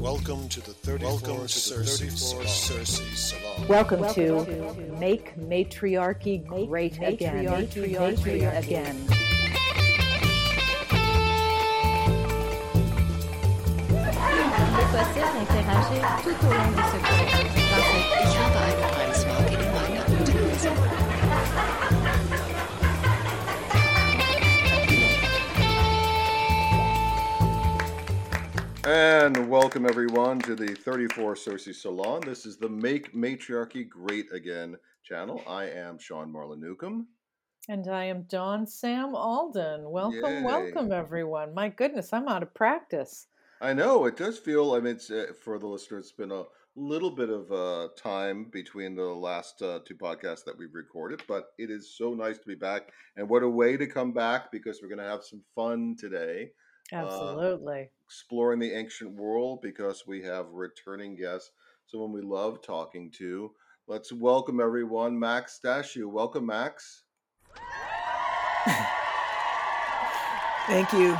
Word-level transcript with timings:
Welcome 0.00 0.48
to 0.48 0.60
the 0.60 0.72
34th 0.72 1.02
Welcome 1.02 1.36
to 1.36 1.44
Cersei 1.44 2.10
Salon. 3.14 3.68
Welcome, 3.68 4.00
Welcome 4.00 4.46
to, 4.46 4.74
to 4.74 4.92
Make 4.98 5.36
Matriarchy 5.36 6.38
Great 6.38 6.98
Make 6.98 7.20
Again. 7.20 7.44
Matriarchy, 7.44 8.40
matriarchy 8.40 8.74
again. 8.74 9.06
possible 14.90 15.28
d'interagir 15.34 16.02
tout 16.24 16.46
au 16.46 16.50
long 16.50 16.70
de 16.70 16.82
ce 16.82 16.96
cours 16.96 17.39
And 28.84 29.48
welcome 29.50 29.84
everyone 29.84 30.38
to 30.40 30.54
the 30.54 30.74
34 30.74 31.34
Cersei 31.34 31.74
Salon. 31.74 32.22
This 32.24 32.46
is 32.46 32.56
the 32.56 32.68
Make 32.68 33.14
Matriarchy 33.14 33.84
Great 33.86 34.32
Again 34.32 34.76
channel. 35.02 35.42
I 35.46 35.64
am 35.66 35.98
Sean 35.98 36.32
Marlon 36.32 36.60
Newcomb. 36.60 37.06
And 37.68 37.86
I 37.88 38.04
am 38.04 38.22
Dawn 38.22 38.66
Sam 38.66 39.14
Alden. 39.14 39.90
Welcome, 39.90 40.32
Yay. 40.32 40.42
welcome 40.42 40.92
everyone. 40.92 41.52
My 41.52 41.68
goodness, 41.68 42.12
I'm 42.14 42.26
out 42.26 42.42
of 42.42 42.54
practice. 42.54 43.26
I 43.60 43.74
know 43.74 44.06
it 44.06 44.16
does 44.16 44.38
feel. 44.38 44.72
I 44.72 44.80
mean, 44.80 44.94
it's, 44.96 45.10
uh, 45.10 45.26
for 45.44 45.58
the 45.58 45.66
listeners, 45.66 46.06
it's 46.06 46.12
been 46.12 46.32
a 46.32 46.44
little 46.74 47.10
bit 47.10 47.28
of 47.28 47.52
uh, 47.52 47.88
time 47.98 48.44
between 48.50 48.96
the 48.96 49.02
last 49.02 49.60
uh, 49.60 49.80
two 49.86 49.94
podcasts 49.94 50.44
that 50.46 50.56
we've 50.56 50.74
recorded, 50.74 51.22
but 51.28 51.50
it 51.58 51.70
is 51.70 51.94
so 51.98 52.14
nice 52.14 52.38
to 52.38 52.46
be 52.46 52.54
back. 52.54 52.88
And 53.16 53.28
what 53.28 53.42
a 53.42 53.48
way 53.48 53.76
to 53.76 53.86
come 53.86 54.12
back 54.12 54.50
because 54.50 54.80
we're 54.80 54.88
going 54.88 55.04
to 55.04 55.04
have 55.04 55.22
some 55.22 55.42
fun 55.54 55.96
today. 56.00 56.52
uh, 56.92 56.96
Absolutely. 56.96 57.90
Exploring 58.10 58.58
the 58.58 58.72
ancient 58.72 59.12
world 59.12 59.62
because 59.62 60.02
we 60.04 60.20
have 60.20 60.46
returning 60.50 61.14
guests, 61.14 61.52
someone 61.86 62.10
we 62.10 62.22
love 62.22 62.60
talking 62.60 63.08
to. 63.12 63.52
Let's 63.86 64.12
welcome 64.12 64.58
everyone, 64.60 65.16
Max 65.16 65.60
Dashu. 65.64 66.06
Welcome, 66.06 66.46
Max. 66.46 67.04
Thank 70.66 70.92
you. 70.92 71.16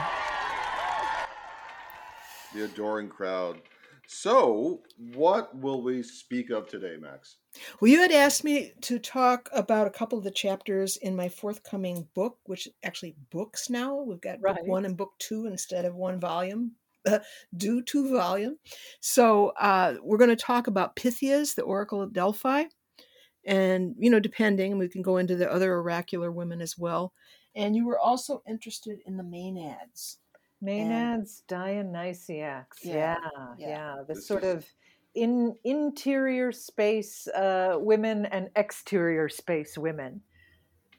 The 2.55 2.65
adoring 2.65 3.09
crowd. 3.09 3.63
So, 4.09 4.83
what 5.15 5.57
will 5.57 5.83
we 5.83 6.03
speak 6.03 6.51
of 6.51 6.67
today, 6.67 6.97
Max? 7.01 7.37
Well, 7.81 7.93
you 7.93 8.01
had 8.01 8.11
asked 8.11 8.43
me 8.43 8.73
to 8.81 8.99
talk 8.99 9.49
about 9.53 9.87
a 9.87 9.91
couple 9.91 10.19
of 10.19 10.25
the 10.25 10.33
chapters 10.33 10.97
in 10.97 11.15
my 11.15 11.29
forthcoming 11.29 12.09
book, 12.15 12.39
which 12.47 12.69
actually 12.83 13.15
books 13.31 13.71
now. 13.71 14.03
We've 14.03 14.21
got 14.21 14.41
book 14.41 14.67
one 14.67 14.85
and 14.85 14.97
book 14.97 15.13
two 15.21 15.47
instead 15.47 15.85
of 15.85 15.95
one 15.95 16.19
volume, 16.19 16.73
due 17.57 17.83
to 17.83 18.13
volume. 18.17 18.57
So 19.01 19.49
uh, 19.61 19.95
we're 20.03 20.19
going 20.19 20.31
to 20.31 20.37
talk 20.37 20.67
about 20.67 20.97
Pythias, 20.97 21.55
the 21.55 21.63
Oracle 21.63 22.03
of 22.03 22.13
Delphi, 22.13 22.65
and 23.47 23.95
you 23.99 24.11
know, 24.11 24.21
depending, 24.21 24.77
we 24.79 24.89
can 24.89 25.03
go 25.03 25.17
into 25.17 25.37
the 25.37 25.51
other 25.51 25.75
oracular 25.75 26.31
women 26.31 26.61
as 26.61 26.77
well. 26.79 27.13
And 27.57 27.75
you 27.75 27.87
were 27.87 27.99
also 27.99 28.43
interested 28.49 28.99
in 29.07 29.17
the 29.17 29.25
Maenads. 29.25 30.17
Maenads 30.63 31.43
Dionysiacs. 31.49 32.79
Yeah, 32.85 32.95
Yeah, 32.95 33.47
yeah. 33.59 33.69
yeah. 33.69 33.97
The 34.07 34.15
This 34.15 34.27
sort 34.27 34.45
is- 34.45 34.57
of 34.57 34.67
in 35.15 35.57
interior 35.65 36.53
space 36.53 37.27
uh, 37.29 37.77
women 37.81 38.27
and 38.27 38.49
exterior 38.55 39.29
space 39.29 39.77
women. 39.77 40.21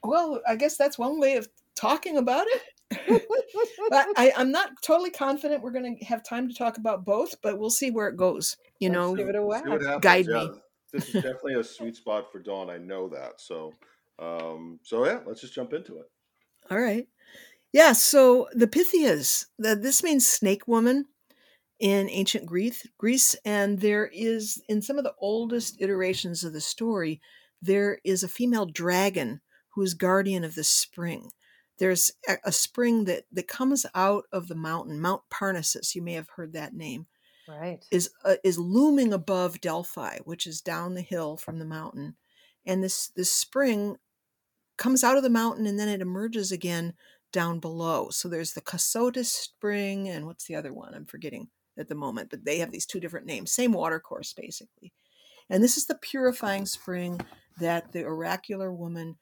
Well, 0.04 0.42
I 0.46 0.56
guess 0.56 0.76
that's 0.76 0.98
one 0.98 1.18
way 1.18 1.36
of 1.36 1.48
talking 1.76 2.18
about 2.18 2.46
it. 2.48 2.62
But 3.08 4.06
I, 4.16 4.32
I'm 4.36 4.50
not 4.50 4.70
totally 4.82 5.10
confident 5.10 5.62
we're 5.62 5.72
going 5.72 5.96
to 5.98 6.04
have 6.04 6.22
time 6.24 6.48
to 6.48 6.54
talk 6.54 6.76
about 6.78 7.04
both, 7.04 7.40
but 7.42 7.58
we'll 7.58 7.70
see 7.70 7.90
where 7.90 8.08
it 8.08 8.16
goes. 8.16 8.56
You 8.80 8.88
Let's 8.88 8.98
know, 8.98 9.14
give 9.14 9.28
it 9.28 9.36
a 9.36 9.38
See 9.38 9.44
whack. 9.44 9.64
happens. 9.64 10.00
Guide 10.00 10.26
yeah, 10.28 10.34
me. 10.34 10.50
This 10.92 11.08
is 11.08 11.14
definitely 11.14 11.54
a 11.54 11.64
sweet 11.64 11.96
spot 11.96 12.30
for 12.30 12.38
Dawn. 12.38 12.68
I 12.70 12.78
know 12.78 13.08
that. 13.08 13.40
So, 13.40 13.72
um, 14.18 14.78
so 14.82 15.04
yeah, 15.06 15.20
let's 15.26 15.40
just 15.40 15.54
jump 15.54 15.72
into 15.72 15.98
it. 15.98 16.06
all 16.70 16.78
right. 16.78 17.06
Yeah, 17.72 17.92
so 17.92 18.48
the 18.52 18.66
Pythias, 18.66 19.46
the, 19.58 19.74
this 19.74 20.02
means 20.02 20.26
snake 20.26 20.68
woman 20.68 21.06
in 21.80 22.10
ancient 22.10 22.44
Greece, 22.46 22.86
Greece, 22.98 23.34
and 23.44 23.80
there 23.80 24.10
is 24.12 24.62
in 24.68 24.82
some 24.82 24.98
of 24.98 25.04
the 25.04 25.14
oldest 25.18 25.80
iterations 25.80 26.44
of 26.44 26.52
the 26.52 26.60
story, 26.60 27.20
there 27.62 27.98
is 28.04 28.22
a 28.22 28.28
female 28.28 28.66
dragon 28.66 29.40
who 29.70 29.82
is 29.82 29.94
guardian 29.94 30.44
of 30.44 30.54
the 30.54 30.64
spring. 30.64 31.30
There's 31.82 32.12
a, 32.28 32.36
a 32.44 32.52
spring 32.52 33.06
that 33.06 33.24
that 33.32 33.48
comes 33.48 33.84
out 33.92 34.26
of 34.30 34.46
the 34.46 34.54
mountain, 34.54 35.00
Mount 35.00 35.22
Parnassus. 35.30 35.96
You 35.96 36.02
may 36.02 36.12
have 36.12 36.28
heard 36.36 36.52
that 36.52 36.74
name. 36.74 37.06
Right. 37.48 37.84
is 37.90 38.08
uh, 38.24 38.36
is 38.44 38.56
looming 38.56 39.12
above 39.12 39.60
Delphi, 39.60 40.18
which 40.24 40.46
is 40.46 40.60
down 40.60 40.94
the 40.94 41.02
hill 41.02 41.36
from 41.36 41.58
the 41.58 41.64
mountain, 41.64 42.14
and 42.64 42.84
this 42.84 43.08
this 43.08 43.32
spring 43.32 43.96
comes 44.76 45.02
out 45.02 45.16
of 45.16 45.24
the 45.24 45.28
mountain 45.28 45.66
and 45.66 45.76
then 45.76 45.88
it 45.88 46.00
emerges 46.00 46.52
again 46.52 46.94
down 47.32 47.58
below. 47.58 48.10
So 48.10 48.28
there's 48.28 48.52
the 48.52 48.60
Cassotis 48.60 49.26
spring 49.26 50.08
and 50.08 50.24
what's 50.24 50.44
the 50.44 50.54
other 50.54 50.72
one? 50.72 50.94
I'm 50.94 51.04
forgetting 51.04 51.48
at 51.76 51.88
the 51.88 51.96
moment, 51.96 52.30
but 52.30 52.44
they 52.44 52.58
have 52.58 52.70
these 52.70 52.86
two 52.86 53.00
different 53.00 53.26
names, 53.26 53.50
same 53.50 53.72
water 53.72 53.98
course 53.98 54.32
basically. 54.32 54.92
And 55.50 55.64
this 55.64 55.76
is 55.76 55.86
the 55.86 55.96
purifying 55.96 56.64
spring 56.64 57.20
that 57.58 57.90
the 57.90 58.04
oracular 58.04 58.72
woman 58.72 59.16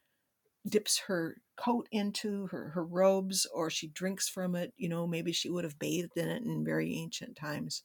dips 0.69 0.99
her 1.07 1.39
coat 1.61 1.89
into 1.93 2.47
her, 2.49 2.71
her 2.71 2.85
robes 2.85 3.47
or 3.53 3.71
she 3.71 3.89
drinks 3.89 4.29
from 4.29 4.55
it 4.55 4.73
you 4.77 4.89
know 4.89 5.07
maybe 5.07 5.33
she 5.33 5.51
would 5.51 5.65
have 5.65 5.79
bathed 5.79 6.17
in 6.17 6.29
it 6.29 6.43
in 6.43 6.65
very 6.65 6.95
ancient 6.95 7.37
times. 7.37 7.83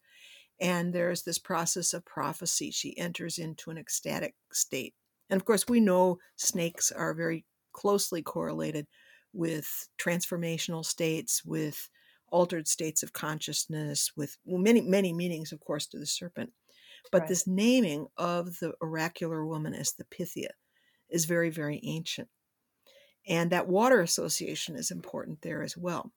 And 0.59 0.93
there's 0.93 1.23
this 1.23 1.39
process 1.39 1.93
of 1.93 2.05
prophecy. 2.05 2.71
She 2.71 2.97
enters 2.97 3.37
into 3.37 3.71
an 3.71 3.77
ecstatic 3.77 4.35
state. 4.53 4.95
And 5.29 5.39
of 5.39 5.45
course 5.45 5.67
we 5.67 5.79
know 5.79 6.19
snakes 6.37 6.91
are 6.91 7.13
very 7.13 7.45
closely 7.73 8.21
correlated 8.21 8.87
with 9.33 9.89
transformational 9.99 10.85
states 10.85 11.43
with 11.43 11.89
altered 12.29 12.67
states 12.67 13.03
of 13.03 13.13
consciousness 13.13 14.11
with 14.15 14.37
many 14.45 14.81
many 14.81 15.13
meanings 15.13 15.51
of 15.51 15.59
course 15.59 15.87
to 15.87 15.99
the 15.99 16.05
serpent. 16.07 16.53
But 17.11 17.27
Right. 17.27 17.27
this 17.27 17.47
naming 17.47 18.07
of 18.17 18.59
the 18.59 18.73
oracular 18.81 19.45
woman 19.45 19.73
as 19.73 19.93
the 19.93 20.05
pythia 20.05 20.51
is 21.09 21.25
very 21.25 21.49
very 21.49 21.81
ancient 21.83 22.29
and 23.27 23.51
that 23.51 23.67
water 23.67 24.01
association 24.01 24.75
is 24.75 24.91
important 24.91 25.41
there 25.41 25.63
as 25.63 25.77
well 25.77 26.11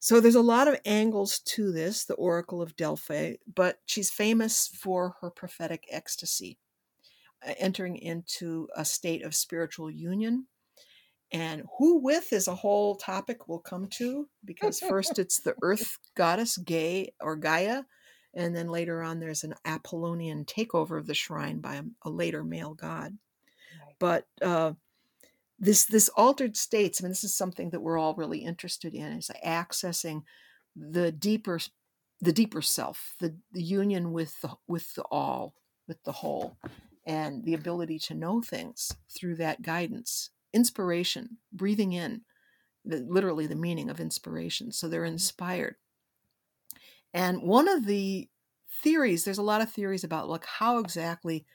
so 0.00 0.20
there's 0.20 0.36
a 0.36 0.40
lot 0.40 0.68
of 0.68 0.80
angles 0.84 1.40
to 1.40 1.72
this, 1.72 2.04
the 2.04 2.14
Oracle 2.14 2.62
of 2.62 2.76
Delphi, 2.76 3.34
but 3.52 3.80
she's 3.84 4.10
famous 4.10 4.68
for 4.68 5.16
her 5.20 5.30
prophetic 5.30 5.86
ecstasy, 5.90 6.58
uh, 7.46 7.54
entering 7.58 7.96
into 7.96 8.68
a 8.76 8.84
state 8.84 9.24
of 9.24 9.34
spiritual 9.34 9.90
union. 9.90 10.46
And 11.32 11.64
who 11.78 11.98
with 11.98 12.32
is 12.32 12.46
a 12.46 12.54
whole 12.54 12.94
topic 12.94 13.48
we'll 13.48 13.58
come 13.58 13.88
to 13.94 14.28
because 14.44 14.78
first 14.78 15.18
it's 15.18 15.40
the 15.40 15.54
earth 15.62 15.98
goddess 16.14 16.56
Gaia 16.56 17.06
or 17.20 17.36
Gaia, 17.36 17.82
and 18.34 18.54
then 18.54 18.68
later 18.68 19.02
on 19.02 19.18
there's 19.18 19.42
an 19.42 19.54
Apollonian 19.64 20.44
takeover 20.44 20.96
of 20.96 21.06
the 21.06 21.14
shrine 21.14 21.58
by 21.58 21.74
a, 21.74 21.82
a 22.02 22.10
later 22.10 22.44
male 22.44 22.72
god. 22.72 23.18
But 23.98 24.26
uh, 24.40 24.74
this 25.58 25.84
this 25.84 26.08
altered 26.10 26.56
states, 26.56 27.00
I 27.00 27.04
mean, 27.04 27.10
this 27.10 27.24
is 27.24 27.34
something 27.34 27.70
that 27.70 27.80
we're 27.80 27.98
all 27.98 28.14
really 28.14 28.38
interested 28.38 28.94
in, 28.94 29.12
is 29.12 29.30
accessing 29.44 30.22
the 30.76 31.10
deeper 31.10 31.58
the 32.20 32.32
deeper 32.32 32.62
self, 32.62 33.14
the, 33.20 33.36
the 33.52 33.62
union 33.62 34.12
with 34.12 34.40
the 34.40 34.50
with 34.66 34.94
the 34.94 35.02
all, 35.10 35.54
with 35.86 36.02
the 36.04 36.12
whole, 36.12 36.58
and 37.06 37.44
the 37.44 37.54
ability 37.54 37.98
to 37.98 38.14
know 38.14 38.40
things 38.40 38.92
through 39.10 39.36
that 39.36 39.62
guidance, 39.62 40.30
inspiration, 40.52 41.38
breathing 41.52 41.92
in, 41.92 42.22
the, 42.84 42.98
literally 43.08 43.46
the 43.46 43.56
meaning 43.56 43.90
of 43.90 44.00
inspiration. 44.00 44.72
So 44.72 44.88
they're 44.88 45.02
mm-hmm. 45.02 45.12
inspired. 45.12 45.76
And 47.14 47.42
one 47.42 47.68
of 47.68 47.86
the 47.86 48.28
theories, 48.82 49.24
there's 49.24 49.38
a 49.38 49.42
lot 49.42 49.62
of 49.62 49.70
theories 49.70 50.04
about 50.04 50.28
like 50.28 50.44
how 50.44 50.78
exactly 50.78 51.46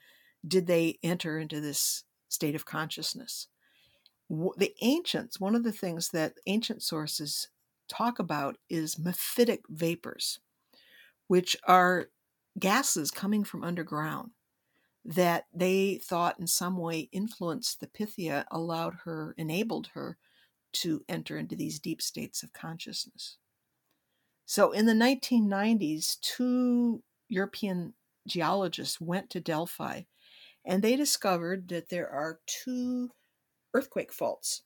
did 0.46 0.66
they 0.66 0.98
enter 1.02 1.38
into 1.38 1.60
this 1.60 2.04
state 2.28 2.54
of 2.54 2.66
consciousness 2.66 3.48
the 4.28 4.74
ancients, 4.80 5.38
one 5.38 5.54
of 5.54 5.64
the 5.64 5.72
things 5.72 6.10
that 6.10 6.34
ancient 6.46 6.82
sources 6.82 7.48
talk 7.88 8.18
about 8.18 8.56
is 8.68 8.96
mephitic 8.96 9.60
vapors, 9.68 10.40
which 11.28 11.56
are 11.66 12.08
gases 12.58 13.10
coming 13.10 13.44
from 13.44 13.64
underground 13.64 14.30
that 15.04 15.44
they 15.52 16.00
thought 16.02 16.38
in 16.40 16.46
some 16.46 16.78
way 16.78 17.08
influenced 17.12 17.80
the 17.80 17.86
Pythia, 17.86 18.46
allowed 18.50 18.94
her, 19.04 19.34
enabled 19.36 19.88
her 19.94 20.16
to 20.72 21.04
enter 21.08 21.36
into 21.36 21.54
these 21.54 21.78
deep 21.78 22.00
states 22.00 22.42
of 22.42 22.52
consciousness. 22.52 23.36
So 24.46 24.72
in 24.72 24.86
the 24.86 24.92
1990s, 24.92 26.18
two 26.20 27.02
European 27.28 27.94
geologists 28.26 29.00
went 29.00 29.30
to 29.30 29.40
Delphi 29.40 30.02
and 30.64 30.82
they 30.82 30.96
discovered 30.96 31.68
that 31.68 31.90
there 31.90 32.08
are 32.08 32.40
two 32.46 33.10
earthquake 33.74 34.12
faults 34.12 34.62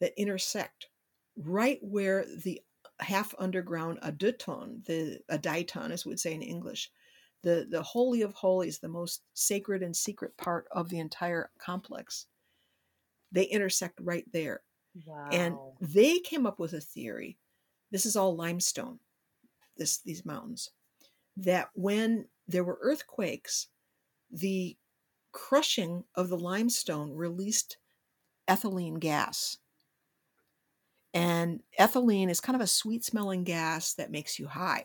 that 0.00 0.18
intersect 0.20 0.88
right 1.36 1.80
where 1.82 2.24
the 2.26 2.62
half 3.00 3.34
underground 3.38 4.00
adyton, 4.02 4.84
the 4.86 5.20
adyton, 5.30 5.90
as 5.90 6.04
we 6.06 6.10
would 6.10 6.20
say 6.20 6.34
in 6.34 6.42
English, 6.42 6.92
the 7.42 7.66
the 7.70 7.82
holy 7.82 8.22
of 8.22 8.34
holies, 8.34 8.78
the 8.80 8.88
most 8.88 9.24
sacred 9.34 9.82
and 9.82 9.96
secret 9.96 10.36
part 10.36 10.68
of 10.72 10.88
the 10.90 10.98
entire 11.00 11.50
complex. 11.58 12.26
They 13.32 13.44
intersect 13.44 14.00
right 14.00 14.30
there, 14.32 14.64
Wow. 15.04 15.20
and 15.30 15.60
they 15.80 16.20
came 16.20 16.46
up 16.46 16.58
with 16.60 16.72
a 16.74 16.80
theory. 16.80 17.38
This 17.90 18.06
is 18.06 18.16
all 18.16 18.36
limestone. 18.36 19.00
This 19.76 19.98
these 19.98 20.24
mountains 20.26 20.72
that 21.36 21.70
when 21.74 22.28
there 22.48 22.64
were 22.64 22.78
earthquakes, 22.82 23.68
the 24.30 24.78
crushing 25.32 26.04
of 26.14 26.28
the 26.30 26.38
limestone 26.38 27.12
released 27.14 27.78
ethylene 28.48 28.98
gas. 28.98 29.58
And 31.12 31.62
ethylene 31.78 32.28
is 32.28 32.40
kind 32.40 32.56
of 32.56 32.62
a 32.62 32.66
sweet 32.66 33.04
smelling 33.04 33.44
gas 33.44 33.94
that 33.94 34.10
makes 34.10 34.38
you 34.38 34.48
high, 34.48 34.84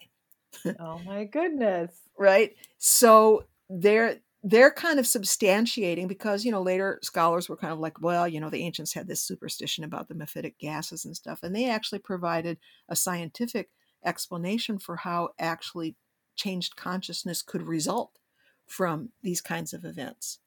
oh 0.79 1.00
my 1.06 1.25
goodness. 1.25 1.91
right? 2.17 2.56
So 2.77 3.45
they're 3.69 4.17
they're 4.44 4.71
kind 4.71 5.00
of 5.00 5.06
substantiating 5.06 6.07
because 6.07 6.45
you 6.45 6.51
know 6.51 6.61
later 6.61 7.00
scholars 7.03 7.50
were 7.50 7.57
kind 7.57 7.73
of 7.73 7.79
like 7.79 8.01
well 8.01 8.27
you 8.27 8.39
know 8.39 8.50
the 8.50 8.63
ancients 8.63 8.94
had 8.94 9.07
this 9.07 9.21
superstition 9.21 9.83
about 9.83 10.07
the 10.07 10.15
mephitic 10.15 10.57
gases 10.59 11.03
and 11.06 11.15
stuff 11.15 11.44
and 11.44 11.53
they 11.53 11.69
actually 11.69 12.00
provided 12.00 12.57
a 12.88 12.95
scientific 12.95 13.69
explanation 14.06 14.79
for 14.79 14.95
how 14.95 15.29
actually 15.38 15.95
changed 16.35 16.77
consciousness 16.77 17.41
could 17.41 17.61
result 17.61 18.17
from 18.65 19.09
these 19.21 19.41
kinds 19.41 19.73
of 19.73 19.83
events 19.83 20.39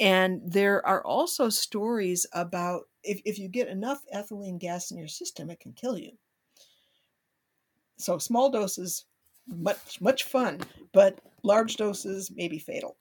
and 0.00 0.40
there 0.44 0.84
are 0.86 1.04
also 1.06 1.48
stories 1.48 2.26
about 2.32 2.84
if, 3.04 3.20
if 3.24 3.38
you 3.38 3.48
get 3.48 3.68
enough 3.68 4.00
ethylene 4.14 4.58
gas 4.58 4.90
in 4.90 4.98
your 4.98 5.08
system 5.08 5.50
it 5.50 5.60
can 5.60 5.72
kill 5.72 5.96
you 5.98 6.12
so 7.98 8.18
small 8.18 8.50
doses 8.50 9.04
much 9.46 10.00
much 10.00 10.24
fun 10.24 10.60
but 10.92 11.18
large 11.42 11.76
doses 11.76 12.30
may 12.34 12.48
be 12.48 12.58
fatal 12.58 12.96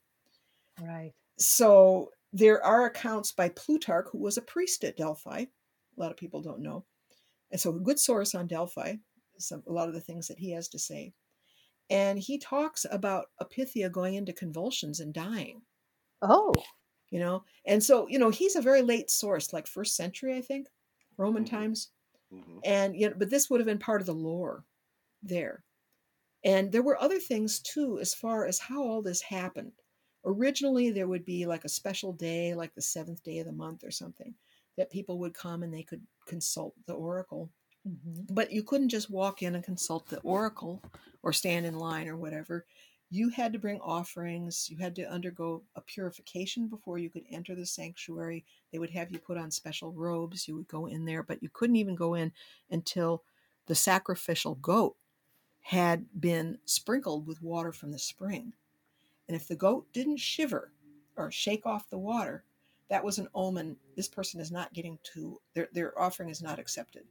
Right. 0.82 1.14
so 1.38 2.12
there 2.32 2.64
are 2.64 2.86
accounts 2.86 3.32
by 3.32 3.50
Plutarch, 3.50 4.08
who 4.12 4.20
was 4.20 4.38
a 4.38 4.42
priest 4.44 4.84
at 4.84 4.96
Delphi. 4.98 5.40
A 5.40 5.48
lot 6.00 6.12
of 6.12 6.18
people 6.18 6.44
don't 6.44 6.62
know. 6.62 6.86
And 7.52 7.60
so 7.60 7.72
a 7.76 7.80
good 7.80 7.98
source 8.00 8.36
on 8.36 8.46
Delphi, 8.46 8.98
some, 9.40 9.64
a 9.68 9.72
lot 9.72 9.88
of 9.88 9.96
the 9.96 10.00
things 10.00 10.28
that 10.28 10.38
he 10.38 10.52
has 10.52 10.68
to 10.70 10.80
say. 10.80 11.14
And 11.90 12.20
he 12.20 12.38
talks 12.38 12.86
about 12.92 13.26
a 13.40 13.46
Pythia 13.46 13.90
going 13.90 14.14
into 14.14 14.32
convulsions 14.32 15.00
and 15.00 15.12
dying, 15.12 15.64
Oh. 16.22 16.54
You 17.12 17.20
know. 17.20 17.44
And 17.66 17.84
so, 17.84 18.08
you 18.08 18.20
know, 18.20 18.30
he's 18.30 18.56
a 18.56 18.62
very 18.62 18.82
late 18.82 19.10
source, 19.10 19.54
like 19.54 19.68
first 19.68 19.96
century, 19.96 20.36
I 20.36 20.42
think, 20.42 20.70
Roman 21.18 21.44
Mhm. 21.44 21.46
times. 21.46 21.92
Mhm. 22.32 22.64
And 22.64 22.96
you 22.96 23.10
know, 23.10 23.16
but 23.18 23.30
this 23.30 23.50
would 23.50 23.60
have 23.62 23.68
been 23.68 23.80
part 23.80 24.02
of 24.02 24.08
the 24.08 24.14
lore 24.14 24.66
there. 25.24 25.66
And 26.44 26.72
there 26.72 26.84
were 26.84 27.02
other 27.02 27.20
things 27.20 27.60
too, 27.62 28.00
as 28.00 28.14
far 28.14 28.46
as 28.46 28.60
how 28.60 28.84
all 28.84 29.02
this 29.02 29.22
happened. 29.22 29.74
Originally, 30.26 30.90
there 30.92 31.08
would 31.08 31.26
be 31.26 31.46
like 31.46 31.66
a 31.66 31.70
special 31.70 32.14
day, 32.14 32.54
like 32.56 32.74
the 32.76 32.82
seventh 32.82 33.24
day 33.24 33.40
of 33.40 33.46
the 33.46 33.52
month 33.54 33.84
or 33.84 33.92
something, 33.92 34.36
that 34.78 34.92
people 34.92 35.20
would 35.20 35.34
come 35.34 35.64
and 35.64 35.74
they 35.74 35.84
could 35.84 36.06
consult 36.26 36.76
the 36.86 36.94
oracle. 36.94 37.52
Mhm. 37.86 38.30
But 38.30 38.52
you 38.52 38.64
couldn't 38.64 38.90
just 38.90 39.10
walk 39.10 39.42
in 39.44 39.56
and 39.56 39.64
consult 39.64 40.08
the 40.08 40.22
oracle 40.22 40.84
or 41.24 41.34
stand 41.34 41.66
in 41.66 41.76
line 41.80 42.08
or 42.08 42.18
whatever. 42.18 42.68
You 43.12 43.30
had 43.30 43.54
to 43.54 43.60
bring 43.60 43.80
offerings. 43.82 44.70
You 44.70 44.78
had 44.78 44.96
to 44.98 45.10
undergo 45.12 45.64
a 45.76 45.82
purification 45.82 46.68
before 46.68 47.00
you 47.00 47.10
could 47.10 47.24
enter 47.32 47.56
the 47.56 47.66
sanctuary. 47.66 48.46
They 48.72 48.78
would 48.80 48.92
have 48.92 49.12
you 49.12 49.18
put 49.18 49.38
on 49.38 49.50
special 49.50 49.92
robes. 49.92 50.48
You 50.48 50.56
would 50.58 50.68
go 50.68 50.86
in 50.86 51.06
there, 51.06 51.24
but 51.24 51.42
you 51.42 51.50
couldn't 51.52 51.78
even 51.78 51.96
go 51.96 52.14
in 52.14 52.32
until 52.70 53.24
the 53.66 53.74
sacrificial 53.76 54.56
goat 54.56 54.96
had 55.62 56.06
been 56.20 56.60
sprinkled 56.66 57.26
with 57.28 57.42
water 57.42 57.72
from 57.72 57.92
the 57.92 58.00
spring. 58.00 58.54
And 59.28 59.36
if 59.36 59.48
the 59.48 59.56
goat 59.56 59.88
didn't 59.94 60.18
shiver 60.18 60.72
or 61.16 61.32
shake 61.32 61.66
off 61.66 61.90
the 61.90 61.98
water, 61.98 62.44
that 62.90 63.04
was 63.04 63.20
an 63.20 63.28
omen. 63.36 63.76
This 63.96 64.08
person 64.08 64.40
is 64.40 64.52
not 64.52 64.74
getting 64.74 64.98
to, 65.14 65.40
their, 65.54 65.68
their 65.74 66.00
offering 66.00 66.30
is 66.30 66.42
not 66.42 66.60
accepted. 66.60 67.04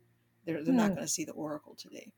They're, 0.44 0.62
they're 0.64 0.74
not 0.74 0.90
Hmm. 0.90 0.94
going 0.94 1.06
to 1.06 1.12
see 1.12 1.24
the 1.24 1.32
oracle 1.32 1.74
today. 1.76 2.12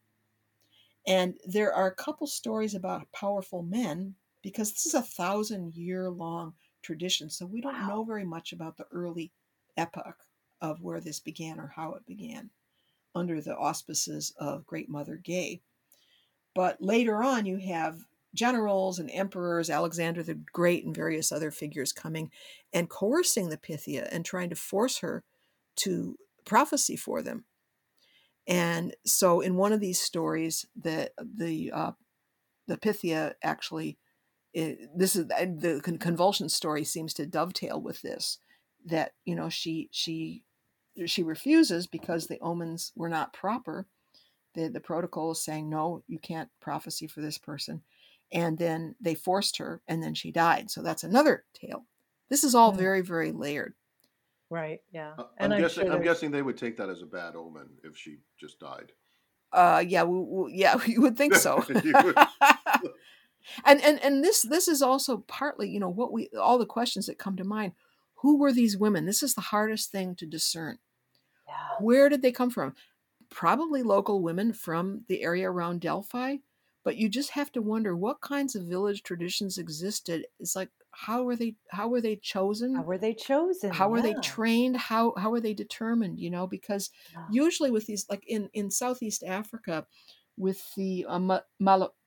And 1.06 1.38
there 1.44 1.72
are 1.72 1.86
a 1.86 1.94
couple 1.94 2.26
stories 2.26 2.74
about 2.74 3.12
powerful 3.12 3.62
men 3.62 4.16
because 4.42 4.72
this 4.72 4.86
is 4.86 4.94
a 4.94 5.02
thousand 5.02 5.74
year 5.74 6.10
long 6.10 6.54
tradition. 6.82 7.30
So 7.30 7.46
we 7.46 7.60
don't 7.60 7.74
Wow. 7.74 7.88
know 7.88 8.04
very 8.04 8.24
much 8.24 8.52
about 8.52 8.76
the 8.76 8.86
early 8.90 9.32
epoch 9.76 10.26
of 10.60 10.82
where 10.82 11.00
this 11.00 11.20
began 11.20 11.58
or 11.58 11.68
how 11.68 11.94
it 11.94 12.06
began 12.06 12.50
under 13.14 13.40
the 13.40 13.56
auspices 13.56 14.32
of 14.38 14.66
Great 14.66 14.88
Mother 14.88 15.16
Ge. 15.18 15.60
But 16.54 16.80
later 16.82 17.22
on, 17.22 17.46
you 17.46 17.58
have 17.58 18.06
generals 18.34 18.98
and 18.98 19.10
emperors, 19.10 19.70
Alexander 19.70 20.22
the 20.22 20.34
Great, 20.34 20.84
and 20.84 20.94
various 20.94 21.32
other 21.32 21.50
figures 21.50 21.92
coming 21.92 22.30
and 22.72 22.88
coercing 22.90 23.48
the 23.48 23.58
Pythia 23.58 24.08
and 24.10 24.24
trying 24.24 24.50
to 24.50 24.56
force 24.56 24.98
her 24.98 25.24
to 25.76 26.16
prophecy 26.44 26.96
for 26.96 27.22
them. 27.22 27.46
And 28.50 28.96
so, 29.06 29.40
in 29.42 29.56
one 29.56 29.72
of 29.74 29.80
these 29.80 30.00
stories, 30.00 30.66
the 30.76 31.12
the 31.18 31.72
uh, 31.72 31.92
the 32.68 32.78
Pythia 32.78 33.36
actually, 33.42 33.98
i 34.56 34.78
this 34.96 35.16
is 35.16 35.28
the 35.28 35.80
convulsion 36.00 36.48
story 36.50 36.84
seems 36.84 37.14
to 37.14 37.26
dovetail 37.26 37.80
with 37.82 38.02
this. 38.02 38.38
That 38.86 39.14
you 39.24 39.36
know 39.36 39.48
she 39.50 39.90
she 39.92 40.44
she 41.06 41.22
refuses 41.24 41.86
because 41.88 42.26
the 42.28 42.40
omens 42.40 42.92
were 42.96 43.08
not 43.10 43.32
proper. 43.34 43.88
The 44.54 44.68
the 44.68 44.80
protocol 44.80 45.32
is 45.32 45.44
saying 45.44 45.68
no, 45.70 46.04
you 46.08 46.18
can't 46.18 46.50
prophecy 46.60 47.06
for 47.08 47.20
this 47.22 47.38
person, 47.38 47.84
and 48.32 48.58
then 48.58 48.96
they 49.00 49.14
forced 49.14 49.58
her, 49.58 49.82
and 49.88 50.02
then 50.02 50.14
she 50.14 50.32
died. 50.32 50.70
So 50.70 50.82
that's 50.82 51.04
another 51.04 51.46
tale. 51.54 51.86
This 52.30 52.44
is 52.44 52.54
all 52.54 52.72
Hmm. 52.72 52.74
very 52.74 53.02
very 53.02 53.32
layered. 53.32 53.74
Right. 54.50 54.80
Yeah. 54.92 55.12
Uh, 55.16 55.24
and 55.38 55.52
I'm 55.52 55.58
I'm 55.58 55.62
guessing. 55.62 55.86
sure 55.86 55.94
I'm 55.94 56.02
guessing 56.02 56.30
they 56.32 56.42
would 56.42 56.58
take 56.58 56.76
that 56.78 56.90
as 56.90 57.02
a 57.02 57.06
bad 57.06 57.36
omen 57.36 57.68
if 57.84 57.96
she 57.96 58.18
just 58.38 58.58
died. 58.58 58.92
Uh, 59.52 59.82
yeah, 59.86 60.02
we, 60.02 60.18
we, 60.18 60.52
yeah, 60.54 60.78
you 60.86 61.00
would 61.02 61.16
think 61.16 61.34
so. 61.34 61.64
Would. 61.68 61.84
and 63.64 63.80
and 63.82 64.02
and 64.02 64.24
this 64.24 64.42
this 64.42 64.68
is 64.68 64.82
also 64.82 65.18
partly, 65.28 65.68
you 65.70 65.80
know, 65.80 65.88
what 65.88 66.12
we 66.12 66.28
all 66.38 66.58
the 66.58 66.66
questions 66.66 67.06
that 67.06 67.18
come 67.18 67.36
to 67.36 67.44
mind. 67.44 67.72
Who 68.16 68.38
were 68.38 68.52
these 68.52 68.76
women? 68.76 69.06
This 69.06 69.22
is 69.22 69.34
the 69.34 69.40
hardest 69.40 69.90
thing 69.90 70.14
to 70.16 70.26
discern. 70.26 70.78
Yeah. 71.48 71.54
Where 71.78 72.08
did 72.08 72.20
they 72.20 72.32
come 72.32 72.50
from? 72.50 72.74
Probably 73.30 73.82
local 73.82 74.20
women 74.20 74.52
from 74.52 75.04
the 75.08 75.22
area 75.22 75.50
around 75.50 75.80
Delphi, 75.80 76.36
but 76.84 76.96
you 76.96 77.08
just 77.08 77.30
have 77.30 77.50
to 77.52 77.62
wonder 77.62 77.96
what 77.96 78.20
kinds 78.20 78.54
of 78.54 78.64
village 78.64 79.02
traditions 79.02 79.56
existed. 79.56 80.26
It's 80.38 80.54
like 80.54 80.68
how 81.06 81.22
were 81.22 81.36
they 81.36 81.56
how 81.70 81.88
were 81.88 82.00
they 82.00 82.16
chosen? 82.16 82.74
How 82.74 82.82
were 82.82 82.98
they 82.98 83.14
chosen? 83.14 83.72
how 83.72 83.92
are 83.92 84.02
they 84.02 84.14
trained 84.14 84.76
how 84.76 85.14
how 85.16 85.32
are 85.32 85.40
they 85.40 85.54
determined 85.54 86.18
you 86.20 86.30
know 86.30 86.46
because 86.46 86.90
Yeah. 87.12 87.24
usually 87.28 87.70
with 87.70 87.86
these 87.86 88.06
like 88.10 88.24
in 88.26 88.48
in 88.52 88.70
southeast 88.70 89.22
africa 89.24 89.86
with 90.36 90.60
the 90.76 91.04
uh, 91.08 91.18
Ma- 91.18 91.40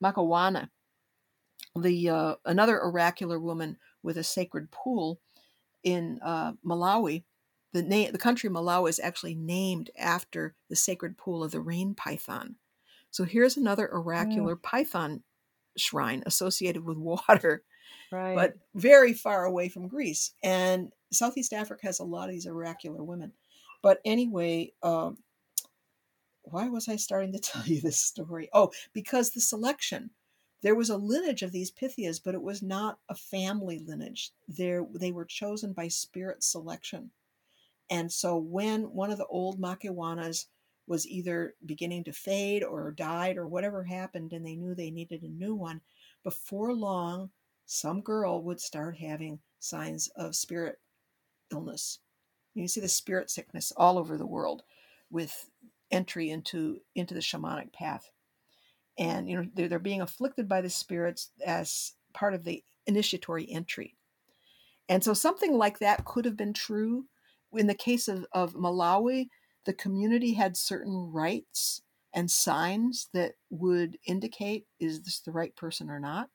Makewana 0.02 0.68
the 1.78 2.08
uh, 2.08 2.34
another 2.44 2.80
oracular 2.80 3.40
woman 3.40 3.76
with 4.02 4.16
a 4.16 4.24
sacred 4.24 4.70
pool 4.70 5.20
in 5.84 6.20
uh, 6.22 6.52
malawi 6.64 7.24
the 7.72 7.82
name 7.82 8.12
the 8.12 8.18
country 8.18 8.48
malawi 8.50 8.88
is 8.90 9.00
actually 9.00 9.34
named 9.34 9.90
after 9.98 10.54
the 10.70 10.76
sacred 10.76 11.16
pool 11.18 11.42
of 11.44 11.50
the 11.52 11.60
rain 11.60 11.94
python 11.94 12.56
so 13.10 13.24
here's 13.24 13.56
another 13.56 13.88
oracular 13.92 14.56
python 14.56 15.22
shrine 15.76 16.22
associated 16.26 16.84
with 16.84 16.98
water 17.28 17.64
Right. 18.10 18.36
but 18.36 18.54
very 18.74 19.12
far 19.12 19.44
away 19.44 19.68
from 19.68 19.88
Greece. 19.88 20.32
And 20.42 20.92
Southeast 21.10 21.52
Africa 21.52 21.86
has 21.86 21.98
a 21.98 22.04
lot 22.04 22.28
of 22.28 22.34
these 22.34 22.46
oracular 22.46 23.02
women. 23.02 23.32
But 23.82 24.00
anyway, 24.04 24.72
um, 24.82 25.18
why 26.42 26.68
was 26.68 26.88
I 26.88 26.96
starting 26.96 27.32
to 27.32 27.38
tell 27.40 27.64
you 27.64 27.80
this 27.80 27.98
story? 27.98 28.48
Oh, 28.52 28.70
because 28.92 29.30
the 29.30 29.40
selection. 29.40 30.10
There 30.62 30.74
was 30.74 30.88
a 30.88 30.96
lineage 30.96 31.42
of 31.42 31.52
these 31.52 31.70
Pythias, 31.70 32.18
but 32.18 32.34
it 32.34 32.40
was 32.40 32.62
not 32.62 32.98
a 33.10 33.14
family 33.14 33.80
lineage. 33.80 34.30
There, 34.48 34.86
they 34.94 35.12
were 35.12 35.26
chosen 35.26 35.74
by 35.74 35.88
spirit 35.88 36.42
selection. 36.42 37.10
And 37.90 38.10
so 38.10 38.38
when 38.38 38.84
one 38.84 39.10
of 39.10 39.18
the 39.18 39.26
old 39.26 39.60
Makewanas 39.60 40.46
was 40.86 41.06
either 41.06 41.54
beginning 41.66 42.04
to 42.04 42.12
fade 42.12 42.62
or 42.62 42.92
died 42.92 43.36
or 43.36 43.46
whatever 43.46 43.84
happened, 43.84 44.32
and 44.32 44.46
they 44.46 44.56
knew 44.56 44.74
they 44.74 44.90
needed 44.90 45.22
a 45.22 45.28
new 45.28 45.54
one, 45.54 45.82
before 46.22 46.72
long, 46.72 47.30
some 47.66 48.00
girl 48.00 48.42
would 48.42 48.60
start 48.60 48.98
having 48.98 49.40
signs 49.58 50.08
of 50.16 50.36
spirit 50.36 50.78
illness. 51.50 52.00
You 52.54 52.68
see 52.68 52.80
the 52.80 52.88
spirit 52.88 53.30
sickness 53.30 53.72
all 53.76 53.98
over 53.98 54.16
the 54.16 54.26
world 54.26 54.62
with 55.10 55.50
entry 55.90 56.30
into 56.30 56.80
into 56.94 57.14
the 57.14 57.20
shamanic 57.20 57.72
path. 57.72 58.10
And 58.98 59.28
you 59.28 59.36
know 59.36 59.48
they're, 59.54 59.68
they're 59.68 59.78
being 59.78 60.00
afflicted 60.00 60.48
by 60.48 60.60
the 60.60 60.70
spirits 60.70 61.30
as 61.44 61.92
part 62.12 62.34
of 62.34 62.44
the 62.44 62.62
initiatory 62.86 63.50
entry. 63.50 63.96
And 64.88 65.02
so 65.02 65.14
something 65.14 65.56
like 65.56 65.78
that 65.78 66.04
could 66.04 66.24
have 66.24 66.36
been 66.36 66.52
true. 66.52 67.06
In 67.52 67.66
the 67.66 67.74
case 67.74 68.08
of, 68.08 68.26
of 68.32 68.54
Malawi, 68.54 69.28
the 69.64 69.72
community 69.72 70.34
had 70.34 70.56
certain 70.56 71.10
rites 71.12 71.82
and 72.12 72.30
signs 72.30 73.08
that 73.14 73.34
would 73.50 73.98
indicate 74.06 74.66
is 74.78 75.02
this 75.02 75.20
the 75.20 75.32
right 75.32 75.54
person 75.56 75.90
or 75.90 75.98
not. 75.98 76.28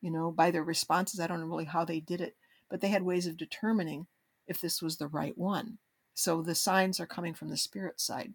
You 0.00 0.10
know, 0.10 0.30
by 0.30 0.50
their 0.50 0.64
responses, 0.64 1.20
I 1.20 1.26
don't 1.26 1.40
know 1.40 1.46
really 1.46 1.64
how 1.66 1.84
they 1.84 2.00
did 2.00 2.20
it, 2.20 2.36
but 2.70 2.80
they 2.80 2.88
had 2.88 3.02
ways 3.02 3.26
of 3.26 3.36
determining 3.36 4.06
if 4.46 4.60
this 4.60 4.80
was 4.80 4.96
the 4.96 5.08
right 5.08 5.36
one. 5.36 5.78
So 6.14 6.42
the 6.42 6.54
signs 6.54 7.00
are 7.00 7.06
coming 7.06 7.34
from 7.34 7.48
the 7.48 7.56
spirit 7.56 8.00
side. 8.00 8.34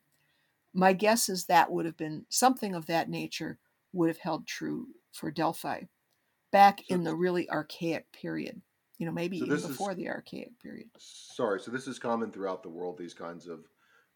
My 0.73 0.93
guess 0.93 1.29
is 1.29 1.45
that 1.45 1.71
would 1.71 1.85
have 1.85 1.97
been 1.97 2.25
something 2.29 2.75
of 2.75 2.85
that 2.87 3.09
nature 3.09 3.57
would 3.93 4.09
have 4.09 4.17
held 4.17 4.45
true 4.45 4.87
for 5.11 5.31
Delphi 5.31 5.83
back 6.51 6.79
So- 6.87 6.95
in 6.95 7.03
the 7.03 7.15
really 7.15 7.49
archaic 7.49 8.11
period. 8.11 8.61
You 8.97 9.05
know, 9.05 9.11
maybe 9.11 9.39
So 9.39 9.45
even 9.45 9.55
this 9.55 9.63
is- 9.65 9.69
before 9.71 9.93
the 9.93 10.07
archaic 10.09 10.57
period. 10.59 10.89
Sorry, 10.97 11.59
so 11.59 11.69
this 11.71 11.87
is 11.87 11.99
common 11.99 12.31
throughout 12.31 12.63
the 12.63 12.69
world. 12.69 12.97
These 12.97 13.13
kinds 13.13 13.47
of 13.47 13.67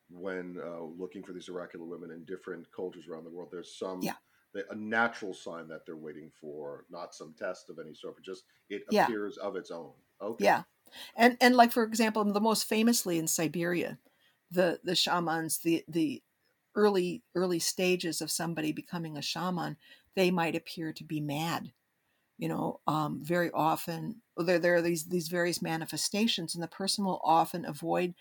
when 0.10 0.58
uh, 0.60 0.82
looking 0.82 1.22
for 1.24 1.34
these 1.34 1.50
oracular 1.50 1.86
women 1.86 2.12
in 2.12 2.24
different 2.26 2.72
cultures 2.72 3.08
around 3.08 3.26
the 3.26 3.30
world, 3.30 3.50
there's 3.52 3.78
some 3.78 4.02
Yeah. 4.02 4.16
A 4.56 4.76
natural 4.76 5.34
sign 5.34 5.68
that 5.70 5.86
they're 5.86 5.96
waiting 5.98 6.32
for, 6.32 6.86
not 6.90 7.14
some 7.16 7.34
test 7.34 7.70
of 7.70 7.80
any 7.80 7.94
sort, 7.94 8.16
but 8.16 8.24
just 8.26 8.46
it 8.70 8.84
Yeah. 8.90 9.14
appears 9.14 9.38
of 9.38 9.56
its 9.56 9.72
own. 9.72 9.94
Okay. 10.22 10.38
Yeah. 10.38 10.64
And 11.16 11.38
and 11.42 11.56
like 11.56 11.72
for 11.72 11.84
example, 11.84 12.24
the 12.26 12.42
most 12.42 12.66
famously 12.66 13.18
in 13.20 13.28
Siberia, 13.28 14.00
the 14.52 14.80
the 14.84 14.96
shamans, 14.96 15.60
the 15.60 15.86
the 15.88 16.24
early 16.76 17.24
early 17.36 17.60
stages 17.60 18.22
of 18.22 18.32
somebody 18.32 18.72
becoming 18.72 19.18
a 19.18 19.22
shaman, 19.22 19.78
they 20.16 20.32
might 20.32 20.56
appear 20.56 20.94
to 20.94 21.04
be 21.04 21.22
mad. 21.22 21.74
You 22.38 22.50
know, 22.50 22.82
um, 22.88 23.24
very 23.24 23.52
often 23.52 24.22
there 24.38 24.60
there 24.60 24.76
are 24.76 24.82
these 24.84 25.08
these 25.08 25.30
various 25.30 25.62
manifestations, 25.62 26.56
and 26.56 26.64
the 26.64 26.70
person 26.70 27.06
will 27.06 27.22
often 27.24 27.66
avoid 27.66 28.16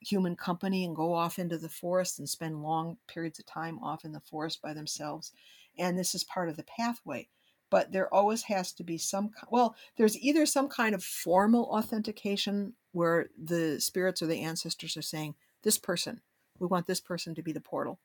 human 0.00 0.36
company 0.36 0.84
and 0.84 0.94
go 0.96 1.14
off 1.14 1.38
into 1.38 1.58
the 1.58 1.68
forest 1.68 2.18
and 2.18 2.28
spend 2.28 2.62
long 2.62 2.98
periods 3.08 3.38
of 3.38 3.46
time 3.46 3.78
off 3.80 4.04
in 4.04 4.12
the 4.12 4.20
forest 4.20 4.62
by 4.62 4.72
themselves. 4.74 5.32
And 5.78 5.98
this 5.98 6.14
is 6.14 6.24
part 6.24 6.48
of 6.48 6.56
the 6.56 6.64
pathway. 6.64 7.28
But 7.70 7.92
there 7.92 8.12
always 8.12 8.44
has 8.44 8.72
to 8.72 8.84
be 8.84 8.96
some, 8.96 9.30
well, 9.50 9.76
there's 9.96 10.18
either 10.18 10.46
some 10.46 10.68
kind 10.68 10.94
of 10.94 11.04
formal 11.04 11.64
authentication 11.64 12.72
where 12.92 13.28
the 13.36 13.78
spirits 13.80 14.22
or 14.22 14.26
the 14.26 14.40
ancestors 14.40 14.96
are 14.96 15.02
saying, 15.02 15.34
this 15.62 15.76
person, 15.76 16.22
we 16.58 16.66
want 16.66 16.86
this 16.86 17.00
person 17.00 17.34
to 17.34 17.42
be 17.42 17.52
the 17.52 17.60
portal. 17.60 17.98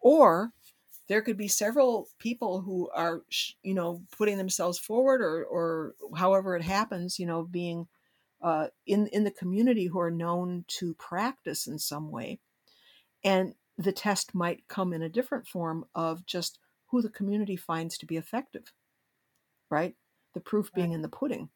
Or 0.00 0.52
there 1.08 1.20
could 1.20 1.36
be 1.36 1.48
several 1.48 2.08
people 2.18 2.62
who 2.62 2.88
are, 2.94 3.22
you 3.62 3.74
know, 3.74 4.02
putting 4.16 4.38
themselves 4.38 4.78
forward 4.78 5.20
or, 5.20 5.44
or 5.44 5.94
however 6.16 6.56
it 6.56 6.62
happens, 6.62 7.18
you 7.18 7.26
know, 7.26 7.42
being 7.42 7.86
uh, 8.42 8.68
in 8.86 9.06
in 9.08 9.24
the 9.24 9.30
community 9.30 9.86
who 9.86 10.00
are 10.00 10.10
known 10.10 10.64
to 10.66 10.94
practice 10.94 11.66
in 11.66 11.78
some 11.78 12.10
way, 12.10 12.38
and 13.22 13.54
the 13.76 13.92
test 13.92 14.34
might 14.34 14.66
come 14.68 14.92
in 14.92 15.02
a 15.02 15.08
different 15.08 15.46
form 15.46 15.84
of 15.94 16.24
just 16.26 16.58
who 16.90 17.02
the 17.02 17.10
community 17.10 17.56
finds 17.56 17.98
to 17.98 18.06
be 18.06 18.16
effective, 18.16 18.72
right? 19.70 19.94
The 20.34 20.40
proof 20.40 20.72
being 20.74 20.92
in 20.92 21.02
the 21.02 21.08
pudding. 21.08 21.50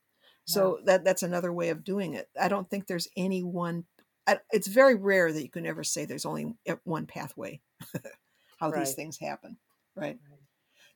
So 0.47 0.81
that 0.85 1.05
that's 1.05 1.23
another 1.23 1.53
way 1.53 1.71
of 1.71 1.85
doing 1.85 2.14
it. 2.14 2.29
I 2.41 2.49
don't 2.49 2.69
think 2.69 2.87
there's 2.87 3.09
any 3.17 3.43
one. 3.43 3.87
I- 4.26 4.41
It's 4.53 4.69
very 4.69 4.95
rare 4.95 5.33
that 5.33 5.43
you 5.43 5.50
can 5.50 5.67
ever 5.67 5.85
say 5.85 6.05
there's 6.05 6.26
only 6.26 6.55
one 6.85 7.07
pathway 7.07 7.61
how 8.59 8.71
these 8.71 8.95
things 8.95 9.19
happen, 9.19 9.59
right? 9.97 10.19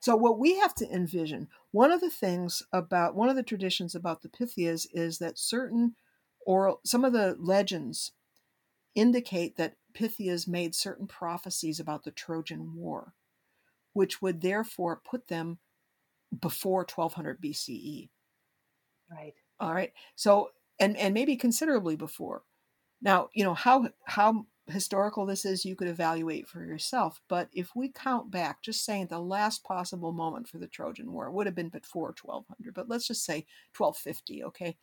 So 0.00 0.16
what 0.16 0.38
we 0.38 0.56
have 0.58 0.74
to 0.76 0.90
envision, 0.90 1.48
one 1.72 1.90
of 1.92 2.00
the 2.00 2.10
things 2.10 2.62
about 2.72 3.14
one 3.16 3.28
of 3.28 3.36
the 3.36 3.42
traditions 3.42 3.94
about 3.94 4.22
the 4.22 4.28
Pythias 4.28 4.86
is 4.92 5.18
that 5.18 5.38
certain 5.38 5.96
oral 6.46 6.80
some 6.84 7.04
of 7.04 7.12
the 7.12 7.36
legends 7.38 8.12
indicate 8.94 9.56
that 9.56 9.76
Pythias 9.94 10.46
made 10.48 10.74
certain 10.74 11.06
prophecies 11.06 11.80
about 11.80 12.04
the 12.04 12.10
Trojan 12.10 12.74
War, 12.76 13.14
which 13.98 14.22
would 14.22 14.40
therefore 14.40 15.02
put 15.04 15.26
them 15.26 15.58
before 16.40 16.86
1200 16.86 17.42
BCE. 17.42 18.08
Right. 19.10 19.34
All 19.58 19.74
right. 19.74 19.92
So 20.14 20.50
and 20.78 20.96
and 20.96 21.12
maybe 21.12 21.34
considerably 21.34 21.96
before. 21.96 22.44
Now, 23.02 23.28
you 23.34 23.42
know, 23.42 23.54
how 23.54 23.88
how 24.04 24.46
historical 24.68 25.26
this 25.26 25.44
is 25.44 25.64
you 25.64 25.74
could 25.74 25.88
evaluate 25.88 26.46
for 26.46 26.64
yourself, 26.64 27.20
but 27.28 27.48
if 27.52 27.74
we 27.74 27.88
count 27.88 28.30
back, 28.30 28.62
just 28.62 28.84
saying 28.84 29.08
the 29.08 29.18
last 29.18 29.64
possible 29.64 30.12
moment 30.12 30.46
for 30.46 30.58
the 30.58 30.68
Trojan 30.68 31.12
War 31.12 31.32
would 31.32 31.46
have 31.46 31.56
been 31.56 31.70
before 31.70 32.14
1200, 32.22 32.74
but 32.74 32.88
let's 32.88 33.08
just 33.08 33.24
say 33.24 33.46
1250, 33.76 34.44
okay? 34.44 34.76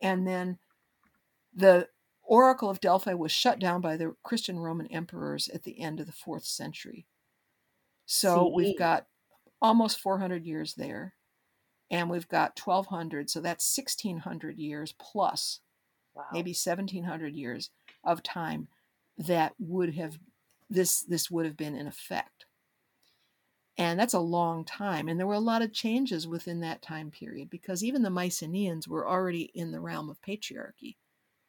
And 0.00 0.26
then 0.26 0.58
the 1.54 1.88
Oracle 2.22 2.70
of 2.70 2.80
Delphi 2.80 3.12
was 3.12 3.32
shut 3.32 3.58
down 3.58 3.82
by 3.82 3.98
the 3.98 4.14
Christian 4.22 4.60
Roman 4.60 4.86
emperors 4.86 5.48
at 5.48 5.64
the 5.64 5.78
end 5.78 6.00
of 6.00 6.06
the 6.06 6.12
4th 6.12 6.46
century. 6.46 7.06
So 8.06 8.48
CE. 8.48 8.48
we've 8.48 8.74
got 8.74 9.06
almost 9.62 10.00
400 10.00 10.44
years 10.44 10.74
there 10.74 11.16
and 11.90 12.10
we've 12.10 12.28
got 12.28 12.56
1200 12.56 13.30
so 13.30 13.40
that's 13.40 13.64
1600 13.66 14.58
years 14.58 14.94
plus 14.98 15.60
Wow. 16.14 16.24
maybe 16.30 16.54
1700 16.54 17.34
years 17.36 17.70
of 18.04 18.22
time 18.22 18.68
that 19.18 19.54
would 19.58 19.94
have 19.94 20.18
this 20.70 21.02
this 21.02 21.30
would 21.30 21.46
have 21.46 21.56
been 21.56 21.76
in 21.76 21.86
effect 21.86 22.46
and 23.78 23.98
that's 23.98 24.14
a 24.14 24.18
long 24.20 24.64
time 24.64 25.08
and 25.08 25.18
there 25.18 25.26
were 25.26 25.34
a 25.34 25.38
lot 25.40 25.62
of 25.62 25.72
changes 25.72 26.26
within 26.26 26.60
that 26.60 26.82
time 26.82 27.10
period 27.10 27.50
because 27.50 27.82
even 27.84 28.02
the 28.02 28.10
mycenaeans 28.10 28.88
were 28.88 29.08
already 29.08 29.42
in 29.54 29.70
the 29.70 29.80
realm 29.80 30.08
of 30.10 30.20
patriarchy 30.20 30.96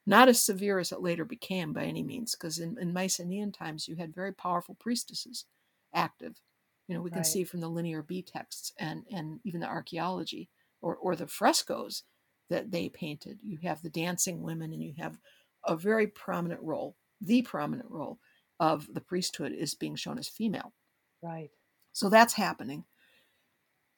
not 0.05 0.29
as 0.29 0.43
severe 0.43 0.79
as 0.79 0.91
it 0.91 1.01
later 1.01 1.25
became 1.25 1.73
by 1.73 1.83
any 1.85 2.03
means 2.03 2.35
because 2.35 2.59
in, 2.59 2.77
in 2.79 2.93
mycenaean 2.93 3.51
times 3.53 3.87
you 3.87 3.95
had 3.97 4.15
very 4.15 4.33
powerful 4.33 4.75
priestesses 4.75 5.45
active 5.93 6.41
you 6.87 6.95
know 6.95 7.01
we 7.01 7.11
can 7.11 7.23
Right. 7.23 7.25
see 7.25 7.43
from 7.43 7.59
the 7.61 7.69
linear 7.69 8.01
b 8.01 8.21
texts 8.23 8.71
and 8.79 9.05
and 9.11 9.39
even 9.43 9.61
the 9.61 9.67
archaeology 9.67 10.49
or 10.81 10.95
or 10.95 11.15
the 11.15 11.27
frescoes 11.27 12.03
that 12.49 12.71
they 12.71 12.89
painted 12.89 13.39
you 13.43 13.57
have 13.59 13.81
the 13.81 13.89
dancing 13.89 14.41
women 14.41 14.73
and 14.73 14.83
you 14.83 14.93
have 14.97 15.19
a 15.65 15.75
very 15.75 16.07
prominent 16.07 16.61
role 16.61 16.95
the 17.21 17.41
prominent 17.41 17.89
role 17.89 18.19
of 18.59 18.93
the 18.93 19.01
priesthood 19.01 19.51
is 19.51 19.75
being 19.75 19.95
shown 19.95 20.17
as 20.17 20.27
female 20.29 20.73
Right. 21.21 21.51
so 21.93 22.09
that's 22.09 22.33
happening. 22.33 22.85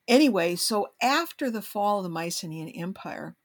Anyway, 0.10 0.56
so 0.58 0.94
after 1.02 1.50
the 1.50 1.62
fall 1.62 2.00
of 2.00 2.04
the 2.04 2.10
Mycenaean 2.10 2.68
Empire, 2.70 3.38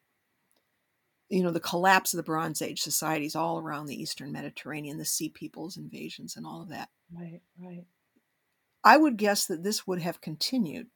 you 1.28 1.42
know, 1.42 1.50
the 1.50 1.60
collapse 1.60 2.12
of 2.12 2.18
the 2.18 2.22
Bronze 2.22 2.62
Age 2.62 2.80
societies 2.80 3.34
all 3.34 3.58
around 3.58 3.86
the 3.86 4.00
Eastern 4.00 4.30
Mediterranean, 4.32 4.98
the 4.98 5.04
Sea 5.04 5.28
Peoples 5.28 5.76
invasions, 5.76 6.36
and 6.36 6.46
all 6.46 6.62
of 6.62 6.68
that, 6.68 6.90
Right. 7.10 7.42
Right. 7.58 7.86
I 8.84 8.98
would 8.98 9.16
guess 9.16 9.46
that 9.46 9.64
this 9.64 9.86
would 9.86 10.02
have 10.02 10.20
continued. 10.20 10.88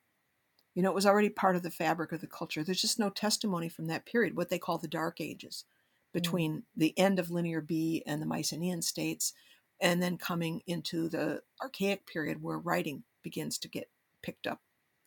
You 0.75 0.83
know, 0.83 0.91
it 0.91 0.95
was 0.95 1.07
already 1.07 1.31
part 1.31 1.57
of 1.57 1.63
the 1.63 1.71
fabric 1.71 2.13
of 2.13 2.21
the 2.21 2.27
culture. 2.27 2.63
There's 2.63 2.81
just 2.81 2.99
no 2.99 3.11
testimony 3.11 3.69
from 3.69 3.87
that 3.87 4.07
period, 4.07 4.37
what 4.37 4.51
they 4.51 4.59
call 4.59 4.79
the 4.79 4.87
Dark 4.87 5.21
Ages, 5.21 5.65
mm. 5.65 6.13
between 6.13 6.65
the 6.77 6.97
end 6.99 7.19
of 7.19 7.31
Linear 7.31 7.61
B 7.61 8.03
and 8.07 8.21
the 8.21 8.27
Mycenaean 8.27 8.83
states, 8.83 9.33
and 9.81 10.03
then 10.03 10.19
coming 10.19 10.61
into 10.67 11.09
the 11.09 11.41
Archaic 11.63 12.07
period 12.07 12.43
where 12.43 12.59
writing 12.59 13.05
begins 13.23 13.59
to 13.59 13.69
get 13.69 13.91
picked 14.23 14.47
up. 14.47 14.61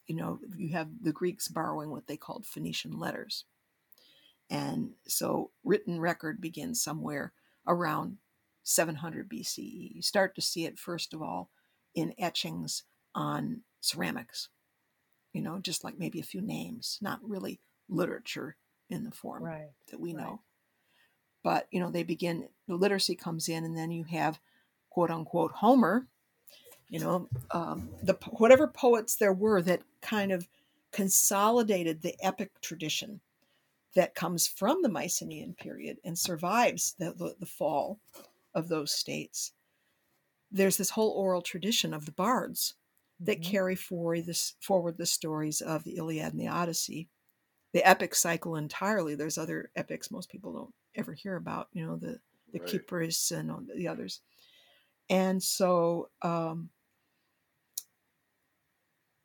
You 0.07 0.15
know, 0.15 0.39
you 0.57 0.69
have 0.73 0.89
the 1.01 1.13
Greeks 1.13 1.47
borrowing 1.47 1.91
what 1.91 2.07
they 2.07 2.17
called 2.17 2.45
Phoenician 2.45 2.97
letters. 2.97 3.45
And 4.49 4.91
so 5.07 5.51
written 5.63 6.01
record 6.01 6.41
begins 6.41 6.83
somewhere 6.83 7.31
around 7.65 8.17
700 8.63 9.29
BCE. 9.29 9.95
You 9.95 10.01
start 10.01 10.35
to 10.35 10.41
see 10.41 10.65
it, 10.65 10.77
first 10.77 11.13
of 11.13 11.21
all, 11.21 11.49
in 11.95 12.13
etchings 12.17 12.83
on 13.15 13.63
ceramics, 13.81 14.49
you 15.33 15.41
know, 15.41 15.59
just 15.59 15.83
like 15.83 15.97
maybe 15.97 16.19
a 16.19 16.23
few 16.23 16.41
names, 16.41 16.99
not 17.01 17.19
really 17.27 17.61
literature 17.89 18.57
in 18.89 19.03
the 19.03 19.11
form 19.11 19.43
Right. 19.43 19.69
that 19.89 19.99
we 19.99 20.13
right. 20.13 20.23
know. 20.23 20.41
But, 21.43 21.67
you 21.71 21.79
know, 21.79 21.89
they 21.89 22.03
begin, 22.03 22.49
the 22.67 22.75
literacy 22.75 23.15
comes 23.15 23.49
in, 23.49 23.63
and 23.63 23.75
then 23.75 23.91
you 23.91 24.03
have 24.05 24.39
quote 24.89 25.09
unquote 25.11 25.51
Homer, 25.53 26.07
you 26.89 26.99
know, 26.99 27.29
um, 27.51 27.89
the 28.03 28.13
whatever 28.31 28.67
poets 28.67 29.15
there 29.15 29.33
were 29.33 29.61
that 29.63 29.83
kind 30.01 30.31
of 30.31 30.47
consolidated 30.91 32.01
the 32.01 32.15
epic 32.23 32.61
tradition 32.61 33.21
that 33.95 34.15
comes 34.15 34.47
from 34.47 34.81
the 34.81 34.89
Mycenaean 34.89 35.55
period 35.55 35.99
and 36.03 36.17
survives 36.17 36.93
the, 36.99 37.13
the, 37.13 37.35
the 37.39 37.45
fall 37.45 37.99
of 38.55 38.69
those 38.69 38.91
states. 38.91 39.53
There's 40.51 40.77
this 40.77 40.91
whole 40.91 41.11
oral 41.11 41.41
tradition 41.41 41.93
of 41.93 42.05
the 42.05 42.11
bards 42.11 42.75
that 43.19 43.41
Mhm. 43.41 43.41
carry 43.41 43.75
forward 43.75 44.25
this 44.25 44.55
forward 44.61 44.97
the 44.97 45.05
stories 45.05 45.61
of 45.61 45.83
the 45.83 45.97
Iliad 45.97 46.33
and 46.33 46.41
the 46.41 46.47
Odyssey, 46.47 47.09
the 47.73 47.87
epic 47.87 48.15
cycle 48.15 48.55
entirely. 48.55 49.15
There's 49.15 49.37
other 49.39 49.71
epics 49.75 50.11
most 50.11 50.29
people 50.29 50.53
don't 50.53 50.75
ever 50.95 51.13
hear 51.13 51.35
about, 51.37 51.69
you 51.73 51.85
know, 51.85 51.97
the 51.97 52.21
the 52.53 52.59
Right. 52.59 52.61
Kypria 52.61 53.37
and 53.37 53.51
all 53.51 53.61
the 53.61 53.87
others. 53.87 54.21
And 55.09 55.43
so 55.43 56.11
um, 56.21 56.71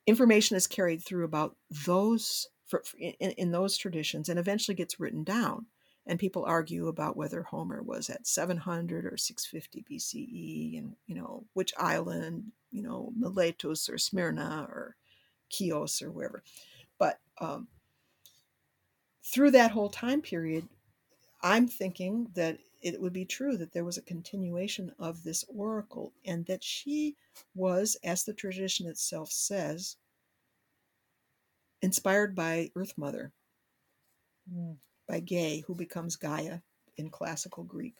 information 0.05 0.55
is 0.55 0.67
carried 0.67 1.03
through 1.03 1.25
about 1.25 1.57
those 1.69 2.47
for- 2.65 2.83
in, 2.97 3.31
in 3.31 3.51
those 3.51 3.77
traditions 3.77 4.29
and 4.29 4.39
eventually 4.39 4.75
gets 4.75 4.99
written 4.99 5.23
down. 5.23 5.67
And 6.07 6.19
people 6.19 6.45
argue 6.45 6.87
about 6.87 7.17
whether 7.17 7.43
Homer 7.43 7.83
was 7.83 8.09
at 8.09 8.25
700 8.25 9.05
or 9.05 9.17
650 9.17 9.85
BCE, 9.89 10.77
and 10.79 10.95
you 11.05 11.15
know 11.15 11.45
which 11.53 11.73
island, 11.77 12.51
you 12.71 12.81
know 12.81 13.11
Miletus 13.15 13.89
or 13.89 13.97
Smyrna 13.97 14.67
or 14.69 14.95
Chios 15.49 16.01
or 16.01 16.11
wherever. 16.11 16.43
But 16.97 17.19
um, 17.39 17.67
through 19.23 19.51
that 19.51 19.71
whole 19.71 19.89
time 19.89 20.21
period, 20.21 20.67
I'm 21.43 21.67
thinking 21.67 22.29
that 22.35 22.57
it 22.81 23.01
would 23.01 23.13
be 23.13 23.25
true 23.25 23.57
that 23.57 23.73
there 23.73 23.85
was 23.85 23.97
a 23.97 24.03
continuation 24.03 24.93
of 24.99 25.23
this 25.23 25.43
oracle 25.47 26.13
and 26.25 26.45
that 26.45 26.63
she 26.63 27.15
was, 27.55 27.97
as 28.03 28.23
the 28.23 28.33
tradition 28.33 28.87
itself 28.87 29.31
says, 29.31 29.97
inspired 31.81 32.35
by 32.35 32.71
Earth 32.75 32.93
Mother, 32.97 33.33
Mm. 34.53 34.77
By 35.07 35.21
Ge, 35.21 35.63
who 35.65 35.73
becomes 35.75 36.15
Gaia 36.17 36.59
in 36.97 37.09
classical 37.09 37.63
Greek. 37.63 37.95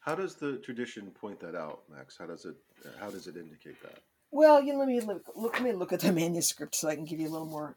How 0.00 0.14
does 0.14 0.36
the 0.36 0.56
tradition 0.58 1.10
point 1.10 1.40
that 1.40 1.54
out, 1.56 1.82
Max? 1.90 2.16
How 2.18 2.26
does 2.26 2.44
it 2.44 2.54
how 3.00 3.10
does 3.10 3.26
it 3.26 3.36
indicate 3.36 3.80
that? 3.82 3.98
Well, 4.30 4.62
you 4.62 4.72
know, 4.72 4.78
let 4.78 4.88
me 4.88 5.00
look, 5.00 5.22
look. 5.34 5.54
Let 5.54 5.62
me 5.62 5.72
look 5.72 5.92
at 5.92 6.00
the 6.00 6.12
manuscript 6.24 6.74
so 6.76 6.88
I 6.88 6.94
can 6.94 7.04
give 7.04 7.18
you 7.20 7.28
a 7.28 7.32
little 7.32 7.46
more 7.46 7.76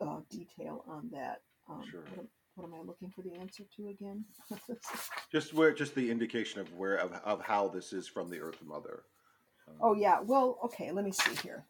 uh, 0.00 0.20
detail 0.30 0.84
on 0.88 1.08
that. 1.12 1.42
Um, 1.70 1.84
Sure. 1.90 2.00
What 2.02 2.18
am, 2.18 2.28
what 2.56 2.64
am 2.66 2.74
I 2.74 2.82
looking 2.86 3.10
for 3.10 3.22
the 3.22 3.34
answer 3.38 3.62
to 3.76 3.88
again? 3.88 4.24
Just 5.32 5.54
where 5.54 5.72
just 5.72 5.94
the 5.94 6.10
indication 6.10 6.60
of 6.60 6.72
where 6.72 6.96
of, 6.96 7.12
of 7.24 7.40
how 7.42 7.68
this 7.68 7.92
is 7.92 8.08
from 8.08 8.30
the 8.30 8.40
Earth 8.40 8.62
Mother. 8.64 9.04
Um, 9.68 9.74
oh 9.80 9.94
yeah. 9.94 10.20
Well, 10.20 10.58
okay. 10.64 10.90
Let 10.90 11.04
me 11.04 11.12
see 11.12 11.34
here. 11.42 11.64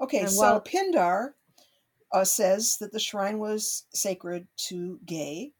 Okay, 0.00 0.20
And 0.20 0.30
so 0.30 0.40
while- 0.40 0.60
Pindar 0.60 1.30
uh, 2.12 2.24
says 2.24 2.76
that 2.78 2.92
the 2.92 3.00
shrine 3.00 3.38
was 3.38 3.84
sacred 3.92 4.46
to 4.68 4.98
Ge, 5.04 5.52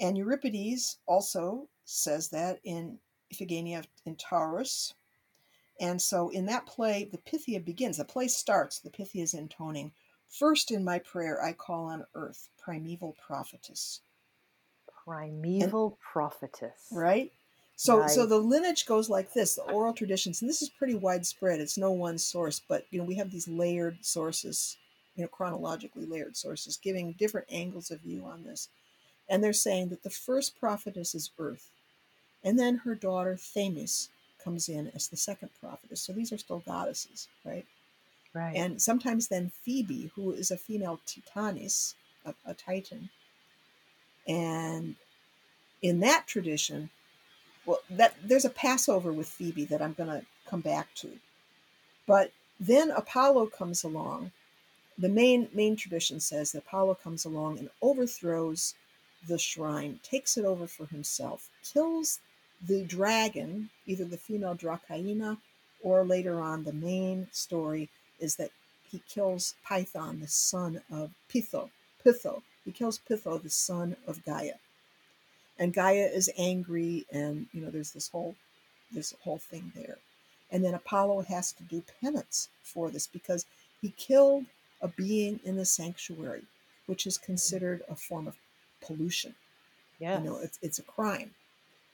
and 0.00 0.16
Euripides 0.16 0.98
also 1.06 1.68
says 1.84 2.28
that 2.28 2.60
in 2.64 2.98
Iphigenia 3.32 3.84
in 4.04 4.16
Tauris. 4.16 4.94
And 5.80 6.02
so 6.02 6.28
in 6.30 6.46
that 6.46 6.66
play, 6.66 7.08
the 7.10 7.18
Pythia 7.18 7.60
begins. 7.60 7.98
The 7.98 8.04
play 8.04 8.26
starts, 8.26 8.80
the 8.80 8.90
Pythia 8.90 9.22
is 9.22 9.32
intoning, 9.32 9.92
First 10.28 10.70
in 10.70 10.84
my 10.84 10.98
prayer 10.98 11.42
I 11.42 11.52
call 11.52 11.86
on 11.86 12.04
earth, 12.14 12.48
primeval 12.58 13.16
prophetess. 13.26 14.00
Primeval 15.04 15.98
prophetess. 16.00 16.88
Right? 16.92 17.32
So 17.76 18.06
so 18.08 18.26
the 18.26 18.38
lineage 18.38 18.86
goes 18.86 19.08
like 19.08 19.32
this, 19.32 19.54
the 19.54 19.62
oral 19.62 19.92
traditions, 19.94 20.42
and 20.42 20.48
this 20.48 20.62
is 20.62 20.68
pretty 20.68 20.96
widespread. 20.96 21.60
It's 21.60 21.78
no 21.78 21.92
one 21.92 22.18
source, 22.18 22.60
but 22.60 22.86
you 22.90 22.98
know, 22.98 23.04
we 23.04 23.14
have 23.14 23.30
these 23.30 23.46
layered 23.46 23.98
sources, 24.04 24.76
you 25.18 25.24
know, 25.24 25.28
chronologically 25.28 26.06
layered 26.06 26.36
sources, 26.36 26.78
giving 26.78 27.12
different 27.12 27.48
angles 27.50 27.90
of 27.90 28.00
view 28.00 28.24
on 28.24 28.44
this. 28.44 28.68
And 29.28 29.44
they're 29.44 29.52
saying 29.52 29.88
that 29.88 30.04
the 30.04 30.10
first 30.10 30.58
prophetess 30.58 31.14
is 31.14 31.30
Earth, 31.38 31.68
and 32.42 32.58
then 32.58 32.78
her 32.78 32.94
daughter 32.94 33.36
Themis 33.36 34.08
comes 34.42 34.68
in 34.68 34.90
as 34.94 35.08
the 35.08 35.16
second 35.16 35.50
prophetess. 35.60 36.00
So 36.00 36.12
these 36.12 36.32
are 36.32 36.38
still 36.38 36.60
goddesses, 36.60 37.28
right? 37.44 37.66
Right. 38.32 38.54
And 38.56 38.80
sometimes 38.80 39.28
then 39.28 39.50
Phoebe, 39.64 40.12
who 40.14 40.30
is 40.32 40.50
a 40.50 40.56
female 40.56 41.00
Titanis, 41.06 41.94
a, 42.24 42.34
a 42.46 42.54
Titan. 42.54 43.10
And 44.26 44.94
in 45.82 46.00
that 46.00 46.26
tradition, 46.26 46.90
well, 47.66 47.80
that 47.90 48.14
there's 48.22 48.44
a 48.44 48.50
Passover 48.50 49.12
with 49.12 49.28
Phoebe 49.28 49.64
that 49.66 49.82
I'm 49.82 49.94
going 49.94 50.08
to 50.10 50.24
come 50.46 50.60
back 50.60 50.94
to. 50.96 51.10
But 52.06 52.32
then 52.60 52.90
Apollo 52.90 53.46
comes 53.46 53.84
along. 53.84 54.32
The 54.98 55.08
main 55.08 55.48
main 55.52 55.76
tradition 55.76 56.20
says 56.20 56.52
that 56.52 56.64
Apollo 56.66 56.96
comes 57.02 57.24
along 57.24 57.58
and 57.58 57.70
overthrows 57.80 58.74
the 59.26 59.38
shrine, 59.38 60.00
takes 60.02 60.36
it 60.36 60.44
over 60.44 60.66
for 60.66 60.86
himself, 60.86 61.48
kills 61.62 62.20
the 62.66 62.82
dragon, 62.84 63.70
either 63.86 64.04
the 64.04 64.16
female 64.16 64.56
Dracaena 64.56 65.38
or 65.82 66.04
later 66.04 66.40
on 66.40 66.64
the 66.64 66.72
main 66.72 67.28
story 67.30 67.88
is 68.18 68.36
that 68.36 68.50
he 68.90 69.00
kills 69.08 69.54
Python, 69.64 70.20
the 70.20 70.28
son 70.28 70.80
of 70.90 71.10
Pitho. 71.32 71.70
Pitho. 72.04 72.42
He 72.64 72.72
kills 72.72 72.98
Pitho, 73.08 73.40
the 73.42 73.50
son 73.50 73.96
of 74.06 74.24
Gaia. 74.24 74.54
And 75.58 75.74
Gaia 75.74 76.06
is 76.06 76.30
angry, 76.38 77.06
and 77.12 77.46
you 77.52 77.60
know, 77.60 77.70
there's 77.70 77.92
this 77.92 78.08
whole 78.08 78.34
this 78.92 79.14
whole 79.22 79.38
thing 79.38 79.72
there. 79.74 79.98
And 80.50 80.64
then 80.64 80.74
Apollo 80.74 81.22
has 81.22 81.52
to 81.52 81.62
do 81.62 81.84
penance 82.00 82.48
for 82.62 82.90
this 82.90 83.06
because 83.06 83.44
he 83.82 83.90
killed 83.90 84.46
a 84.80 84.88
being 84.88 85.40
in 85.44 85.56
the 85.56 85.64
sanctuary, 85.64 86.42
which 86.86 87.06
is 87.06 87.18
considered 87.18 87.82
a 87.88 87.96
form 87.96 88.26
of 88.26 88.36
pollution. 88.80 89.34
Yeah, 89.98 90.18
You 90.18 90.24
know, 90.24 90.38
it's, 90.38 90.58
it's 90.62 90.78
a 90.78 90.82
crime. 90.82 91.30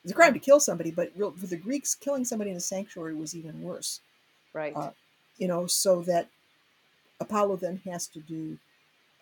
It's 0.02 0.12
a 0.12 0.16
crime 0.16 0.34
to 0.34 0.38
kill 0.38 0.60
somebody, 0.60 0.90
but 0.90 1.12
real, 1.16 1.30
for 1.32 1.46
the 1.46 1.56
Greeks, 1.56 1.94
killing 1.94 2.26
somebody 2.26 2.50
in 2.50 2.56
a 2.56 2.60
sanctuary 2.60 3.14
was 3.14 3.34
even 3.34 3.62
worse 3.62 4.00
right. 4.54 4.74
uh, 4.74 4.90
you 5.36 5.46
know, 5.46 5.66
so 5.66 6.00
that 6.02 6.28
Apollo 7.20 7.56
then 7.56 7.82
has 7.84 8.06
to 8.08 8.20
do 8.20 8.56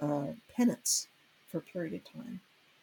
uh, 0.00 0.32
penance 0.54 1.08
for 1.48 1.58
a 1.58 1.62
period 1.62 1.94
of 1.94 2.12
time. 2.12 2.40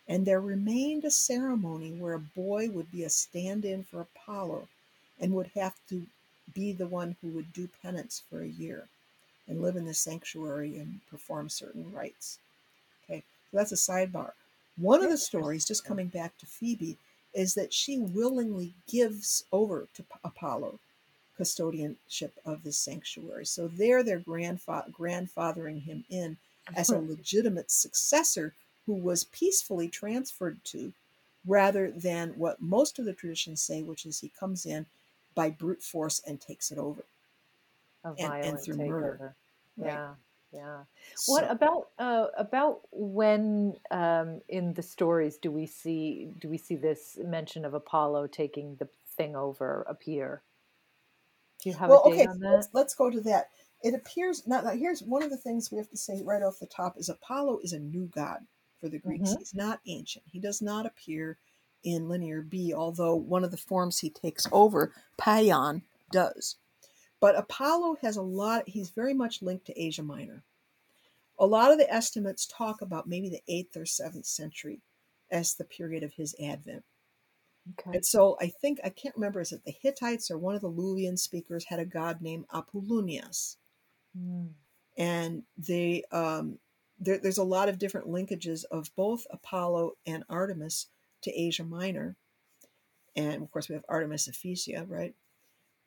And 0.08 0.26
there 0.26 0.42
remained 0.42 1.06
a 1.06 1.12
ceremony 1.12 1.92
where 1.92 2.13
a 2.13 2.20
boy 2.20 2.70
would 2.70 2.92
be 2.92 3.04
a 3.04 3.10
stand 3.10 3.63
in 3.63 3.84
for 3.84 4.02
Apollo 4.02 4.68
and 5.20 5.34
would 5.34 5.52
have 5.56 5.76
to 5.89 6.08
be 6.54 6.72
the 6.74 6.88
one 6.88 7.15
who 7.22 7.30
would 7.30 7.54
do 7.54 7.70
penance 7.84 8.24
for 8.30 8.42
a 8.42 8.48
year 8.48 8.88
and 9.50 9.62
live 9.62 9.76
in 9.76 9.86
the 9.86 9.94
sanctuary 9.94 10.78
and 10.78 11.02
perform 11.10 11.50
certain 11.50 11.92
rites. 11.92 12.40
Okay, 13.04 13.24
so 13.52 13.58
that's 13.58 13.72
a 13.72 13.76
sidebar. 13.76 14.32
One 14.78 15.04
of 15.04 15.10
the 15.10 15.18
stories, 15.18 15.66
just 15.66 15.84
coming 15.84 16.08
back 16.08 16.38
to 16.38 16.46
Phoebe, 16.46 16.98
is 17.34 17.56
that 17.56 17.74
she 17.74 18.00
willingly 18.00 18.74
gives 18.88 19.44
over 19.52 19.88
to 19.96 20.04
Apollo 20.24 20.80
custodianship 21.38 22.32
of 22.46 22.64
the 22.64 22.72
sanctuary. 22.72 23.46
So 23.46 23.68
there 23.68 24.04
they're 24.04 24.20
grandfa- 24.20 24.92
grandfathering 24.92 25.82
him 25.84 26.04
in 26.10 26.38
as 26.76 26.90
a 26.90 27.00
legitimate 27.00 27.72
successor 27.72 28.54
who 28.86 28.94
was 28.94 29.24
peacefully 29.24 29.88
transferred 29.88 30.64
to, 30.66 30.94
rather 31.46 31.92
than 31.92 32.30
what 32.32 32.62
most 32.62 33.00
of 33.00 33.06
the 33.06 33.14
traditions 33.14 33.62
say, 33.62 33.82
which 33.82 34.06
is 34.06 34.20
he 34.20 34.32
comes 34.40 34.66
in 34.66 34.86
by 35.36 35.50
brute 35.50 35.82
force 35.82 36.22
and 36.28 36.42
takes 36.42 36.72
it 36.72 36.78
over. 36.78 37.04
A 38.04 38.10
and- 38.10 38.20
and 38.20 38.28
violent 38.30 38.64
through 38.64 38.78
murder. 38.78 39.36
takeover. 39.78 39.84
Right. 39.84 39.94
Yeah. 39.94 40.14
Yeah. 40.52 40.84
What 41.28 41.46
So- 41.46 41.50
about 41.52 41.90
uh, 42.00 42.28
about 42.38 42.82
when 42.92 43.76
um, 43.92 44.42
in 44.50 44.74
the 44.74 44.82
stories 44.82 45.38
do 45.38 45.52
we 45.52 45.68
see 45.68 46.32
do 46.40 46.50
we 46.50 46.58
see 46.58 46.76
this 46.76 47.18
mention 47.22 47.66
of 47.66 47.74
Apollo 47.74 48.28
taking 48.28 48.76
the 48.78 48.88
thing 49.16 49.36
over 49.36 49.86
appear? 49.88 50.42
Do 51.62 51.70
you 51.70 51.76
have 51.76 51.90
well, 51.90 52.04
a 52.06 52.10
date 52.10 52.22
okay, 52.22 52.28
on 52.28 52.40
that? 52.40 52.52
let's, 52.56 52.70
let's 52.74 52.96
go 52.96 53.10
to 53.10 53.22
that. 53.22 53.50
It 53.84 53.94
appears 53.94 54.48
now, 54.48 54.62
now. 54.62 54.72
Here's 54.72 55.04
one 55.04 55.24
of 55.24 55.30
the 55.30 55.38
things 55.38 55.72
we 55.72 55.78
have 55.78 55.90
to 55.90 55.98
say 55.98 56.22
right 56.24 56.42
off 56.42 56.60
the 56.60 56.66
top: 56.66 56.98
is 56.98 57.10
Apollo 57.10 57.60
is 57.64 57.74
a 57.74 57.80
new 57.80 58.10
god 58.14 58.40
for 58.80 58.90
the 58.90 58.98
Greeks. 58.98 59.32
Mhm. 59.32 59.38
He's 59.40 59.54
not 59.54 59.82
ancient. 59.86 60.26
He 60.32 60.40
does 60.40 60.62
not 60.62 60.86
appear 60.86 61.38
in 61.84 62.10
Linear 62.10 62.42
B, 62.42 62.74
although 62.74 63.16
one 63.16 63.44
of 63.44 63.52
the 63.52 63.58
forms 63.58 64.00
he 64.00 64.10
takes 64.10 64.48
over, 64.52 64.94
Paion, 65.18 65.84
does. 66.12 66.56
But 67.22 67.38
Apollo 67.38 67.98
has 68.02 68.16
a 68.18 68.22
lot. 68.22 68.68
He's 68.68 68.90
very 68.90 69.14
much 69.14 69.42
linked 69.42 69.66
to 69.66 69.80
Asia 69.82 70.04
Minor. 70.04 70.44
A 71.38 71.46
lot 71.46 71.72
of 71.72 71.78
the 71.78 71.92
estimates 71.92 72.46
talk 72.46 72.82
about 72.82 73.08
maybe 73.08 73.30
the 73.30 73.42
eighth 73.48 73.76
or 73.78 73.86
seventh 73.86 74.26
century 74.26 74.82
as 75.32 75.54
the 75.54 75.64
period 75.64 76.04
of 76.04 76.14
his 76.14 76.36
advent. 76.42 76.84
Okay. 77.80 77.98
And 77.98 78.06
so 78.06 78.38
I 78.42 78.48
think 78.48 78.80
I 78.84 78.90
can't 78.90 79.16
remember 79.16 79.42
is 79.42 79.52
it 79.52 79.64
the 79.64 79.72
Hittites 79.72 80.32
or 80.32 80.38
one 80.38 80.56
of 80.56 80.62
the 80.62 80.72
Luwian 80.72 81.20
speakers 81.20 81.66
had 81.66 81.80
a 81.80 81.86
god 81.86 82.22
named 82.22 82.46
Apollonius, 82.54 83.58
Mm. 84.18 84.50
and 84.98 85.44
they 85.56 86.04
um, 86.12 86.58
there, 87.00 87.20
there's 87.20 87.38
a 87.38 87.44
lot 87.44 87.70
of 87.70 87.78
different 87.78 88.08
linkages 88.08 88.66
of 88.72 88.90
both 88.96 89.28
Apollo 89.30 89.94
and 90.08 90.24
Artemis 90.30 90.88
to 91.22 91.32
Asia 91.32 91.64
Minor, 91.64 92.16
and 93.16 93.44
of 93.44 93.52
course 93.52 93.70
we 93.70 93.76
have 93.76 93.86
Artemis 93.88 94.28
Ephesia, 94.28 94.86
right? 94.90 95.14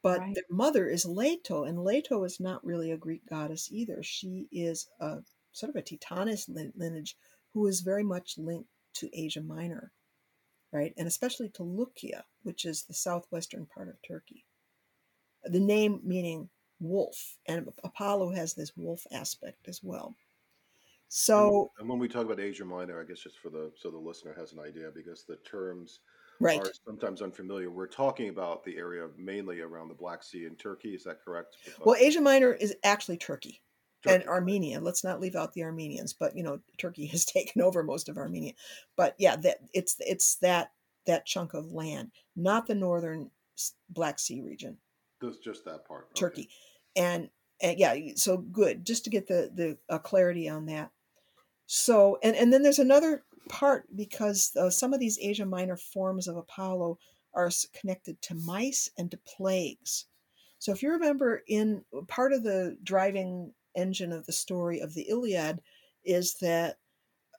But 0.02 0.20
Right. 0.20 0.34
their 0.34 0.44
mother 0.50 0.88
is 0.88 1.04
Leto, 1.04 1.64
and 1.64 1.84
Leto 1.84 2.24
is 2.24 2.40
not 2.40 2.64
really 2.64 2.90
a 2.90 2.96
Greek 2.96 3.24
goddess 3.26 3.70
either. 3.72 4.02
She 4.02 4.48
is 4.52 4.88
a 5.00 5.22
sort 5.52 5.70
of 5.70 5.76
a 5.76 5.82
Titanis 5.82 6.48
lineage 6.48 7.16
who 7.52 7.66
is 7.66 7.80
very 7.80 8.02
much 8.02 8.36
linked 8.38 8.70
to 8.94 9.08
Asia 9.16 9.42
Minor 9.42 9.92
right? 10.72 10.94
And 10.96 11.06
especially 11.06 11.50
to 11.50 11.62
Lukia, 11.62 12.22
which 12.42 12.64
is 12.64 12.84
the 12.84 12.94
southwestern 12.94 13.66
part 13.66 13.88
of 13.88 13.96
Turkey. 14.06 14.46
The 15.44 15.60
name 15.60 16.00
meaning 16.02 16.48
wolf, 16.80 17.36
and 17.46 17.68
Apollo 17.84 18.32
has 18.32 18.54
this 18.54 18.72
wolf 18.76 19.06
aspect 19.12 19.68
as 19.68 19.80
well. 19.82 20.16
Mm. 20.16 20.22
So, 21.08 21.70
and 21.78 21.88
when 21.88 21.98
we 21.98 22.08
talk 22.08 22.24
about 22.24 22.40
Asia 22.40 22.64
Minor, 22.64 23.00
I 23.00 23.04
guess 23.04 23.20
just 23.20 23.38
for 23.38 23.50
the 23.50 23.70
so 23.76 23.90
the 23.90 23.98
listener 23.98 24.34
has 24.36 24.52
an 24.52 24.60
idea, 24.60 24.90
because 24.94 25.24
the 25.24 25.36
terms 25.36 26.00
right, 26.44 26.60
are 26.60 26.72
sometimes 26.84 27.22
unfamiliar. 27.22 27.70
We're 27.70 27.86
talking 27.86 28.28
about 28.28 28.64
the 28.64 28.76
area 28.76 29.08
mainly 29.16 29.60
around 29.60 29.88
the 29.88 29.94
Black 29.94 30.22
Sea 30.22 30.46
and 30.46 30.58
Turkey. 30.58 30.94
Is 30.94 31.04
that 31.04 31.24
correct? 31.24 31.56
well, 31.84 31.96
Asia 31.98 32.20
Minor 32.20 32.52
is 32.52 32.74
actually 32.84 33.16
Turkey. 33.16 33.62
and 34.04 34.14
Turkey, 34.14 34.28
right. 34.28 34.34
Armenia. 34.34 34.80
Let's 34.80 35.04
not 35.04 35.20
leave 35.20 35.36
out 35.36 35.52
the 35.52 35.64
Armenians, 35.64 36.12
but 36.12 36.36
you 36.36 36.42
know, 36.42 36.60
Turkey 36.78 37.06
has 37.12 37.24
taken 37.24 37.62
over 37.62 37.82
most 37.82 38.08
of 38.08 38.18
Armenia. 38.18 38.52
But 38.96 39.14
yeah, 39.18 39.36
that 39.36 39.58
it's 39.72 39.96
it's 40.00 40.36
that 40.36 40.72
that 41.06 41.26
chunk 41.26 41.54
of 41.54 41.72
land, 41.72 42.12
not 42.36 42.66
the 42.66 42.74
northern 42.74 43.30
Black 43.88 44.18
Sea 44.18 44.40
region, 44.40 44.78
That's 45.20 45.38
just 45.38 45.64
that 45.64 45.86
part. 45.86 46.08
Okay. 46.10 46.20
Turkey, 46.20 46.48
and 46.96 47.28
and 47.60 47.78
yeah, 47.78 47.94
so 48.16 48.36
good. 48.36 48.84
Just 48.84 49.04
to 49.04 49.10
get 49.10 49.26
the 49.26 49.50
the 49.54 49.78
uh, 49.88 49.98
clarity 49.98 50.48
on 50.48 50.66
that. 50.66 50.90
So 51.74 52.18
and 52.22 52.36
and 52.36 52.52
then 52.52 52.62
there's 52.62 52.78
another 52.78 53.24
part 53.48 53.86
because 53.96 54.52
uh, 54.60 54.68
some 54.68 54.92
of 54.92 55.00
these 55.00 55.18
Asia 55.18 55.46
Minor 55.46 55.78
forms 55.78 56.28
of 56.28 56.36
Apollo 56.36 56.98
are 57.32 57.50
connected 57.72 58.20
to 58.20 58.34
mice 58.34 58.90
and 58.98 59.10
to 59.10 59.16
plagues. 59.16 60.04
So 60.58 60.70
if 60.70 60.82
you 60.82 60.90
remember, 60.90 61.42
in 61.48 61.82
part 62.08 62.34
of 62.34 62.42
the 62.42 62.76
driving 62.84 63.54
engine 63.74 64.12
of 64.12 64.26
the 64.26 64.34
story 64.34 64.80
of 64.80 64.92
the 64.92 65.08
Iliad 65.08 65.62
is 66.04 66.34
that 66.42 66.76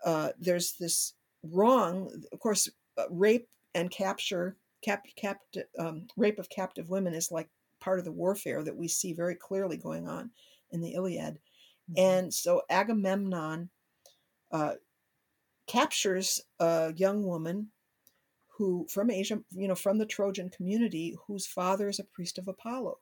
uh, 0.04 0.30
there's 0.40 0.74
this 0.80 1.14
wrong, 1.44 2.10
of 2.32 2.40
course, 2.40 2.68
uh, 2.98 3.04
rape 3.12 3.48
and 3.76 3.92
capture, 3.92 4.58
cap, 4.82 5.06
capt, 5.16 5.60
um, 5.78 6.08
rape 6.18 6.40
of 6.40 6.50
captive 6.50 6.90
women 6.90 7.14
is 7.14 7.32
like 7.32 7.50
part 7.80 8.00
of 8.00 8.06
the 8.06 8.12
warfare 8.12 8.64
that 8.64 8.76
we 8.76 8.88
see 8.88 9.14
very 9.14 9.36
clearly 9.36 9.78
going 9.78 10.08
on 10.08 10.32
in 10.72 10.82
the 10.82 10.96
Iliad. 10.96 11.38
Mhm. 11.92 12.00
And 12.00 12.34
so 12.34 12.64
Agamemnon 12.72 13.70
uh, 14.54 14.76
captures 15.68 16.42
a 16.60 16.94
young 16.96 17.26
woman 17.26 17.72
who 18.58 18.88
from 18.90 19.10
Asia, 19.12 19.44
you 19.52 19.68
know, 19.68 19.76
from 19.76 19.98
the 19.98 20.06
Trojan 20.06 20.50
community, 20.50 21.16
whose 21.28 21.48
father 21.48 21.90
is 21.90 22.00
a 22.00 22.04
priest 22.06 22.38
of 22.38 22.48
Apollo, 22.48 23.00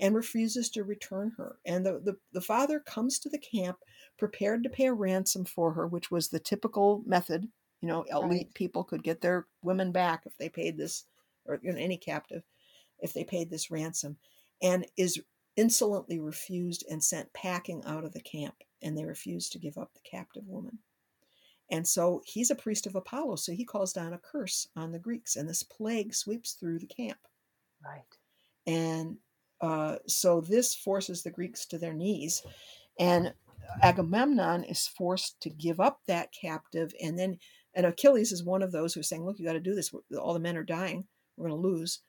and 0.00 0.14
refuses 0.14 0.70
to 0.70 0.84
return 0.84 1.32
her. 1.38 1.60
And 1.66 1.86
the, 1.86 2.00
the, 2.00 2.18
the 2.32 2.40
father 2.40 2.80
comes 2.80 3.18
to 3.20 3.30
the 3.30 3.38
camp 3.38 3.78
prepared 4.18 4.64
to 4.64 4.70
pay 4.70 4.86
a 4.86 4.94
ransom 4.94 5.44
for 5.44 5.74
her, 5.74 5.86
which 5.86 6.10
was 6.10 6.28
the 6.30 6.40
typical 6.40 7.02
method. 7.06 7.48
You 7.82 7.88
know, 7.88 8.06
elite 8.10 8.50
Right. 8.50 8.54
people 8.54 8.84
could 8.84 9.04
get 9.04 9.20
their 9.22 9.46
women 9.62 9.92
back 9.92 10.24
if 10.26 10.36
they 10.38 10.48
paid 10.48 10.78
this, 10.78 11.06
or 11.46 11.60
you 11.62 11.72
know, 11.72 11.78
any 11.78 11.98
captive, 11.98 12.44
if 13.00 13.14
they 13.14 13.24
paid 13.24 13.50
this 13.50 13.70
ransom, 13.70 14.18
and 14.62 14.86
is 14.96 15.22
insolently 15.56 16.18
refused 16.20 16.84
and 16.90 17.04
sent 17.04 17.32
packing 17.34 17.84
out 17.84 18.04
of 18.04 18.12
the 18.14 18.22
camp. 18.22 18.63
And 18.84 18.96
they 18.96 19.04
refuse 19.04 19.48
to 19.48 19.58
give 19.58 19.76
up 19.76 19.92
the 19.94 20.08
captive 20.08 20.46
woman. 20.46 20.78
And 21.70 21.88
so 21.88 22.22
he's 22.24 22.50
a 22.50 22.54
priest 22.54 22.86
of 22.86 22.94
Apollo, 22.94 23.36
so 23.36 23.52
he 23.52 23.64
calls 23.64 23.92
down 23.92 24.12
a 24.12 24.18
curse 24.18 24.68
on 24.76 24.92
the 24.92 24.98
Greeks, 24.98 25.34
and 25.34 25.48
this 25.48 25.62
plague 25.62 26.14
sweeps 26.14 26.52
through 26.52 26.78
the 26.78 26.86
camp. 26.86 27.18
Right. 27.82 28.02
And 28.66 29.16
uh, 29.60 29.96
so 30.06 30.40
this 30.40 30.74
forces 30.74 31.22
the 31.22 31.30
Greeks 31.30 31.64
to 31.66 31.78
their 31.78 31.94
knees, 31.94 32.42
and 32.98 33.32
Agamemnon 33.82 34.64
is 34.64 34.86
forced 34.86 35.40
to 35.40 35.50
give 35.50 35.80
up 35.80 36.00
that 36.06 36.32
captive. 36.38 36.92
And 37.02 37.18
then, 37.18 37.38
and 37.74 37.86
Achilles 37.86 38.30
is 38.30 38.44
one 38.44 38.62
of 38.62 38.72
those 38.72 38.92
who's 38.92 39.08
saying, 39.08 39.24
"Look, 39.24 39.38
you 39.38 39.46
got 39.46 39.54
to 39.54 39.60
do 39.60 39.74
this. 39.74 39.90
All 40.18 40.34
the 40.34 40.40
men 40.40 40.56
are 40.56 40.64
dying. 40.64 41.06
We're 41.36 41.48
going 41.48 41.62
to 41.62 41.68
lose." 41.68 42.00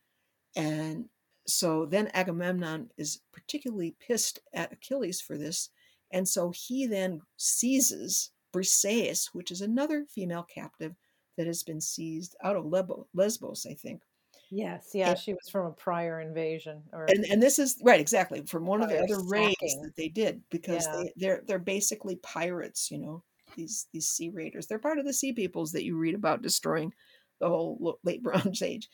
And 0.55 1.09
so 1.47 1.85
then 1.85 2.09
Agamemnon 2.13 2.89
is 2.97 3.21
particularly 3.31 3.95
pissed 3.99 4.39
at 4.53 4.73
Achilles 4.73 5.21
for 5.21 5.37
this, 5.37 5.69
and 6.15 6.27
so 6.27 6.51
he 6.51 6.87
then 6.87 7.21
seizes 7.37 8.31
Briseis, 8.53 9.27
which 9.33 9.51
is 9.51 9.61
another 9.61 10.05
female 10.09 10.43
captive 10.43 10.95
that 11.37 11.45
has 11.45 11.61
been 11.61 11.81
seized 11.81 12.35
out 12.43 12.55
of 12.55 12.65
Lesbos, 12.65 13.67
I 13.69 13.73
think. 13.73 14.01
Yes. 14.49 14.91
Yeah. 14.93 15.09
And- 15.09 15.19
She 15.19 15.33
was 15.33 15.49
from 15.51 15.65
a 15.67 15.71
prior 15.71 16.21
invasion. 16.21 16.83
Or 16.93 17.05
and 17.05 17.25
and 17.25 17.43
this 17.43 17.59
is 17.59 17.77
right 17.83 17.99
exactly 17.99 18.41
from 18.45 18.65
one 18.65 18.81
of 18.81 18.89
the 18.89 18.99
other 18.99 19.21
raids 19.27 19.55
that 19.83 19.93
they 19.97 20.07
did 20.07 20.41
because 20.49 20.85
Yeah. 20.85 20.95
they 21.03 21.13
they're 21.17 21.43
they're 21.47 21.59
basically 21.59 22.15
pirates 22.17 22.89
you 22.89 22.99
know 22.99 23.23
these 23.55 23.87
these 23.91 24.07
sea 24.07 24.29
raiders 24.29 24.67
they're 24.67 24.79
part 24.79 24.99
of 24.99 25.05
the 25.05 25.13
sea 25.13 25.33
peoples 25.33 25.71
that 25.73 25.83
you 25.83 25.97
read 25.97 26.15
about 26.15 26.41
destroying 26.41 26.93
the 27.39 27.47
whole 27.49 27.99
late 28.03 28.23
bronze 28.27 28.61
age 28.61 28.89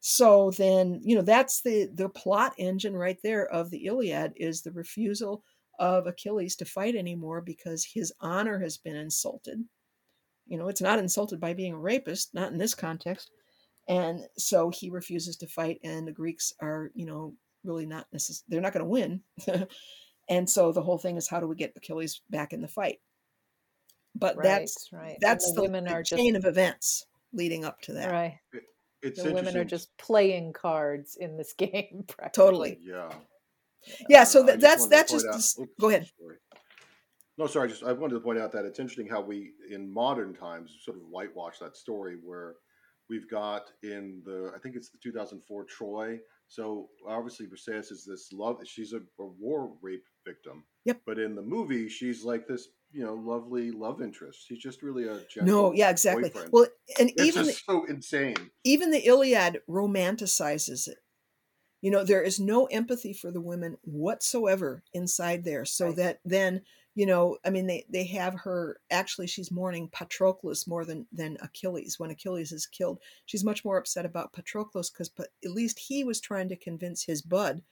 so 0.00 0.50
then 0.52 1.00
you 1.02 1.14
know 1.16 1.22
that's 1.22 1.62
the 1.62 1.88
the 1.94 2.08
plot 2.08 2.52
engine 2.58 2.96
right 2.96 3.18
there 3.22 3.46
of 3.46 3.70
the 3.70 3.86
iliad 3.86 4.32
is 4.36 4.62
the 4.62 4.72
refusal 4.72 5.42
of 5.78 6.06
achilles 6.06 6.56
to 6.56 6.64
fight 6.64 6.94
anymore 6.94 7.40
because 7.40 7.84
his 7.84 8.12
honor 8.20 8.58
has 8.58 8.76
been 8.76 8.96
insulted 8.96 9.64
you 10.46 10.58
know 10.58 10.68
it's 10.68 10.82
not 10.82 10.98
insulted 10.98 11.40
by 11.40 11.54
being 11.54 11.74
a 11.74 11.78
rapist 11.78 12.34
not 12.34 12.52
in 12.52 12.58
this 12.58 12.74
context 12.74 13.30
and 13.88 14.20
so 14.36 14.70
he 14.70 14.90
refuses 14.90 15.36
to 15.36 15.46
fight 15.46 15.78
and 15.84 16.06
the 16.06 16.12
greeks 16.12 16.52
are 16.60 16.90
you 16.94 17.06
know 17.06 17.34
really 17.64 17.86
not 17.86 18.06
necessarily 18.12 18.44
they're 18.48 18.60
not 18.60 18.72
going 18.72 18.84
to 18.84 18.90
win 18.90 19.20
and 20.28 20.48
so 20.48 20.72
the 20.72 20.82
whole 20.82 20.98
thing 20.98 21.16
is 21.16 21.28
how 21.28 21.40
do 21.40 21.46
we 21.46 21.56
get 21.56 21.72
achilles 21.76 22.20
back 22.30 22.52
in 22.52 22.60
the 22.60 22.68
fight 22.68 22.98
but 24.18 24.36
right. 24.36 24.44
that's 24.44 24.88
right. 24.92 25.10
And 25.10 25.18
that's 25.20 25.50
the 25.50 25.56
the, 25.56 25.62
women 25.62 25.84
the 25.84 25.92
are 25.92 26.02
chain 26.02 26.34
just 26.34 26.46
of 26.46 26.50
events 26.50 27.06
leading 27.32 27.64
up 27.64 27.80
to 27.82 27.92
that 27.94 28.10
right. 28.10 28.38
It's 29.02 29.22
The 29.22 29.32
women 29.32 29.56
are 29.56 29.64
just 29.64 29.96
playing 29.98 30.52
cards 30.52 31.16
in 31.20 31.36
this 31.36 31.52
game. 31.58 32.04
Practically. 32.08 32.44
Totally. 32.44 32.78
Yeah. 32.82 33.10
Yeah 34.08 34.24
so 34.24 34.42
I 34.42 34.46
that, 34.46 34.60
just 34.60 34.62
that's 34.62 34.86
that's 34.86 35.12
point 35.12 35.24
just 35.34 35.58
out- 35.58 35.62
oops, 35.62 35.72
go 35.80 35.88
ahead 35.88 36.08
sorry. 36.18 36.36
No, 37.38 37.46
sorry. 37.46 37.68
Just 37.68 37.84
I 37.84 37.92
wanted 37.92 38.14
to 38.14 38.20
point 38.20 38.38
out 38.38 38.50
that 38.52 38.64
it's 38.64 38.78
interesting 38.78 39.06
how 39.06 39.20
we, 39.20 39.52
in 39.70 39.92
modern 39.92 40.34
times, 40.34 40.74
sort 40.82 40.96
of 40.96 41.02
whitewash 41.02 41.58
that 41.58 41.76
story 41.76 42.16
where 42.24 42.54
we've 43.08 43.28
got 43.28 43.70
in 43.82 44.22
the 44.24 44.52
I 44.54 44.58
think 44.58 44.76
it's 44.76 44.90
the 44.90 44.98
2004 45.02 45.64
Troy. 45.64 46.18
So 46.48 46.88
obviously 47.06 47.46
Briseis 47.46 47.90
is 47.90 48.04
this 48.04 48.32
love. 48.32 48.58
She's 48.64 48.92
a, 48.92 48.98
a 49.20 49.26
war 49.38 49.72
rape 49.82 50.04
victim. 50.24 50.64
Yep. 50.84 51.00
But 51.04 51.18
in 51.18 51.34
the 51.34 51.42
movie, 51.42 51.88
she's 51.88 52.24
like 52.24 52.46
this, 52.46 52.68
you 52.92 53.04
know, 53.04 53.14
lovely 53.14 53.72
love 53.72 54.00
interest. 54.00 54.46
She's 54.46 54.60
just 54.60 54.82
really 54.82 55.06
a 55.08 55.20
no 55.42 55.72
yeah 55.72 55.90
exactly 55.90 56.30
boyfriend. 56.30 56.50
well 56.52 56.66
and 56.98 57.10
it's 57.10 57.22
even 57.22 57.44
just 57.44 57.66
so 57.66 57.84
insane. 57.84 58.36
even 58.64 58.90
the 58.92 59.04
Iliad 59.06 59.60
romanticizes 59.68 60.88
it. 60.88 60.98
You 61.82 61.90
know, 61.90 62.04
there 62.04 62.22
is 62.22 62.40
no 62.40 62.66
empathy 62.66 63.12
for 63.12 63.30
the 63.30 63.40
women 63.40 63.76
whatsoever 63.82 64.82
inside 64.92 65.44
there. 65.44 65.64
So 65.64 65.86
Right. 65.86 65.96
that 65.96 66.20
then, 66.24 66.62
you 66.94 67.06
know, 67.06 67.38
I 67.44 67.50
mean, 67.50 67.66
they 67.66 67.86
they 67.88 68.04
have 68.06 68.34
her. 68.40 68.80
Actually, 68.90 69.26
she's 69.28 69.50
mourning 69.50 69.88
Patroclus 69.90 70.66
more 70.66 70.84
than 70.84 71.06
than 71.12 71.36
Achilles. 71.42 71.98
When 71.98 72.10
Achilles 72.10 72.52
is 72.52 72.66
killed, 72.66 73.00
she's 73.26 73.44
much 73.44 73.64
more 73.64 73.76
upset 73.76 74.06
about 74.06 74.32
Patroclus 74.32 74.90
because 74.90 75.10
at 75.18 75.50
least 75.50 75.78
he 75.78 76.02
was 76.04 76.20
trying 76.20 76.48
to 76.48 76.56
convince 76.56 77.04
his 77.04 77.22
bud 77.22 77.62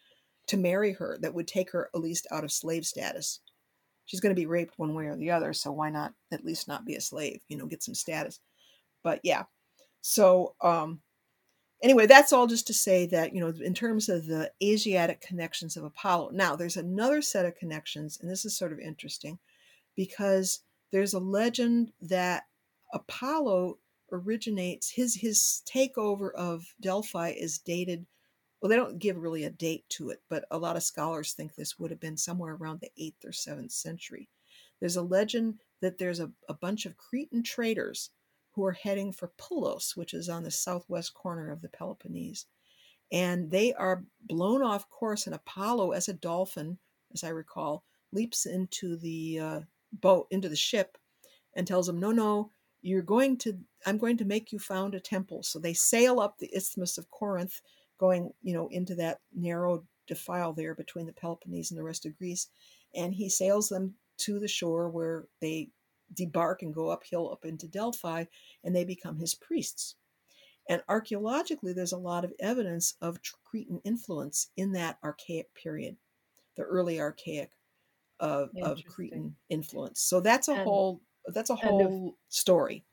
to 0.48 0.56
marry 0.56 0.92
her. 0.92 1.18
That 1.20 1.34
would 1.34 1.48
take 1.48 1.70
her 1.72 1.90
at 1.94 2.00
least 2.00 2.26
out 2.30 2.44
of 2.44 2.52
slave 2.52 2.86
status. 2.86 3.40
She's 4.06 4.20
going 4.20 4.34
to 4.34 4.40
be 4.40 4.46
raped 4.46 4.78
one 4.78 4.94
way 4.94 5.06
or 5.06 5.16
the 5.16 5.30
other, 5.30 5.52
so 5.54 5.72
why 5.72 5.90
not 5.90 6.14
at 6.32 6.44
least 6.44 6.68
not 6.68 6.84
be 6.84 6.94
a 6.94 7.00
slave? 7.00 7.42
You 7.48 7.56
know, 7.56 7.66
get 7.66 7.82
some 7.82 7.94
status. 7.94 8.40
But 9.02 9.20
yeah, 9.24 9.44
so 10.02 10.56
um, 10.62 11.02
anyway, 11.84 12.06
that's 12.06 12.32
all 12.32 12.46
just 12.46 12.66
to 12.66 12.74
say 12.74 13.06
that, 13.06 13.34
you 13.34 13.40
know, 13.40 13.52
in 13.62 13.74
terms 13.74 14.08
of 14.08 14.26
the 14.26 14.50
Asiatic 14.62 15.20
connections 15.20 15.76
of 15.76 15.84
Apollo. 15.84 16.30
Now, 16.32 16.56
there's 16.56 16.78
another 16.78 17.22
set 17.22 17.44
of 17.44 17.54
connections, 17.54 18.18
and 18.20 18.28
this 18.28 18.44
is 18.44 18.56
sort 18.56 18.72
of 18.72 18.80
interesting 18.80 19.38
because 19.94 20.60
there's 20.90 21.14
a 21.14 21.20
legend 21.20 21.92
that 22.00 22.44
Apollo 22.92 23.78
originates 24.12 24.90
his 24.90 25.14
his 25.14 25.62
takeover 25.66 26.32
of 26.34 26.74
Delphi 26.80 27.30
is 27.30 27.58
dated 27.58 28.06
well 28.60 28.68
they 28.68 28.76
don't 28.76 28.98
give 28.98 29.16
really 29.16 29.44
a 29.44 29.50
date 29.50 29.84
to 29.88 30.10
it 30.10 30.20
but 30.28 30.44
a 30.50 30.58
lot 30.58 30.76
of 30.76 30.82
scholars 30.82 31.32
think 31.32 31.54
this 31.54 31.78
would 31.78 31.90
have 31.90 31.98
been 31.98 32.16
somewhere 32.16 32.54
around 32.54 32.80
the 32.80 32.90
8th 33.00 33.24
or 33.24 33.30
7th 33.30 33.72
century 33.72 34.28
there's 34.78 34.96
a 34.96 35.02
legend 35.02 35.58
that 35.80 35.98
there's 35.98 36.20
a, 36.20 36.30
a 36.48 36.54
bunch 36.54 36.86
of 36.86 36.96
cretan 36.98 37.42
traders 37.42 38.10
who 38.54 38.64
are 38.64 38.72
heading 38.72 39.12
for 39.12 39.32
Pulos, 39.38 39.96
which 39.96 40.14
is 40.14 40.28
on 40.28 40.44
the 40.44 40.50
southwest 40.50 41.14
corner 41.14 41.50
of 41.50 41.60
the 41.60 41.68
Peloponnese. 41.68 42.46
And 43.12 43.50
they 43.50 43.72
are 43.74 44.04
blown 44.22 44.62
off 44.62 44.88
course, 44.88 45.26
and 45.26 45.34
Apollo, 45.34 45.92
as 45.92 46.08
a 46.08 46.14
dolphin, 46.14 46.78
as 47.12 47.24
I 47.24 47.28
recall, 47.28 47.84
leaps 48.12 48.46
into 48.46 48.96
the 48.96 49.38
uh, 49.38 49.60
boat, 49.92 50.26
into 50.30 50.48
the 50.48 50.56
ship, 50.56 50.96
and 51.54 51.66
tells 51.66 51.86
them, 51.86 52.00
No, 52.00 52.12
no, 52.12 52.50
you're 52.80 53.02
going 53.02 53.36
to, 53.38 53.58
I'm 53.86 53.98
going 53.98 54.16
to 54.18 54.24
make 54.24 54.52
you 54.52 54.58
found 54.58 54.94
a 54.94 55.00
temple. 55.00 55.42
So 55.42 55.58
they 55.58 55.74
sail 55.74 56.20
up 56.20 56.38
the 56.38 56.54
Isthmus 56.54 56.98
of 56.98 57.10
Corinth, 57.10 57.60
going, 57.98 58.30
you 58.42 58.54
know, 58.54 58.68
into 58.68 58.94
that 58.96 59.20
narrow 59.34 59.84
defile 60.06 60.52
there 60.52 60.74
between 60.74 61.06
the 61.06 61.12
Peloponnese 61.12 61.70
and 61.70 61.78
the 61.78 61.84
rest 61.84 62.06
of 62.06 62.16
Greece. 62.18 62.48
And 62.94 63.14
he 63.14 63.28
sails 63.28 63.68
them 63.68 63.94
to 64.18 64.38
the 64.38 64.48
shore 64.48 64.88
where 64.88 65.24
they 65.40 65.70
debark 66.14 66.62
and 66.62 66.74
go 66.74 66.88
uphill 66.90 67.30
up 67.30 67.44
into 67.44 67.68
Delphi, 67.68 68.24
and 68.62 68.74
they 68.74 68.84
become 68.84 69.18
his 69.18 69.34
priests. 69.34 69.96
And 70.68 70.82
archaeologically, 70.88 71.72
there's 71.72 71.92
a 71.92 71.98
lot 71.98 72.24
of 72.24 72.32
evidence 72.40 72.94
of 73.02 73.18
Cretan 73.44 73.80
influence 73.84 74.50
in 74.56 74.72
that 74.72 74.98
archaic 75.04 75.54
period, 75.54 75.96
the 76.56 76.62
early 76.62 77.00
archaic 77.00 77.50
of, 78.20 78.50
of 78.62 78.80
Cretan 78.86 79.36
influence. 79.50 80.00
So 80.00 80.20
that's 80.20 80.48
a 80.48 80.52
And- 80.52 80.62
whole 80.62 81.00
that's 81.32 81.50
a 81.50 81.54
whole 81.56 82.16
story. 82.28 82.84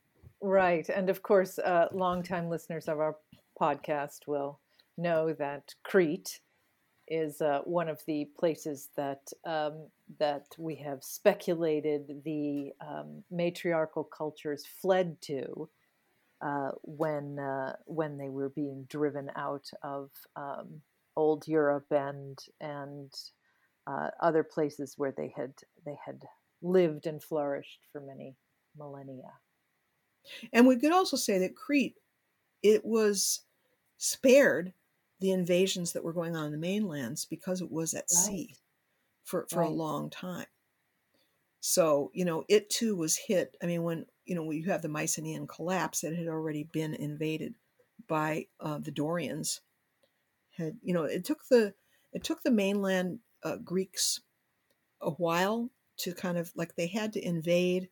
Right. 0.42 0.88
And 0.90 1.10
of 1.10 1.22
course, 1.22 1.60
uh, 1.60 1.88
longtime 1.92 2.50
listeners 2.50 2.88
of 2.88 2.98
our 3.00 3.18
podcast 3.62 4.26
will 4.26 4.60
know 4.98 5.34
that 5.34 5.76
Crete 5.84 6.40
is 7.12 7.42
uh, 7.42 7.60
one 7.66 7.90
of 7.90 8.00
the 8.08 8.26
places 8.40 8.88
that 8.96 9.30
um, 9.46 9.88
that 10.18 10.46
we 10.58 10.76
have 10.76 11.04
speculated 11.04 12.22
the 12.24 12.72
um, 12.80 13.22
matriarchal 13.30 14.06
cultures 14.06 14.64
fled 14.82 15.22
to 15.22 15.70
uh, 16.42 16.72
when 16.84 17.38
uh, 17.38 17.74
when 17.86 18.18
they 18.18 18.30
were 18.30 18.50
being 18.50 18.86
driven 18.90 19.30
out 19.36 19.70
of 19.84 20.10
um, 20.38 20.82
old 21.18 21.46
Europe 21.48 21.88
and 21.92 22.40
and 22.62 23.14
uh, 23.88 24.08
other 24.22 24.44
places 24.44 24.94
where 24.96 25.14
they 25.16 25.34
had 25.36 25.54
they 25.86 25.98
had 26.06 26.22
lived 26.62 27.08
and 27.08 27.22
flourished 27.22 27.82
for 27.92 28.00
many 28.00 28.36
millennia. 28.78 29.34
And 30.54 30.66
we 30.66 30.78
could 30.78 30.94
also 30.94 31.18
say 31.18 31.40
that 31.40 31.58
Crete, 31.58 31.98
it 32.64 32.86
was 32.86 33.42
spared 33.98 34.74
the 35.22 35.32
invasions 35.32 35.94
that 35.94 36.04
were 36.04 36.14
going 36.14 36.36
on 36.36 36.48
in 36.48 36.52
the 36.52 36.58
mainlands 36.58 37.26
because 37.26 37.62
it 37.62 37.72
was 37.72 37.94
at 37.94 38.10
sea 38.10 38.56
for, 39.24 39.46
for 39.50 39.62
a 39.62 39.70
long 39.70 40.10
time. 40.10 40.48
So, 41.60 42.10
you 42.14 42.26
know, 42.26 42.44
it 42.50 42.72
too 42.72 42.96
was 42.96 43.16
hit. 43.16 43.56
I 43.62 43.68
mean, 43.68 43.84
when, 43.84 44.08
you 44.26 44.34
know, 44.34 44.50
you 44.50 44.66
have 44.72 44.82
the 44.82 44.90
Mycenaean 44.90 45.46
collapse, 45.46 46.04
it 46.04 46.16
had 46.16 46.28
already 46.28 46.64
been 46.64 46.96
invaded 46.96 47.54
by 48.08 48.48
uh, 48.60 48.80
the 48.80 48.92
Dorians. 48.92 49.62
Had, 50.58 50.78
you 50.82 50.94
know, 50.94 51.04
it 51.04 51.24
took 51.24 51.48
the, 51.50 51.76
it 52.14 52.24
took 52.24 52.42
the 52.42 52.52
mainland 52.52 53.20
uh, 53.44 53.58
Greeks 53.58 54.22
a 55.02 55.12
while 55.12 55.70
to 55.98 56.14
kind 56.16 56.38
of 56.38 56.52
like 56.56 56.76
they 56.76 56.88
had 56.88 57.14
to 57.14 57.24
invade 57.24 57.90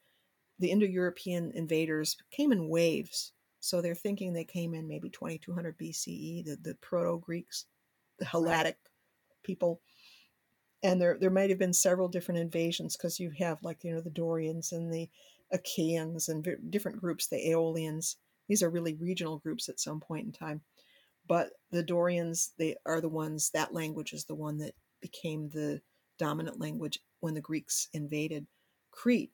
the 0.57 0.71
Indo-European 0.71 1.51
invaders 1.53 2.17
came 2.31 2.51
in 2.51 2.69
waves. 2.69 3.33
So 3.59 3.81
they're 3.81 3.95
thinking 3.95 4.33
they 4.33 4.45
came 4.45 4.73
in 4.73 4.87
maybe 4.87 5.09
2200 5.09 5.77
BCE, 5.77 6.45
the, 6.45 6.57
the 6.61 6.75
Proto-Greeks, 6.75 7.65
the 8.17 8.25
Helladic 8.25 8.75
people. 9.43 9.81
And 10.81 11.01
there, 11.01 11.17
there 11.19 11.29
might 11.29 11.49
have 11.49 11.59
been 11.59 11.73
several 11.73 12.07
different 12.07 12.39
invasions 12.39 12.95
because 12.95 13.19
you 13.19 13.31
have 13.39 13.57
like, 13.63 13.83
you 13.83 13.93
know, 13.93 14.01
the 14.01 14.09
Dorians 14.09 14.71
and 14.71 14.93
the 14.93 15.09
Achaeans 15.51 16.29
and 16.29 16.43
vi- 16.43 16.55
different 16.69 16.99
groups, 16.99 17.27
the 17.27 17.49
Aeolians. 17.49 18.15
These 18.47 18.63
are 18.63 18.69
really 18.69 18.93
regional 18.95 19.39
groups 19.39 19.67
at 19.67 19.79
some 19.79 19.99
point 19.99 20.25
in 20.25 20.31
time. 20.31 20.61
But 21.27 21.51
the 21.71 21.83
Dorians, 21.83 22.53
they 22.57 22.75
are 22.85 23.01
the 23.01 23.09
ones, 23.09 23.51
that 23.51 23.73
language 23.73 24.13
is 24.13 24.25
the 24.25 24.35
one 24.35 24.57
that 24.59 24.73
became 25.01 25.49
the 25.49 25.81
dominant 26.17 26.59
language 26.59 26.99
when 27.19 27.33
the 27.33 27.41
Greeks 27.41 27.87
invaded 27.93 28.47
Crete. 28.91 29.31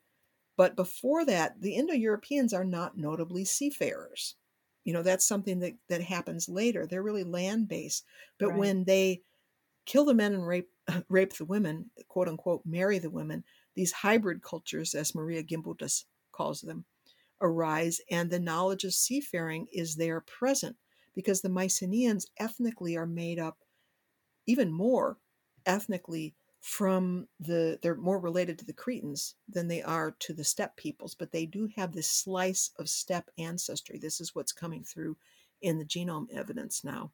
But 0.57 0.75
before 0.75 1.25
that, 1.25 1.61
the 1.61 1.75
Indo 1.75 1.93
Europeans 1.93 2.53
are 2.53 2.65
not 2.65 2.97
notably 2.97 3.45
seafarers. 3.45 4.35
You 4.83 4.93
know, 4.93 5.03
that's 5.03 5.25
something 5.27 5.59
that, 5.59 5.75
that 5.89 6.01
happens 6.01 6.47
later. 6.47 6.85
They're 6.87 7.03
really 7.03 7.23
land 7.23 7.67
based. 7.67 8.05
But 8.37 8.51
Right. 8.51 8.55
when 8.55 8.85
they 8.85 9.23
kill 9.85 10.05
the 10.05 10.13
men 10.13 10.33
and 10.33 10.47
rape, 10.47 10.71
rape 11.09 11.33
the 11.33 11.45
women, 11.45 11.91
quote 12.07 12.27
unquote, 12.27 12.65
marry 12.65 12.99
the 12.99 13.09
women, 13.09 13.43
these 13.75 13.91
hybrid 13.91 14.41
cultures, 14.41 14.95
as 14.95 15.15
Marija 15.15 15.43
Gimbutas 15.43 16.05
calls 16.31 16.61
them, 16.61 16.85
arise, 17.41 18.01
and 18.11 18.29
the 18.31 18.39
knowledge 18.39 18.83
of 18.85 18.93
seafaring 18.93 19.67
is 19.71 19.95
there 19.95 20.21
present 20.21 20.77
because 21.15 21.41
the 21.41 21.49
Mycenaeans 21.49 22.27
ethnically 22.39 22.97
are 22.97 23.07
made 23.07 23.39
up 23.39 23.63
even 24.45 24.71
more 24.71 25.19
ethnically 25.65 26.35
from 26.65 27.29
the 27.39 27.79
they're 27.81 27.95
more 27.95 28.19
related 28.19 28.59
to 28.59 28.65
the 28.65 28.73
Cretans 28.73 29.35
than 29.47 29.67
they 29.69 29.81
are 29.83 30.11
to 30.11 30.33
the 30.33 30.43
steppe 30.43 30.75
peoples, 30.77 31.15
but 31.15 31.31
they 31.31 31.45
do 31.45 31.67
have 31.75 31.93
this 31.93 32.09
slice 32.09 32.71
of 32.79 32.89
steppe 32.89 33.29
ancestry. 33.37 33.99
This 33.99 34.19
is 34.19 34.35
what's 34.35 34.51
coming 34.51 34.83
through 34.83 35.17
in 35.61 35.77
the 35.79 35.85
genome 35.85 36.29
evidence 36.31 36.83
now. 36.83 37.13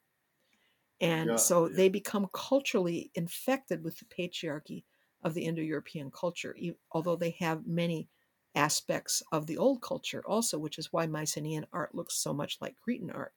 And 1.02 1.38
Yeah, 1.38 1.38
so 1.40 1.68
yeah. 1.70 1.76
they 1.76 1.90
become 1.90 2.30
culturally 2.34 3.12
infected 3.14 3.84
with 3.84 3.98
the 4.00 4.06
patriarchy 4.06 4.86
of 5.22 5.34
the 5.34 5.44
Indo 5.46 5.62
European 5.62 6.12
culture, 6.12 6.56
e- 6.58 6.76
although 6.92 7.16
they 7.18 7.32
have 7.32 7.68
many 7.68 8.10
aspects 8.56 9.22
of 9.34 9.48
the 9.48 9.58
old 9.58 9.82
culture 9.82 10.26
also, 10.26 10.58
which 10.60 10.78
is 10.80 10.94
why 10.94 11.08
Mycenaean 11.08 11.68
art 11.74 11.94
looks 11.96 12.16
so 12.16 12.34
much 12.34 12.62
like 12.62 12.78
Cretan 12.78 13.10
art. 13.12 13.34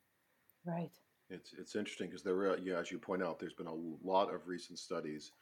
Right. 0.65 0.99
It's 1.31 1.53
it's 1.55 1.75
interesting 1.75 2.09
because 2.09 2.23
there, 2.23 2.37
are, 2.51 2.59
yeah, 2.59 2.79
as 2.79 2.91
you 2.91 2.99
point 2.99 3.23
out, 3.23 3.39
there's 3.39 3.55
been 3.55 3.67
a 3.67 3.75
lot 3.75 4.33
of 4.33 4.47
recent 4.47 4.79
studies, 4.79 5.33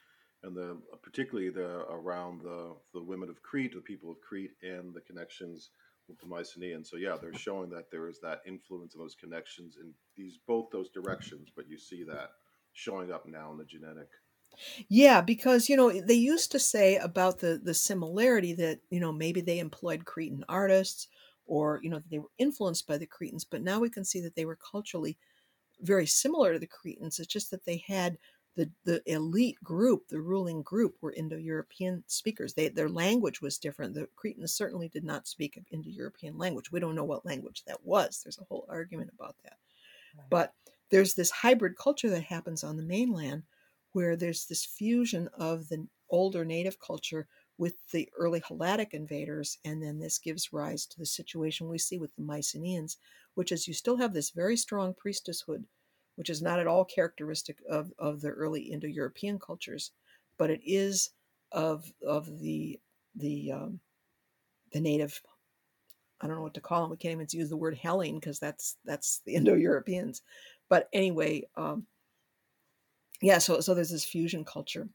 and 0.43 0.57
the 0.57 0.79
particularly 1.03 1.51
the 1.51 1.85
around 1.91 2.43
the 2.43 2.75
the 2.95 3.03
women 3.03 3.29
of 3.29 3.43
Crete, 3.43 3.75
the 3.75 3.81
people 3.81 4.11
of 4.11 4.21
Crete, 4.21 4.53
and 4.63 4.95
the 4.95 5.01
connections 5.01 5.71
with 6.09 6.19
the 6.19 6.27
Mycenaeans. 6.27 6.91
So 6.91 6.97
yeah, 6.97 7.17
they're 7.21 7.35
showing 7.35 7.71
that 7.71 7.91
there 7.91 8.09
is 8.09 8.19
that 8.21 8.43
influence 8.47 8.95
and 8.95 9.03
those 9.03 9.15
connections 9.15 9.77
in 9.81 9.93
these 10.17 10.39
both 10.47 10.71
those 10.71 10.91
directions. 10.91 11.49
But 11.55 11.69
you 11.69 11.79
see 11.79 12.05
that 12.05 12.31
showing 12.73 13.13
up 13.13 13.27
now 13.27 13.53
in 13.53 13.59
the 13.59 13.65
genetic. 13.65 14.09
Yeah, 14.89 15.21
because 15.21 15.69
you 15.69 15.77
know 15.77 15.91
they 15.91 16.15
used 16.15 16.53
to 16.53 16.59
say 16.59 16.97
about 16.97 17.39
the 17.39 17.61
the 17.63 17.75
similarity 17.75 18.53
that 18.55 18.81
you 18.91 19.01
know 19.01 19.13
maybe 19.13 19.41
they 19.41 19.59
employed 19.59 20.05
Cretan 20.05 20.45
artists 20.49 21.09
or 21.47 21.81
you 21.83 21.91
know 21.91 22.01
they 22.11 22.19
were 22.19 22.31
influenced 22.39 22.87
by 22.87 22.99
the 22.99 23.07
Cretans, 23.07 23.45
but 23.45 23.63
now 23.63 23.81
we 23.81 23.91
can 23.91 24.05
see 24.05 24.21
that 24.21 24.35
they 24.35 24.45
were 24.45 24.59
culturally 24.71 25.19
very 25.81 26.07
similar 26.07 26.53
to 26.53 26.59
the 26.59 26.67
Cretans. 26.67 27.19
It's 27.19 27.33
just 27.33 27.51
that 27.51 27.65
they 27.65 27.83
had 27.87 28.19
the 28.57 28.71
the 28.85 29.03
elite 29.07 29.59
group, 29.63 30.09
the 30.09 30.21
ruling 30.21 30.63
group, 30.63 30.97
were 31.01 31.13
Indo-European 31.13 32.05
speakers. 32.07 32.53
They 32.53 32.69
their 32.69 32.89
language 32.89 33.41
was 33.41 33.59
different. 33.59 33.95
The 33.95 34.09
Cretans 34.17 34.53
certainly 34.53 34.89
did 34.89 35.05
not 35.05 35.27
speak 35.27 35.57
an 35.57 35.65
Indo-European 35.71 36.37
language. 36.37 36.71
We 36.71 36.81
don't 36.81 36.95
know 36.95 37.05
what 37.05 37.27
language 37.27 37.63
that 37.67 37.85
was. 37.85 38.21
There's 38.23 38.39
a 38.39 38.45
whole 38.45 38.67
argument 38.69 39.11
about 39.15 39.37
that. 39.45 39.57
Right. 40.17 40.27
But 40.31 40.53
there's 40.91 41.15
this 41.15 41.31
hybrid 41.31 41.77
culture 41.77 42.11
that 42.11 42.25
happens 42.25 42.63
on 42.63 42.77
the 42.77 42.83
mainland 42.83 43.45
where 43.93 44.17
there's 44.17 44.47
this 44.47 44.65
fusion 44.65 45.29
of 45.39 45.69
the 45.69 45.87
older 46.11 46.45
native 46.45 46.79
culture 46.79 47.27
with 47.59 47.75
the 47.93 48.09
early 48.19 48.41
Helladic 48.41 48.93
invaders, 48.93 49.59
and 49.65 49.83
then 49.83 49.99
this 49.99 50.19
gives 50.19 50.53
rise 50.53 50.87
to 50.87 50.99
the 50.99 51.07
situation 51.07 51.69
we 51.69 51.79
see 51.79 51.99
with 51.99 52.15
the 52.17 52.23
Mycenaeans, 52.23 52.97
which 53.35 53.53
is 53.53 53.69
you 53.69 53.75
still 53.75 53.97
have 53.97 54.13
this 54.13 54.31
very 54.31 54.57
strong 54.57 54.95
priestesshood, 54.95 55.65
which 56.17 56.31
is 56.31 56.43
not 56.43 56.59
at 56.59 56.67
all 56.67 56.85
characteristic 56.85 57.59
of, 57.69 57.93
of 57.99 58.21
the 58.21 58.29
early 58.29 58.63
Indo-European 58.63 59.39
cultures, 59.39 59.93
but 60.39 60.51
it 60.51 60.61
is 60.65 61.11
of 61.51 61.93
of 62.07 62.41
the 62.41 62.81
the 63.15 63.53
um, 63.53 63.81
the 64.73 64.81
native. 64.81 65.21
I 66.21 66.27
don't 66.27 66.37
know 66.37 66.43
what 66.43 66.55
to 66.55 66.61
call 66.61 66.83
them. 66.83 66.91
We 66.91 66.97
can't 66.97 67.13
even 67.13 67.27
use 67.33 67.49
the 67.49 67.57
word 67.57 67.79
Hellene 67.83 68.15
because 68.21 68.39
that's 68.39 68.77
that's 68.85 69.21
the 69.27 69.35
Indo-Europeans. 69.37 70.23
But 70.69 70.89
anyway, 70.93 71.45
um, 71.57 71.87
yeah. 73.21 73.39
So 73.39 73.61
so 73.61 73.75
there's 73.75 73.91
this 73.91 74.05
fusion 74.05 74.45
culture. 74.45 74.89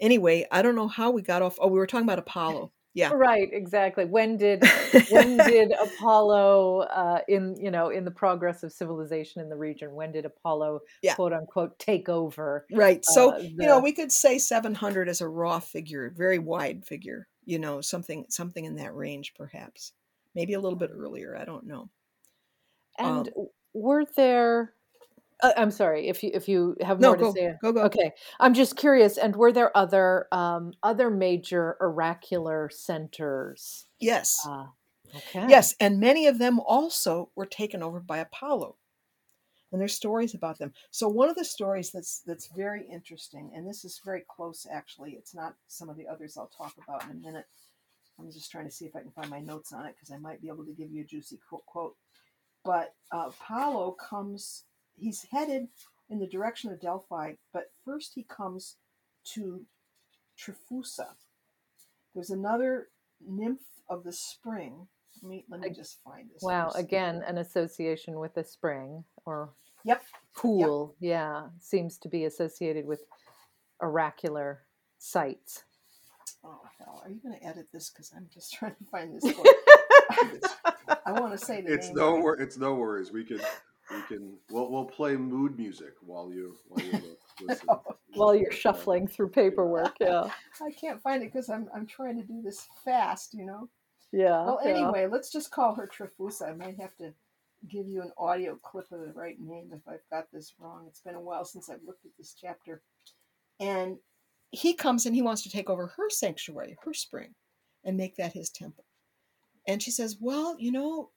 Anyway, 0.00 0.46
I 0.50 0.60
don't 0.60 0.76
know 0.76 0.88
how 0.88 1.10
we 1.10 1.22
got 1.22 1.42
off. 1.42 1.56
Oh, 1.58 1.68
we 1.68 1.78
were 1.78 1.86
talking 1.86 2.06
about 2.06 2.18
Apollo. 2.18 2.72
Yeah. 2.96 3.12
Right, 3.12 3.50
exactly. 3.52 4.06
When 4.06 4.38
did 4.38 4.64
when 5.08 5.36
did 5.44 5.72
Apollo 5.72 6.80
uh, 6.80 7.20
in 7.28 7.54
you 7.60 7.70
know 7.70 7.90
in 7.90 8.04
the 8.06 8.10
progress 8.10 8.62
of 8.62 8.72
civilization 8.72 9.42
in 9.42 9.50
the 9.50 9.56
region? 9.56 9.92
When 9.94 10.12
did 10.12 10.24
Apollo 10.24 10.80
Yeah. 11.02 11.16
quote 11.16 11.34
unquote 11.34 11.78
take 11.78 12.08
over? 12.08 12.66
Right. 12.72 13.04
So, 13.04 13.32
uh, 13.32 13.38
you 13.58 13.66
know, 13.66 13.78
we 13.78 13.92
could 13.92 14.12
say 14.12 14.38
700 14.38 15.08
as 15.10 15.20
a 15.20 15.28
raw 15.28 15.60
figure, 15.60 16.10
very 16.10 16.38
wide 16.38 16.86
figure, 16.86 17.28
you 17.44 17.58
know, 17.58 17.82
something 17.82 18.26
something 18.30 18.64
in 18.64 18.76
that 18.76 18.94
range 18.94 19.34
perhaps. 19.34 19.92
Maybe 20.34 20.54
a 20.54 20.60
little 20.60 20.78
bit 20.78 20.90
earlier, 20.92 21.36
I 21.36 21.44
don't 21.44 21.66
know. 21.66 21.90
And 22.98 23.28
Um, 23.36 23.48
were 23.74 24.04
there? 24.04 24.74
Uh, 25.42 25.52
I'm 25.56 25.70
sorry 25.70 26.08
if 26.08 26.22
you 26.22 26.30
if 26.32 26.48
you 26.48 26.76
have 26.80 27.00
No, 27.00 27.08
more 27.10 27.16
go 27.16 27.32
to 27.32 27.38
say. 27.38 27.54
go 27.60 27.72
go. 27.72 27.82
Okay, 27.84 28.12
I'm 28.40 28.54
just 28.54 28.76
curious. 28.76 29.18
And 29.18 29.36
were 29.36 29.52
there 29.52 29.76
other 29.76 30.26
um, 30.32 30.72
other 30.82 31.10
major 31.10 31.76
oracular 31.80 32.70
centers? 32.70 33.86
Yes. 34.00 34.38
Uh, 34.46 34.66
okay. 35.14 35.46
Yes, 35.48 35.74
and 35.78 36.00
many 36.00 36.26
of 36.26 36.38
them 36.38 36.60
also 36.60 37.30
were 37.36 37.46
taken 37.46 37.82
over 37.82 38.00
by 38.00 38.18
Apollo. 38.18 38.76
And 39.72 39.80
there's 39.80 39.94
stories 39.94 40.32
about 40.32 40.58
them. 40.58 40.72
So 40.90 41.08
one 41.08 41.28
of 41.28 41.36
the 41.36 41.44
stories 41.44 41.90
that's 41.90 42.20
that's 42.26 42.46
very 42.56 42.86
interesting, 42.90 43.50
and 43.54 43.68
this 43.68 43.84
is 43.84 44.00
very 44.04 44.24
close 44.28 44.66
actually. 44.70 45.12
It's 45.12 45.34
not 45.34 45.54
some 45.66 45.90
of 45.90 45.96
the 45.96 46.06
others 46.06 46.36
I'll 46.38 46.50
talk 46.56 46.74
about 46.82 47.04
in 47.04 47.10
a 47.10 47.14
minute. 47.14 47.46
I'm 48.18 48.30
just 48.32 48.50
trying 48.50 48.64
to 48.64 48.70
see 48.70 48.86
if 48.86 48.96
I 48.96 49.00
can 49.00 49.10
find 49.10 49.28
my 49.28 49.40
notes 49.40 49.72
on 49.72 49.84
it 49.84 49.94
because 49.94 50.10
I 50.10 50.18
might 50.18 50.40
be 50.40 50.48
able 50.48 50.64
to 50.64 50.72
give 50.72 50.90
you 50.90 51.02
a 51.02 51.06
juicy 51.06 51.38
quote. 51.66 51.96
But 52.64 52.94
uh, 53.12 53.28
Apollo 53.28 53.96
comes, 54.00 54.64
he's 54.96 55.26
headed 55.30 55.68
in 56.08 56.18
the 56.18 56.26
direction 56.26 56.70
of 56.70 56.80
Delphi, 56.80 57.34
but 57.52 57.70
first 57.84 58.12
he 58.14 58.22
comes 58.24 58.76
to 59.34 59.64
Tryphusa. 60.38 61.08
There's 62.14 62.30
another 62.30 62.88
nymph 63.26 63.60
of 63.88 64.04
the 64.04 64.12
spring. 64.12 64.86
Let 65.22 65.28
me, 65.30 65.44
let 65.48 65.60
me 65.60 65.70
just 65.70 65.98
find 66.04 66.28
this. 66.32 66.42
Wow. 66.42 66.66
first. 66.66 66.78
Again, 66.78 67.22
an 67.26 67.38
association 67.38 68.18
with 68.18 68.34
the 68.34 68.44
spring 68.44 69.04
or 69.24 69.50
Yep. 69.84 70.02
pool. 70.36 70.94
Yeah, 71.00 71.48
seems 71.60 71.96
to 71.98 72.08
be 72.08 72.24
associated 72.24 72.86
with 72.86 73.00
oracular 73.80 74.62
sites. 74.98 75.64
Oh, 76.44 76.60
hell. 76.78 77.02
Are 77.04 77.10
you 77.10 77.20
going 77.22 77.38
to 77.38 77.44
edit 77.44 77.68
this? 77.72 77.90
Because 77.90 78.12
I'm 78.16 78.28
just 78.32 78.52
trying 78.54 78.74
to 78.76 78.84
find 78.90 79.14
this 79.16 79.32
book. 79.36 79.46
I 81.06 81.12
want 81.12 81.32
to 81.32 81.44
say 81.44 81.60
the 81.60 81.72
It's 81.72 81.86
name. 81.88 81.96
no 81.96 82.16
wor- 82.20 82.40
it's 82.40 82.56
no 82.56 82.74
worries. 82.74 83.12
We 83.12 83.24
can 83.24 83.40
we 83.90 84.02
can 84.08 84.34
we'll 84.50 84.70
we'll 84.70 84.84
play 84.84 85.16
mood 85.16 85.58
music 85.58 85.94
while 86.00 86.32
you 86.32 86.56
while 86.68 86.84
you 86.84 86.92
look, 86.92 87.18
listen. 87.48 87.68
while 88.14 88.34
you're 88.34 88.52
shuffling 88.52 89.06
through 89.06 89.28
paperwork. 89.28 89.94
Yeah, 90.00 90.28
I 90.60 90.70
can't 90.72 91.00
find 91.00 91.22
it 91.22 91.32
because 91.32 91.48
I'm 91.48 91.68
I'm 91.74 91.86
trying 91.86 92.16
to 92.16 92.26
do 92.26 92.42
this 92.42 92.66
fast, 92.84 93.34
you 93.34 93.44
know. 93.44 93.68
yeah. 94.12 94.44
Well, 94.44 94.60
yeah. 94.64 94.70
anyway, 94.70 95.06
let's 95.06 95.30
just 95.30 95.50
call 95.50 95.74
her 95.74 95.88
Trefusa. 95.88 96.50
I 96.50 96.54
might 96.54 96.78
have 96.80 96.96
to 96.96 97.12
give 97.68 97.86
you 97.88 98.02
an 98.02 98.12
audio 98.18 98.56
clip 98.56 98.90
of 98.92 99.00
the 99.00 99.12
right 99.12 99.40
name 99.40 99.70
if 99.72 99.86
I've 99.88 100.08
got 100.10 100.30
this 100.32 100.54
wrong. 100.58 100.84
It's 100.88 101.00
been 101.00 101.14
a 101.14 101.20
while 101.20 101.44
since 101.44 101.70
I've 101.70 101.84
looked 101.86 102.04
at 102.04 102.12
this 102.18 102.34
chapter. 102.38 102.82
And 103.60 103.96
he 104.50 104.74
comes 104.74 105.06
and 105.06 105.14
he 105.14 105.22
wants 105.22 105.42
to 105.42 105.50
take 105.50 105.70
over 105.70 105.86
her 105.96 106.10
sanctuary, 106.10 106.76
her 106.84 106.94
spring, 106.94 107.34
and 107.84 107.96
make 107.96 108.16
that 108.16 108.32
his 108.32 108.50
temple. 108.50 108.84
And 109.66 109.82
she 109.82 109.90
says, 109.90 110.18
"Well, 110.20 110.56
you 110.58 110.70
know, 110.70 111.10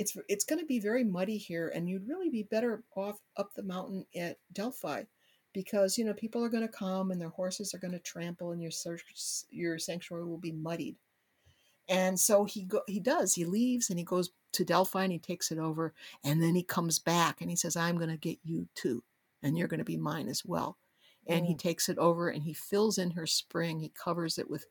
it's 0.00 0.16
it's 0.28 0.44
going 0.44 0.58
to 0.58 0.66
be 0.66 0.80
very 0.80 1.04
muddy 1.04 1.36
here, 1.36 1.70
and 1.74 1.88
you'd 1.88 2.08
really 2.08 2.30
be 2.30 2.42
better 2.42 2.82
off 2.96 3.18
up 3.36 3.52
the 3.54 3.62
mountain 3.62 4.06
at 4.16 4.38
Delphi." 4.52 5.04
Because 5.52 5.98
you 5.98 6.04
know 6.04 6.14
people 6.14 6.42
are 6.44 6.48
going 6.48 6.66
to 6.66 6.72
come 6.72 7.10
and 7.10 7.20
their 7.20 7.28
horses 7.28 7.74
are 7.74 7.78
going 7.78 7.92
to 7.92 7.98
trample, 7.98 8.52
and 8.52 8.62
your 8.62 8.70
search, 8.70 9.04
your 9.50 9.78
sanctuary 9.78 10.24
will 10.24 10.38
be 10.38 10.52
muddied. 10.52 10.96
And 11.88 12.18
so 12.18 12.44
he 12.44 12.62
go, 12.62 12.80
he 12.86 13.00
does. 13.00 13.34
He 13.34 13.44
leaves 13.44 13.90
and 13.90 13.98
he 13.98 14.04
goes 14.04 14.30
to 14.52 14.64
Delphi 14.64 15.02
and 15.02 15.12
he 15.12 15.18
takes 15.18 15.50
it 15.50 15.58
over. 15.58 15.92
And 16.24 16.40
then 16.42 16.54
he 16.54 16.62
comes 16.62 16.98
back 17.00 17.40
and 17.40 17.50
he 17.50 17.56
says, 17.56 17.76
"I'm 17.76 17.96
going 17.96 18.10
to 18.10 18.16
get 18.16 18.38
you 18.42 18.68
too, 18.74 19.02
and 19.42 19.58
you're 19.58 19.68
going 19.68 19.78
to 19.78 19.84
be 19.84 19.98
mine 19.98 20.28
as 20.28 20.44
well." 20.44 20.78
And 21.26 21.44
he 21.44 21.54
mm. 21.54 21.58
takes 21.58 21.90
it 21.90 21.98
over 21.98 22.30
and 22.30 22.44
he 22.44 22.54
fills 22.54 22.96
in 22.96 23.10
her 23.10 23.26
spring. 23.26 23.80
He 23.80 23.90
covers 23.90 24.38
it 24.38 24.48
with 24.48 24.66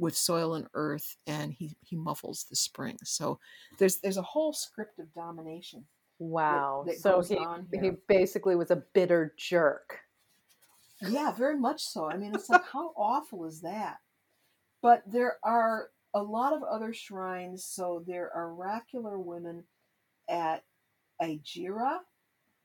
with 0.00 0.16
soil 0.16 0.54
and 0.54 0.66
earth, 0.74 1.16
and 1.26 1.52
he 1.52 1.76
he 1.80 1.94
muffles 1.94 2.46
the 2.48 2.56
spring. 2.56 2.96
So 3.04 3.38
there's 3.78 3.98
there's 3.98 4.16
a 4.16 4.22
whole 4.22 4.52
script 4.52 4.98
of 4.98 5.12
domination. 5.14 5.84
wow. 6.18 6.84
that 6.86 6.98
so 6.98 7.16
goes 7.16 7.28
he 7.28 7.36
on 7.36 7.66
he 7.80 7.90
basically 8.08 8.56
was 8.56 8.70
a 8.70 8.82
bitter 8.94 9.34
jerk. 9.36 9.98
Yeah, 11.02 11.32
very 11.32 11.58
much 11.58 11.82
so. 11.82 12.10
I 12.10 12.16
mean, 12.16 12.34
it's 12.34 12.50
like 12.50 12.64
how 12.72 12.92
awful 12.96 13.44
is 13.44 13.60
that? 13.60 13.98
But 14.82 15.02
there 15.06 15.36
are 15.44 15.90
a 16.14 16.22
lot 16.22 16.52
of 16.52 16.62
other 16.62 16.92
shrines. 16.92 17.64
So 17.64 18.02
there 18.06 18.30
are 18.34 18.52
oracular 18.52 19.18
women 19.18 19.64
at 20.28 20.64
Agira, 21.22 21.98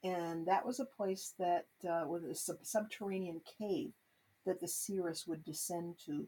and 0.03 0.47
that 0.47 0.65
was 0.65 0.79
a 0.79 0.85
place 0.85 1.33
that 1.39 1.65
uh, 1.87 2.05
was 2.07 2.23
a 2.23 2.35
sub- 2.35 2.63
subterranean 2.63 3.41
cave 3.59 3.91
that 4.45 4.61
the 4.61 4.67
seeress 4.67 5.25
would 5.27 5.43
descend 5.43 5.95
to 6.05 6.27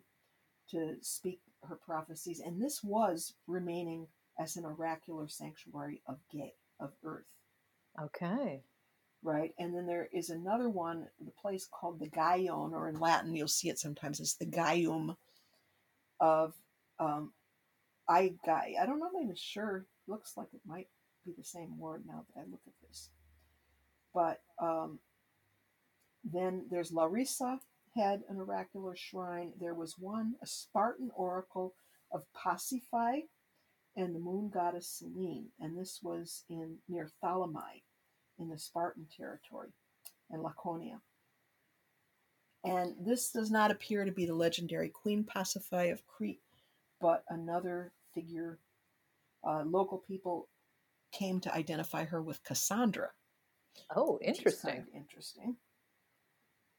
to 0.71 0.95
speak 1.01 1.41
her 1.67 1.75
prophecies. 1.75 2.39
And 2.39 2.61
this 2.61 2.83
was 2.83 3.33
remaining 3.47 4.07
as 4.39 4.57
an 4.57 4.65
oracular 4.65 5.27
sanctuary 5.27 6.01
of 6.07 6.17
Ge, 6.31 6.53
of 6.79 6.91
Earth 7.03 7.25
Okay. 8.01 8.63
right? 9.23 9.53
And 9.59 9.75
then 9.75 9.87
there 9.87 10.09
is 10.13 10.29
another 10.29 10.69
one, 10.69 11.07
the 11.23 11.31
place 11.31 11.67
called 11.71 11.99
the 11.99 12.09
Gaion, 12.09 12.71
or 12.73 12.89
in 12.89 12.99
Latin, 12.99 13.35
you'll 13.35 13.47
see 13.49 13.69
it 13.69 13.79
sometimes 13.79 14.19
as 14.21 14.35
the 14.35 14.45
Gaium 14.45 15.17
of 16.19 16.53
um, 16.99 17.33
I 18.09 18.33
Gai. 18.45 18.75
I 18.81 18.85
don't 18.85 18.99
know, 18.99 19.09
I'm 19.15 19.23
even 19.23 19.35
sure. 19.35 19.85
Looks 20.07 20.37
like 20.37 20.47
it 20.53 20.61
might 20.65 20.87
be 21.25 21.33
the 21.37 21.43
same 21.43 21.77
word 21.79 22.03
now 22.07 22.25
that 22.35 22.41
I 22.41 22.45
look 22.49 22.61
at 22.67 22.73
this. 22.87 23.09
But 24.13 24.41
um, 24.61 24.99
then 26.23 26.65
there's 26.71 26.91
Larissa 26.93 27.59
had 27.97 28.21
an 28.29 28.37
oracular 28.37 28.95
shrine. 28.95 29.53
There 29.59 29.73
was 29.73 29.95
one, 29.97 30.35
a 30.41 30.47
Spartan 30.47 31.09
oracle 31.15 31.73
of 32.11 32.23
Pasiphae 32.35 33.23
and 33.95 34.13
the 34.13 34.19
moon 34.19 34.49
goddess 34.53 34.87
Selene, 34.87 35.47
and 35.59 35.77
this 35.77 35.99
was 36.03 36.43
in 36.49 36.77
near 36.87 37.09
Thalamai 37.23 37.81
in 38.39 38.49
the 38.49 38.57
Spartan 38.57 39.07
territory 39.15 39.69
and 40.29 40.43
Laconia. 40.43 41.01
And 42.63 42.95
this 42.99 43.31
does 43.31 43.49
not 43.49 43.71
appear 43.71 44.05
to 44.05 44.11
be 44.11 44.25
the 44.25 44.35
legendary 44.35 44.89
Queen 44.89 45.23
Pasiphae 45.23 45.91
of 45.91 46.05
Crete, 46.05 46.41
but 47.01 47.23
another 47.29 47.93
figure. 48.13 48.59
Uh, 49.47 49.63
local 49.63 49.99
people 49.99 50.49
came 51.11 51.39
to 51.39 51.53
identify 51.53 52.03
her 52.05 52.21
with 52.21 52.43
Cassandra. 52.43 53.09
Oh, 53.95 54.19
interesting. 54.21 54.71
kind 54.71 54.83
of 54.83 54.93
interesting. 54.93 55.55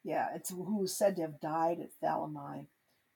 Yeah, 0.09 0.29
it's 0.35 0.49
who 0.49 0.79
was 0.79 0.97
said 0.97 1.16
to 1.16 1.23
have 1.23 1.38
died 1.38 1.81
at 1.81 1.90
Thalamai 2.03 2.64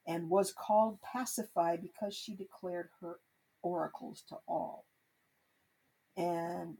and 0.07 0.29
was 0.29 0.53
called 0.53 0.99
Pasiphae 1.01 1.81
because 1.81 2.15
she 2.15 2.37
declared 2.37 2.91
her 3.01 3.17
oracles 3.63 4.23
to 4.29 4.37
all. 4.47 4.85
And 6.19 6.77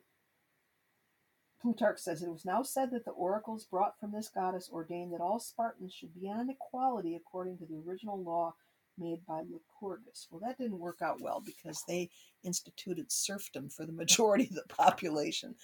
Plutarch 1.63 1.99
says 1.99 2.23
it 2.23 2.29
was 2.29 2.45
now 2.45 2.63
said 2.63 2.91
that 2.91 3.07
the 3.07 3.13
oracles 3.13 3.65
brought 3.65 3.99
from 3.99 4.13
this 4.13 4.29
goddess 4.29 4.69
ordained 4.71 5.15
that 5.15 5.23
all 5.23 5.41
Spartans 5.41 5.95
should 5.95 6.15
be 6.15 6.29
on 6.29 6.51
equality 6.51 7.17
according 7.17 7.57
to 7.57 7.65
the 7.65 7.81
original 7.89 8.23
law 8.23 8.53
made 8.99 9.25
by 9.27 9.41
Lycurgus. 9.41 10.29
Well, 10.31 10.43
that 10.45 10.59
didn't 10.59 10.79
work 10.79 10.99
out 11.01 11.23
well 11.23 11.43
because 11.43 11.85
they 11.89 12.11
instituted 12.45 13.11
serfdom 13.11 13.71
for 13.71 13.87
the 13.87 13.93
majority 14.03 14.45
of 14.45 14.57
the 14.57 14.75
population. 14.75 15.55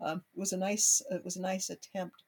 Um, 0.00 0.22
it 0.32 0.38
was 0.38 0.52
a 0.52 0.58
nice 0.58 1.02
it 1.10 1.24
was 1.24 1.34
a 1.34 1.42
nice 1.42 1.70
attempt. 1.70 2.22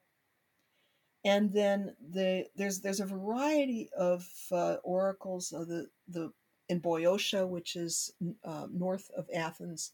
And 1.24 1.52
then 1.52 1.96
the 2.00 2.46
there's 2.54 2.80
there's 2.80 3.00
a 3.00 3.06
variety 3.06 3.90
of 3.96 4.26
uh, 4.52 4.76
oracles 4.84 5.52
of 5.52 5.68
the 5.68 5.88
the 6.06 6.32
in 6.68 6.78
Boeotia, 6.80 7.46
which 7.46 7.76
is 7.76 8.12
uh, 8.44 8.66
north 8.70 9.10
of 9.16 9.28
Athens, 9.34 9.92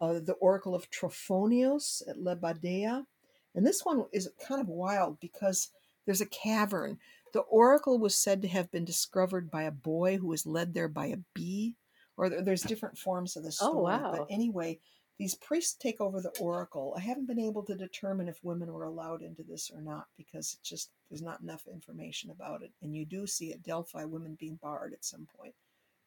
uh, 0.00 0.14
the 0.14 0.34
Oracle 0.40 0.74
of 0.74 0.90
Trophonios 0.90 2.02
at 2.08 2.16
Lebadea. 2.16 3.06
And 3.54 3.66
this 3.66 3.84
one 3.84 4.04
is 4.12 4.30
kind 4.46 4.60
of 4.60 4.68
wild 4.68 5.18
because 5.20 5.70
there's 6.06 6.20
a 6.20 6.26
cavern. 6.26 6.98
The 7.32 7.40
oracle 7.40 7.98
was 7.98 8.14
said 8.14 8.40
to 8.42 8.48
have 8.48 8.70
been 8.70 8.84
discovered 8.84 9.50
by 9.50 9.64
a 9.64 9.70
boy 9.72 10.16
who 10.16 10.28
was 10.28 10.46
led 10.46 10.72
there 10.72 10.88
by 10.88 11.06
a 11.06 11.18
bee, 11.34 11.76
or 12.16 12.30
there's 12.30 12.62
different 12.62 12.96
forms 12.96 13.36
of 13.36 13.42
the 13.42 13.48
Oh, 13.60 13.68
story. 13.70 13.82
wow. 13.82 14.12
But 14.12 14.26
anyway, 14.30 14.80
these 15.18 15.34
priests 15.34 15.74
take 15.74 16.00
over 16.00 16.20
the 16.20 16.30
oracle. 16.40 16.94
I 16.96 17.00
haven't 17.00 17.26
been 17.26 17.40
able 17.40 17.64
to 17.64 17.74
determine 17.74 18.28
if 18.28 18.38
women 18.44 18.72
were 18.72 18.84
allowed 18.84 19.20
into 19.22 19.42
this 19.42 19.70
or 19.74 19.80
not 19.82 20.06
because 20.16 20.54
it's 20.58 20.68
just 20.68 20.90
there's 21.10 21.22
not 21.22 21.40
enough 21.40 21.66
information 21.66 22.30
about 22.30 22.62
it. 22.62 22.70
And 22.82 22.94
you 22.94 23.04
do 23.04 23.26
see 23.26 23.52
at 23.52 23.62
Delphi 23.62 24.04
women 24.04 24.36
being 24.38 24.58
barred 24.62 24.92
at 24.92 25.04
some 25.04 25.26
point 25.36 25.54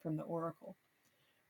from 0.01 0.15
the 0.17 0.23
oracle. 0.23 0.77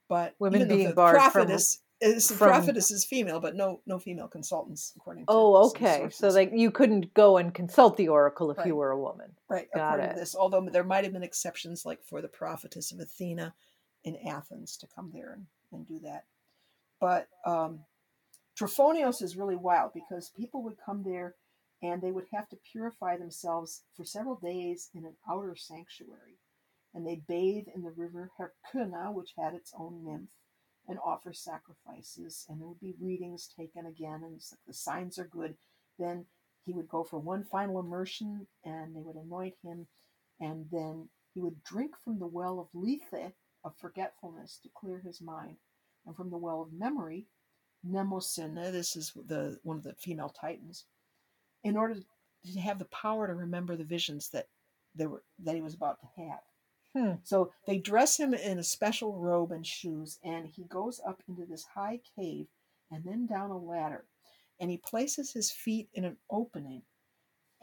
But 0.10 0.36
Women 0.40 0.68
being 0.68 0.88
the 0.90 0.94
barred 0.96 1.16
from- 1.22 1.32
prophetess 1.32 1.80
is 2.02 2.28
the 2.30 2.34
from- 2.36 2.48
prophetess 2.50 2.90
is 2.90 3.06
female, 3.06 3.40
but 3.40 3.56
no 3.56 3.82
no 3.86 4.00
female 4.00 4.28
consultants 4.28 4.92
according 4.98 5.26
to 5.28 5.32
Oh, 5.32 5.68
okay. 5.70 6.10
So 6.10 6.30
like 6.30 6.52
you 6.54 6.72
couldn't 6.72 7.14
go 7.14 7.38
and 7.38 7.54
consult 7.54 7.96
the 7.96 8.08
oracle 8.08 8.50
if 8.52 8.66
you 8.66 8.76
were 8.76 8.90
a 8.92 9.00
woman. 9.00 9.36
right 9.50 9.68
got 9.74 9.94
according 9.94 10.06
it. 10.08 10.14
to 10.16 10.20
this. 10.20 10.36
Although 10.36 10.68
there 10.70 10.84
might 10.84 11.04
have 11.04 11.14
been 11.14 11.22
exceptions, 11.24 11.86
like 11.86 12.04
for 12.04 12.22
the 12.24 12.28
prophetess 12.28 12.92
of 12.92 13.00
Athena 13.00 13.54
in 14.04 14.18
Athens 14.28 14.78
to 14.78 14.88
come 14.88 15.12
there 15.14 15.34
and, 15.34 15.46
and 15.72 15.88
do 15.88 16.00
that. 16.00 16.24
But 17.02 17.28
um, 17.46 17.80
Trophonios 18.58 19.22
is 19.22 19.36
really 19.36 19.56
wild 19.56 19.92
because 19.94 20.30
people 20.30 20.64
would 20.64 20.78
come 20.86 21.04
there 21.04 21.36
and 21.82 22.02
they 22.02 22.12
would 22.12 22.28
have 22.32 22.48
to 22.50 22.60
purify 22.72 23.18
themselves 23.18 23.84
for 23.96 24.06
several 24.06 24.36
days 24.36 24.90
in 24.94 25.04
an 25.04 25.16
outer 25.28 25.56
sanctuary. 25.56 26.38
And 26.94 27.06
they'd 27.08 27.26
bathe 27.26 27.66
in 27.74 27.82
the 27.82 27.92
river 27.92 28.32
Hercyna, 28.38 29.14
which 29.14 29.34
had 29.38 29.56
its 29.56 29.74
own 29.78 30.04
nymph, 30.06 30.30
and 30.88 31.00
offer 31.04 31.34
sacrifices. 31.34 32.46
And 32.48 32.60
there 32.60 32.68
would 32.68 32.80
be 32.80 32.94
readings 33.02 33.50
taken 33.58 33.88
again, 33.88 34.22
and 34.24 34.34
like 34.34 34.60
the 34.68 34.74
signs 34.74 35.18
are 35.18 35.28
good. 35.28 35.56
Then 35.98 36.26
he 36.66 36.74
would 36.74 36.90
go 36.90 37.04
for 37.04 37.18
one 37.18 37.46
final 37.46 37.80
immersion, 37.80 38.46
and 38.64 38.96
they 38.96 39.02
would 39.02 39.16
anoint 39.16 39.56
him, 39.64 39.88
and 40.40 40.68
then 40.72 41.10
he 41.34 41.40
would 41.40 41.64
drink 41.64 41.96
from 42.04 42.20
the 42.20 42.28
well 42.28 42.60
of 42.60 42.68
Lethe, 42.74 43.32
of 43.64 43.74
forgetfulness, 43.80 44.60
to 44.62 44.70
clear 44.76 45.00
his 45.00 45.22
mind, 45.22 45.58
and 46.06 46.16
from 46.16 46.30
the 46.30 46.38
well 46.38 46.62
of 46.62 46.74
memory, 46.74 47.28
Mnemosyne, 47.86 48.72
this 48.72 48.96
is 48.96 49.12
the 49.28 49.60
one 49.64 49.78
of 49.78 49.84
the 49.84 49.96
female 49.96 50.30
titans, 50.30 50.86
in 51.64 51.76
order 51.78 51.96
to 51.96 52.60
have 52.60 52.80
the 52.80 52.86
power 52.86 53.28
to 53.28 53.34
remember 53.34 53.76
the 53.76 53.84
visions 53.84 54.30
that 54.30 54.48
they 54.96 55.08
were 55.08 55.24
that 55.40 55.56
he 55.56 55.62
was 55.62 55.74
about 55.74 56.00
to 56.02 56.22
have. 56.22 56.42
Hmm. 56.94 57.16
So 57.24 57.54
they 57.66 57.78
dress 57.78 58.18
him 58.18 58.34
in 58.34 58.60
a 58.60 58.64
special 58.64 59.18
robe 59.18 59.52
and 59.52 59.66
shoes, 59.66 60.20
and 60.24 60.48
he 60.48 60.64
goes 60.64 61.00
up 61.08 61.24
into 61.28 61.46
this 61.46 61.66
high 61.74 62.02
cave 62.16 62.48
and 62.92 63.04
then 63.06 63.26
down 63.26 63.50
a 63.50 63.58
ladder, 63.58 64.06
and 64.60 64.70
he 64.70 64.78
places 64.78 65.32
his 65.32 65.52
feet 65.52 65.90
in 65.94 66.04
an 66.04 66.18
opening. 66.30 66.84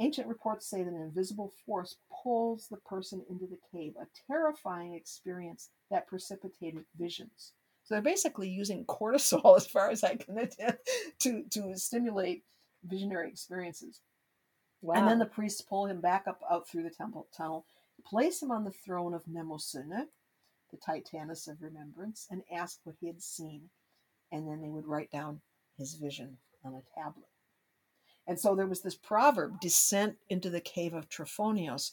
Ancient 0.01 0.29
reports 0.29 0.67
say 0.67 0.83
that 0.83 0.95
an 0.95 1.03
invisible 1.03 1.53
force 1.67 1.97
pulls 2.23 2.69
the 2.69 2.77
person 2.79 3.25
into 3.29 3.47
the 3.47 3.59
cave, 3.73 3.95
a 4.01 4.07
terrifying 4.27 4.95
experience 4.95 5.71
that 5.91 6.07
precipitated 6.07 6.85
visions. 6.97 7.53
So 7.89 7.95
they're 7.95 8.03
basically 8.03 8.51
using 8.51 8.85
cortisol, 8.85 9.57
as 9.57 9.67
far 9.67 9.89
as 9.89 10.05
I 10.05 10.17
can 10.17 10.37
attend, 10.37 10.77
to, 11.21 11.45
to 11.53 11.75
stimulate 11.75 12.45
visionary 12.85 13.31
experiences. 13.31 14.03
Wow. 14.83 14.97
And 14.97 15.09
then 15.09 15.19
the 15.19 15.25
priests 15.25 15.63
pull 15.63 15.87
him 15.87 16.03
back 16.03 16.25
up 16.29 16.43
out 16.51 16.69
through 16.69 16.83
the 16.83 16.91
temple 16.91 17.29
tunnel, 17.35 17.65
place 18.05 18.43
him 18.43 18.51
on 18.51 18.65
the 18.65 18.71
throne 18.71 19.15
of 19.15 19.25
Mnemosyne, 19.25 20.05
the 20.71 20.77
Titaness 20.77 21.49
of 21.49 21.63
remembrance, 21.63 22.27
and 22.31 22.43
ask 22.55 22.79
what 22.85 22.97
he 23.01 23.07
had 23.07 23.23
seen. 23.23 23.71
And 24.31 24.47
then 24.47 24.61
they 24.61 24.69
would 24.69 24.87
write 24.87 25.11
down 25.11 25.41
his 25.79 25.95
vision 25.95 26.37
on 26.63 26.75
a 26.75 27.01
tablet. 27.01 27.25
And 28.27 28.39
so 28.39 28.55
there 28.55 28.67
was 28.67 28.83
this 28.83 28.97
proverb 28.97 29.61
descent 29.61 30.19
into 30.29 30.51
the 30.51 30.61
cave 30.61 30.93
of 30.93 31.09
Trophonios 31.09 31.93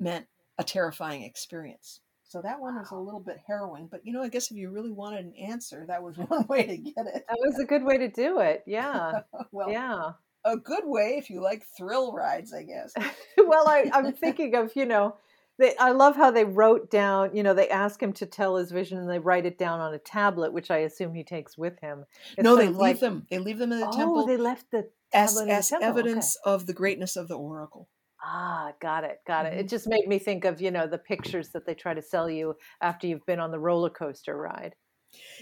meant 0.00 0.26
a 0.56 0.64
terrifying 0.64 1.22
experience. 1.22 2.00
So 2.34 2.42
that 2.42 2.60
one 2.60 2.74
was 2.74 2.90
a 2.90 2.96
little 2.96 3.20
bit 3.20 3.38
harrowing, 3.46 3.86
but 3.88 4.04
you 4.04 4.12
know, 4.12 4.20
I 4.20 4.28
guess 4.28 4.50
if 4.50 4.56
you 4.56 4.68
really 4.72 4.90
wanted 4.90 5.24
an 5.24 5.34
answer, 5.36 5.84
that 5.86 6.02
was 6.02 6.16
one 6.28 6.44
way 6.48 6.66
to 6.66 6.76
get 6.76 7.06
it. 7.06 7.24
That 7.28 7.38
was 7.38 7.60
a 7.60 7.64
good 7.64 7.84
way 7.84 7.96
to 7.96 8.08
do 8.08 8.40
it. 8.40 8.64
Yeah. 8.66 9.20
well, 9.52 9.70
yeah. 9.70 10.14
a 10.44 10.56
good 10.56 10.82
way 10.84 11.14
if 11.16 11.30
you 11.30 11.40
like 11.40 11.64
thrill 11.78 12.12
rides, 12.12 12.52
I 12.52 12.64
guess. 12.64 12.92
well, 13.38 13.68
I, 13.68 13.88
I'm 13.94 14.12
thinking 14.14 14.56
of, 14.56 14.72
you 14.74 14.84
know, 14.84 15.14
they, 15.60 15.76
I 15.76 15.92
love 15.92 16.16
how 16.16 16.32
they 16.32 16.44
wrote 16.44 16.90
down, 16.90 17.36
you 17.36 17.44
know, 17.44 17.54
they 17.54 17.68
ask 17.68 18.02
him 18.02 18.12
to 18.14 18.26
tell 18.26 18.56
his 18.56 18.72
vision 18.72 18.98
and 18.98 19.08
they 19.08 19.20
write 19.20 19.46
it 19.46 19.56
down 19.56 19.78
on 19.78 19.94
a 19.94 19.98
tablet, 20.00 20.52
which 20.52 20.72
I 20.72 20.78
assume 20.78 21.14
he 21.14 21.22
takes 21.22 21.56
with 21.56 21.78
him. 21.78 22.04
It's 22.32 22.42
no, 22.42 22.56
they 22.56 22.66
leave 22.66 22.76
like- 22.76 22.98
them. 22.98 23.28
They 23.30 23.38
leave 23.38 23.58
them 23.58 23.70
in 23.70 23.78
the 23.78 23.86
oh, 23.86 23.96
temple 23.96 24.26
they 24.26 24.38
left 24.38 24.72
the 24.72 24.90
as, 25.12 25.40
in 25.40 25.46
the 25.46 25.54
as 25.54 25.68
temple. 25.68 25.88
Okay. 25.88 26.00
evidence 26.00 26.36
of 26.44 26.66
the 26.66 26.72
greatness 26.72 27.14
of 27.14 27.28
the 27.28 27.36
oracle. 27.36 27.88
Ah, 28.26 28.72
got 28.80 29.04
it, 29.04 29.18
got 29.26 29.44
it. 29.44 29.52
It 29.52 29.68
just 29.68 29.86
made 29.86 30.08
me 30.08 30.18
think 30.18 30.46
of, 30.46 30.60
you 30.60 30.70
know, 30.70 30.86
the 30.86 30.96
pictures 30.98 31.50
that 31.50 31.66
they 31.66 31.74
try 31.74 31.92
to 31.92 32.00
sell 32.00 32.30
you 32.30 32.54
after 32.80 33.06
you've 33.06 33.26
been 33.26 33.38
on 33.40 33.50
the 33.50 33.58
roller 33.58 33.90
coaster 33.90 34.36
ride. 34.36 34.74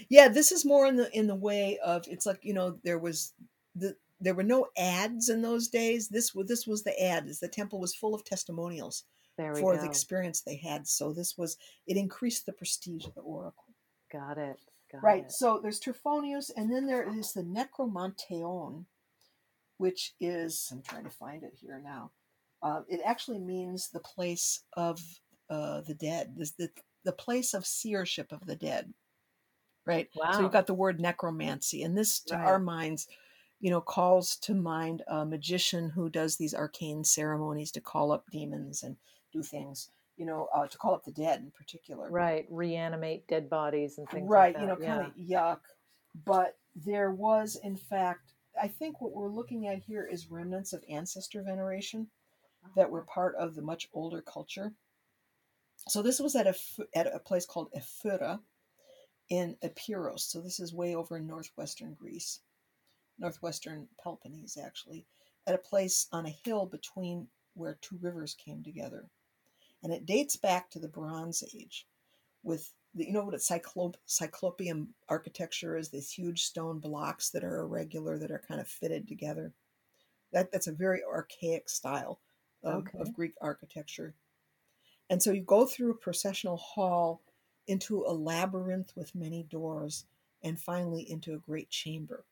Yeah, 0.09 0.27
this 0.27 0.51
is 0.51 0.65
more 0.65 0.85
in 0.85 0.97
the 0.97 1.09
in 1.17 1.27
the 1.27 1.35
way 1.35 1.79
of 1.83 2.05
it's 2.07 2.25
like 2.25 2.39
you 2.43 2.53
know 2.53 2.77
there 2.83 2.99
was 2.99 3.33
the 3.75 3.95
there 4.19 4.35
were 4.35 4.43
no 4.43 4.67
ads 4.77 5.29
in 5.29 5.41
those 5.41 5.67
days. 5.69 6.09
This 6.09 6.35
was 6.35 6.47
this 6.47 6.67
was 6.67 6.83
the 6.83 7.01
ad. 7.01 7.27
Is 7.27 7.39
the 7.39 7.47
temple 7.47 7.79
was 7.79 7.95
full 7.95 8.13
of 8.13 8.23
testimonials 8.25 9.05
for 9.37 9.73
go. 9.73 9.79
the 9.81 9.85
experience 9.85 10.41
they 10.41 10.57
had. 10.57 10.87
So 10.87 11.13
this 11.13 11.37
was 11.37 11.57
it 11.87 11.97
increased 11.97 12.45
the 12.45 12.53
prestige 12.53 13.05
of 13.05 13.15
the 13.15 13.21
oracle. 13.21 13.73
got 14.11 14.37
it. 14.37 14.59
Got 14.91 15.03
Right. 15.03 15.23
it. 15.23 15.31
So 15.31 15.59
there's 15.61 15.79
Trophonius, 15.79 16.51
and 16.55 16.71
then 16.71 16.85
there 16.85 17.07
is 17.17 17.33
the 17.33 17.41
Necromanteion, 17.41 18.85
which 19.77 20.13
is 20.19 20.69
I'm 20.71 20.81
trying 20.83 21.05
to 21.05 21.09
find 21.09 21.43
it 21.43 21.53
here 21.59 21.81
now. 21.83 22.11
Uh, 22.63 22.81
it 22.89 23.01
actually 23.05 23.39
means 23.39 23.89
the 23.89 23.99
place 23.99 24.61
of 24.73 25.01
uh, 25.49 25.81
the 25.81 25.93
dead. 25.93 26.35
The 26.37 26.69
the 27.03 27.11
place 27.11 27.53
of 27.53 27.65
seership 27.65 28.31
of 28.31 28.45
the 28.45 28.55
dead. 28.55 28.93
Right. 29.85 30.09
So 30.13 30.19
Wow. 30.21 30.39
you've 30.43 30.53
got 30.53 30.67
the 30.67 30.73
word 30.73 31.01
necromancy, 31.01 31.83
and 31.83 31.97
this 31.97 32.19
to 32.21 32.35
Right. 32.35 32.45
our 32.45 32.59
minds, 32.59 33.07
you 33.59 33.69
know, 33.69 33.81
calls 33.81 34.37
to 34.37 34.53
mind 34.53 35.03
a 35.07 35.25
magician 35.25 35.89
who 35.89 36.09
does 36.09 36.37
these 36.37 36.53
arcane 36.55 37.03
ceremonies 37.03 37.71
to 37.73 37.81
call 37.81 38.11
up 38.13 38.23
demons 38.31 38.83
and 38.83 38.95
do 39.33 39.43
things. 39.43 39.89
You 40.15 40.25
know, 40.25 40.47
uh, 40.53 40.67
to 40.67 40.77
call 40.77 40.93
up 40.93 41.03
the 41.03 41.11
dead 41.11 41.41
in 41.41 41.51
particular 41.51 42.09
Right. 42.09 42.45
Reanimate 42.49 43.27
dead 43.27 43.49
bodies 43.49 43.97
and 43.97 44.07
things 44.09 44.29
right 44.29 44.53
like 44.53 44.61
you 44.61 44.67
know 44.67 44.77
kind 44.77 45.01
of 45.01 45.15
yuck 45.17 45.59
but 46.25 46.57
there 46.75 47.11
was 47.11 47.55
in 47.63 47.75
fact 47.75 48.33
i 48.61 48.67
think 48.67 49.01
what 49.01 49.11
we're 49.11 49.27
looking 49.29 49.67
at 49.67 49.79
here 49.79 50.07
is 50.11 50.29
remnants 50.29 50.71
of 50.73 50.83
ancestor 50.89 51.41
veneration 51.41 52.07
that 52.75 52.89
were 52.89 53.03
part 53.03 53.35
of 53.35 53.55
the 53.55 53.61
much 53.61 53.89
older 53.93 54.21
culture 54.21 54.73
so 55.87 56.01
this 56.01 56.19
was 56.19 56.35
at 56.35 56.47
a 56.47 56.55
at 56.95 57.13
a 57.13 57.19
place 57.19 57.45
called 57.45 57.71
Ephyra 57.73 58.39
in 59.29 59.57
Epirus. 59.61 60.23
So 60.25 60.41
this 60.41 60.59
is 60.59 60.73
way 60.73 60.95
over 60.95 61.17
in 61.17 61.27
northwestern 61.27 61.93
Greece, 61.93 62.39
northwestern 63.19 63.87
Peloponnese 64.01 64.57
actually, 64.57 65.05
at 65.47 65.55
a 65.55 65.59
place 65.59 66.07
on 66.11 66.25
a 66.25 66.37
hill 66.45 66.65
between 66.65 67.27
where 67.55 67.77
two 67.81 67.97
rivers 68.01 68.33
came 68.33 68.63
together, 68.63 69.09
and 69.83 69.91
it 69.93 70.05
dates 70.05 70.35
back 70.37 70.69
to 70.71 70.79
the 70.79 70.87
Bronze 70.87 71.43
Age, 71.53 71.85
with 72.43 72.71
the, 72.95 73.05
you 73.05 73.13
know 73.13 73.25
what 73.25 73.35
a 73.35 73.39
cyclop- 73.39 73.97
cyclopean 74.05 74.93
architecture 75.09 75.77
is? 75.77 75.89
These 75.89 76.11
huge 76.11 76.43
stone 76.43 76.79
blocks 76.79 77.29
that 77.31 77.43
are 77.43 77.59
irregular 77.59 78.17
that 78.19 78.31
are 78.31 78.43
kind 78.47 78.61
of 78.61 78.67
fitted 78.67 79.07
together. 79.07 79.53
That 80.31 80.51
that's 80.51 80.67
a 80.67 80.71
very 80.71 81.03
archaic 81.03 81.69
style 81.69 82.19
of, 82.63 82.87
Okay. 82.87 82.99
of 82.99 83.13
Greek 83.13 83.33
architecture. 83.41 84.13
And 85.09 85.21
so 85.21 85.31
you 85.31 85.41
go 85.41 85.65
through 85.65 85.91
a 85.91 85.95
processional 85.95 86.57
hall 86.57 87.21
into 87.67 88.03
a 88.05 88.13
labyrinth 88.13 88.95
with 88.95 89.15
many 89.15 89.43
doors 89.43 90.05
and 90.43 90.59
finally 90.59 91.09
into 91.09 91.33
a 91.33 91.39
great 91.39 91.69
chamber. 91.69 92.25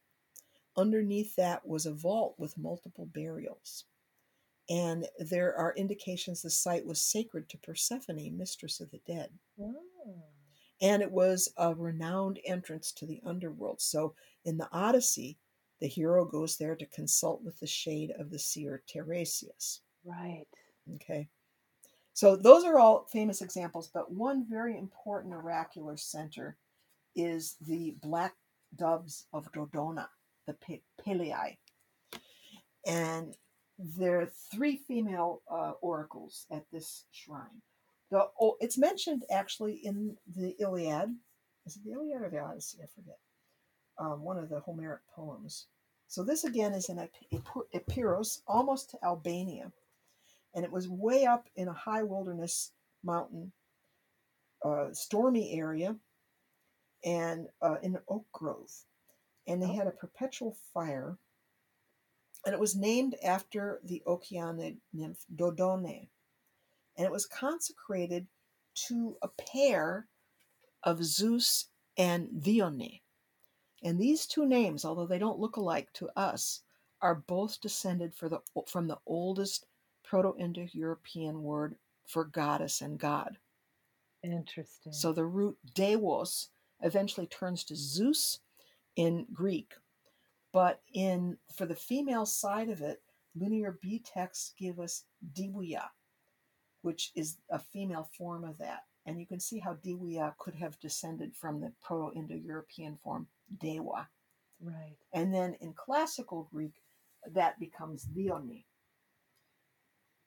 Underneath 0.77 1.35
that 1.35 1.67
was 1.67 1.85
a 1.85 1.93
vault 1.93 2.35
with 2.37 2.57
multiple 2.57 3.05
burials. 3.05 3.85
And 4.69 5.07
there 5.19 5.55
are 5.55 5.73
indications 5.75 6.41
the 6.41 6.49
site 6.49 6.85
was 6.85 7.01
sacred 7.01 7.49
to 7.49 7.57
Persephone, 7.57 8.37
mistress 8.37 8.79
of 8.79 8.91
the 8.91 9.01
dead. 9.05 9.31
Oh. 9.59 10.23
And 10.81 11.01
it 11.01 11.11
was 11.11 11.53
a 11.57 11.75
renowned 11.75 12.39
entrance 12.45 12.91
to 12.93 13.05
the 13.05 13.21
underworld. 13.25 13.81
So 13.81 14.15
in 14.45 14.57
the 14.57 14.69
Odyssey, 14.71 15.37
the 15.79 15.87
hero 15.87 16.25
goes 16.25 16.57
there 16.57 16.75
to 16.75 16.85
consult 16.85 17.43
with 17.43 17.59
the 17.59 17.67
shade 17.67 18.11
of 18.17 18.29
the 18.29 18.39
seer 18.39 18.81
Tiresias. 18.87 19.81
Right. 20.05 20.47
Okay. 20.95 21.27
So 22.13 22.35
those 22.35 22.65
are 22.65 22.79
all 22.79 23.07
famous 23.11 23.41
examples, 23.41 23.89
but 23.93 24.11
one 24.11 24.45
very 24.49 24.77
important 24.77 25.33
oracular 25.33 25.97
center 25.97 26.57
is 27.15 27.55
the 27.61 27.95
black 28.01 28.35
doves 28.75 29.27
of 29.33 29.51
Dodona, 29.51 30.07
the 30.45 30.53
Pe- 30.53 30.81
Pelei. 30.99 31.57
And 32.85 33.35
there 33.77 34.21
are 34.21 34.31
three 34.53 34.77
female 34.77 35.41
uh, 35.49 35.73
oracles 35.81 36.45
at 36.51 36.65
this 36.71 37.05
shrine. 37.11 37.61
The, 38.09 38.27
oh, 38.39 38.57
it's 38.59 38.77
mentioned 38.77 39.23
actually 39.31 39.75
in 39.83 40.17
the 40.35 40.55
Iliad. 40.59 41.15
Is 41.65 41.77
it 41.77 41.83
the 41.85 41.93
Iliad 41.93 42.21
or 42.21 42.29
the 42.29 42.39
Odyssey? 42.39 42.79
I 42.83 42.87
forget. 42.93 43.17
Um, 43.97 44.23
one 44.23 44.37
of 44.37 44.49
the 44.49 44.59
Homeric 44.59 45.01
poems. 45.15 45.67
So 46.07 46.23
this 46.23 46.43
again 46.43 46.73
is 46.73 46.89
in 46.89 46.99
Ep- 46.99 47.13
Ep- 47.31 47.67
Epirus, 47.73 48.41
almost 48.47 48.89
to 48.91 49.05
Albania 49.05 49.71
and 50.53 50.65
it 50.65 50.71
was 50.71 50.87
way 50.87 51.25
up 51.25 51.47
in 51.55 51.67
a 51.67 51.73
high 51.73 52.03
wilderness 52.03 52.71
mountain, 53.03 53.51
uh, 54.63 54.87
stormy 54.93 55.57
area, 55.57 55.95
and 57.03 57.47
uh, 57.61 57.75
in 57.81 57.95
an 57.95 58.01
oak 58.07 58.25
grove. 58.31 58.71
And 59.47 59.61
they 59.61 59.73
had 59.73 59.87
a 59.87 59.91
perpetual 59.91 60.55
fire, 60.73 61.17
and 62.45 62.53
it 62.53 62.59
was 62.59 62.75
named 62.75 63.15
after 63.23 63.79
the 63.83 64.03
Okeanid 64.07 64.77
nymph 64.93 65.25
Dodone, 65.35 66.09
and 66.97 67.05
it 67.05 67.11
was 67.11 67.25
consecrated 67.25 68.27
to 68.87 69.17
a 69.21 69.27
pair 69.27 70.07
of 70.83 71.03
Zeus 71.03 71.67
and 71.97 72.41
Dione. 72.41 73.01
And 73.83 73.99
these 73.99 74.27
two 74.27 74.45
names, 74.45 74.85
although 74.85 75.07
they 75.07 75.19
don't 75.19 75.39
look 75.39 75.55
alike 75.55 75.91
to 75.93 76.09
us, 76.15 76.61
are 77.01 77.15
both 77.15 77.59
descended 77.61 78.13
for 78.13 78.29
the, 78.29 78.39
from 78.67 78.87
the 78.87 78.99
oldest 79.07 79.65
Proto 80.11 80.35
Indo 80.37 80.67
European 80.73 81.41
word 81.41 81.77
for 82.05 82.25
goddess 82.25 82.81
and 82.81 82.99
god. 82.99 83.37
Interesting. 84.21 84.91
So 84.91 85.13
the 85.13 85.23
root 85.23 85.57
deos 85.73 86.49
eventually 86.81 87.27
turns 87.27 87.63
to 87.63 87.77
Zeus 87.77 88.39
in 88.97 89.25
Greek, 89.31 89.73
but 90.51 90.81
in 90.93 91.37
for 91.55 91.65
the 91.65 91.77
female 91.77 92.25
side 92.25 92.67
of 92.67 92.81
it, 92.81 93.01
linear 93.39 93.79
B 93.81 94.03
texts 94.05 94.53
give 94.59 94.81
us 94.81 95.05
Diwia, 95.33 95.85
which 96.81 97.11
is 97.15 97.37
a 97.49 97.57
female 97.57 98.09
form 98.17 98.43
of 98.43 98.57
that. 98.57 98.83
And 99.05 99.17
you 99.17 99.25
can 99.25 99.39
see 99.39 99.59
how 99.59 99.75
Diwia 99.75 100.33
could 100.37 100.55
have 100.55 100.77
descended 100.81 101.33
from 101.37 101.61
the 101.61 101.71
Proto 101.81 102.13
Indo 102.19 102.35
European 102.35 102.97
form 103.01 103.27
Dewa. 103.61 104.09
right. 104.61 104.97
And 105.13 105.33
then 105.33 105.55
in 105.61 105.71
classical 105.71 106.49
Greek, 106.51 106.83
that 107.33 107.57
becomes 107.61 108.03
Dione. 108.03 108.65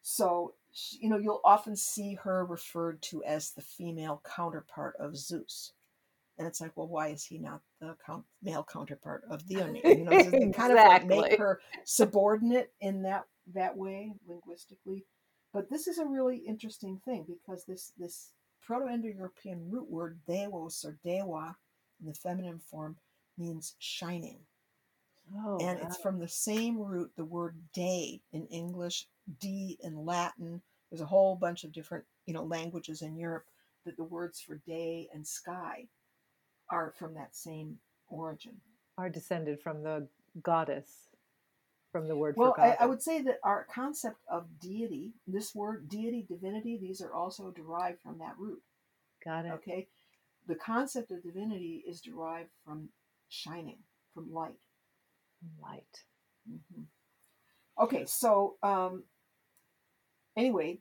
So, 0.07 0.53
you 1.01 1.09
know, 1.09 1.17
you'll 1.17 1.41
often 1.45 1.77
see 1.77 2.15
her 2.25 2.45
referred 2.45 3.01
to 3.05 3.25
as 3.25 3.53
the 3.53 3.63
female 3.63 4.21
counterpart 4.37 4.97
of 5.01 5.17
Zeus. 5.17 5.73
And 6.37 6.47
it's 6.47 6.61
like, 6.61 6.73
well, 6.77 6.89
why 6.89 7.09
is 7.09 7.25
he 7.25 7.39
not 7.39 7.63
the 7.81 7.97
count- 8.05 8.27
male 8.43 8.67
counterpart 8.71 9.25
of 9.31 9.47
Dione? 9.49 9.81
You 9.83 10.05
know, 10.05 10.11
it 10.13 10.53
kind 10.55 10.73
of 10.73 10.79
like 10.79 11.07
make 11.07 11.39
her 11.39 11.61
subordinate 11.85 12.73
in 12.83 13.03
that 13.05 13.25
that 13.55 13.77
way 13.79 14.13
linguistically. 14.29 15.07
But 15.55 15.71
this 15.71 15.87
is 15.87 15.99
a 15.99 16.07
really 16.07 16.37
interesting 16.39 17.01
thing 17.05 17.25
because 17.27 17.65
this 17.65 17.93
this 17.97 18.33
Proto-Indo-European 18.63 19.71
root 19.71 19.89
word 19.91 20.19
deos 20.27 20.85
or 20.85 20.99
dewa 21.03 21.57
in 22.01 22.07
the 22.09 22.15
feminine 22.15 22.59
form 22.59 22.97
means 23.39 23.75
shining 23.79 24.41
Oh, 25.37 25.59
and 25.61 25.81
wow. 25.81 25.87
it's 25.87 25.97
from 25.97 26.19
the 26.19 26.29
same 26.29 26.79
root 26.79 27.13
the 27.17 27.25
word 27.25 27.57
day 27.73 28.21
in 28.33 28.47
english 28.49 29.07
d 29.41 29.79
in 29.83 30.05
latin 30.05 30.61
there's 30.91 31.01
a 31.01 31.07
whole 31.07 31.37
bunch 31.37 31.65
of 31.65 31.73
different 31.73 32.05
you 32.27 32.35
know 32.35 32.45
languages 32.45 33.03
in 33.03 33.17
europe 33.17 33.47
that 33.85 33.97
the 33.97 34.05
words 34.05 34.41
for 34.41 34.57
day 34.67 35.09
and 35.13 35.27
sky 35.27 35.87
are 36.71 36.93
from 36.99 37.15
that 37.15 37.35
same 37.35 37.79
origin 38.09 38.61
are 38.97 39.09
descended 39.09 39.61
from 39.61 39.83
the 39.83 40.07
goddess, 40.43 41.09
from 41.91 42.07
the 42.07 42.17
word 42.17 42.35
well 42.37 42.55
for 42.55 42.61
I. 42.61 42.77
I 42.81 42.87
would 42.87 43.03
say 43.03 43.23
that 43.23 43.39
our 43.43 43.67
concept 43.73 44.19
of 44.31 44.47
deity 44.61 45.15
this 45.27 45.55
word 45.55 45.89
deity 45.89 46.25
divinity 46.29 46.79
these 46.81 47.01
are 47.01 47.13
also 47.13 47.51
derived 47.51 48.01
from 48.03 48.19
that 48.19 48.35
root 48.39 48.63
Got 49.25 49.47
it. 49.47 49.53
okay 49.53 49.89
the 50.47 50.55
concept 50.55 51.11
of 51.11 51.23
divinity 51.23 51.83
is 51.89 52.01
derived 52.01 52.51
from 52.65 52.89
shining 53.29 53.79
from 54.13 54.33
light 54.33 54.59
Light. 55.61 56.05
Mhm. 56.49 56.87
Okay, 57.79 58.05
so 58.07 58.57
um, 58.63 59.05
anyway, 60.37 60.79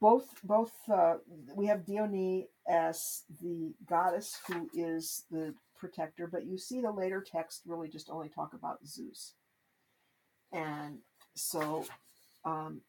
both 0.00 0.26
both 0.44 0.72
uh, 0.92 1.16
we 1.54 1.66
have 1.66 1.84
Dione 1.84 2.48
as 2.68 3.24
the 3.40 3.74
goddess 3.88 4.38
who 4.46 4.68
is 4.74 5.24
the 5.30 5.54
protector, 5.78 6.26
but 6.26 6.46
you 6.46 6.58
see 6.58 6.80
the 6.80 6.90
later 6.90 7.24
text 7.26 7.62
really 7.66 7.88
just 7.88 8.10
only 8.10 8.28
talk 8.28 8.54
about 8.54 8.86
Zeus, 8.86 9.34
and 10.52 10.98
so 11.34 11.84
um, 12.44 12.80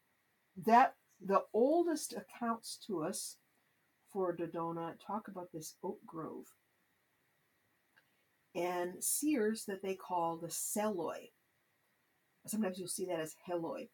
that 0.65 0.95
the 1.23 1.43
oldest 1.53 2.13
accounts 2.13 2.77
to 2.87 3.03
us 3.03 3.37
for 4.11 4.35
Dodona 4.35 4.93
talk 5.05 5.27
about 5.27 5.51
this 5.53 5.75
oak 5.83 5.99
grove 6.05 6.45
and 8.55 9.01
seers 9.01 9.65
that 9.65 9.81
they 9.81 9.95
call 9.95 10.37
the 10.37 10.47
Seloi. 10.47 11.29
Sometimes 12.47 12.79
you'll 12.79 12.87
see 12.87 13.05
that 13.05 13.19
as 13.19 13.35
Heloi. 13.47 13.87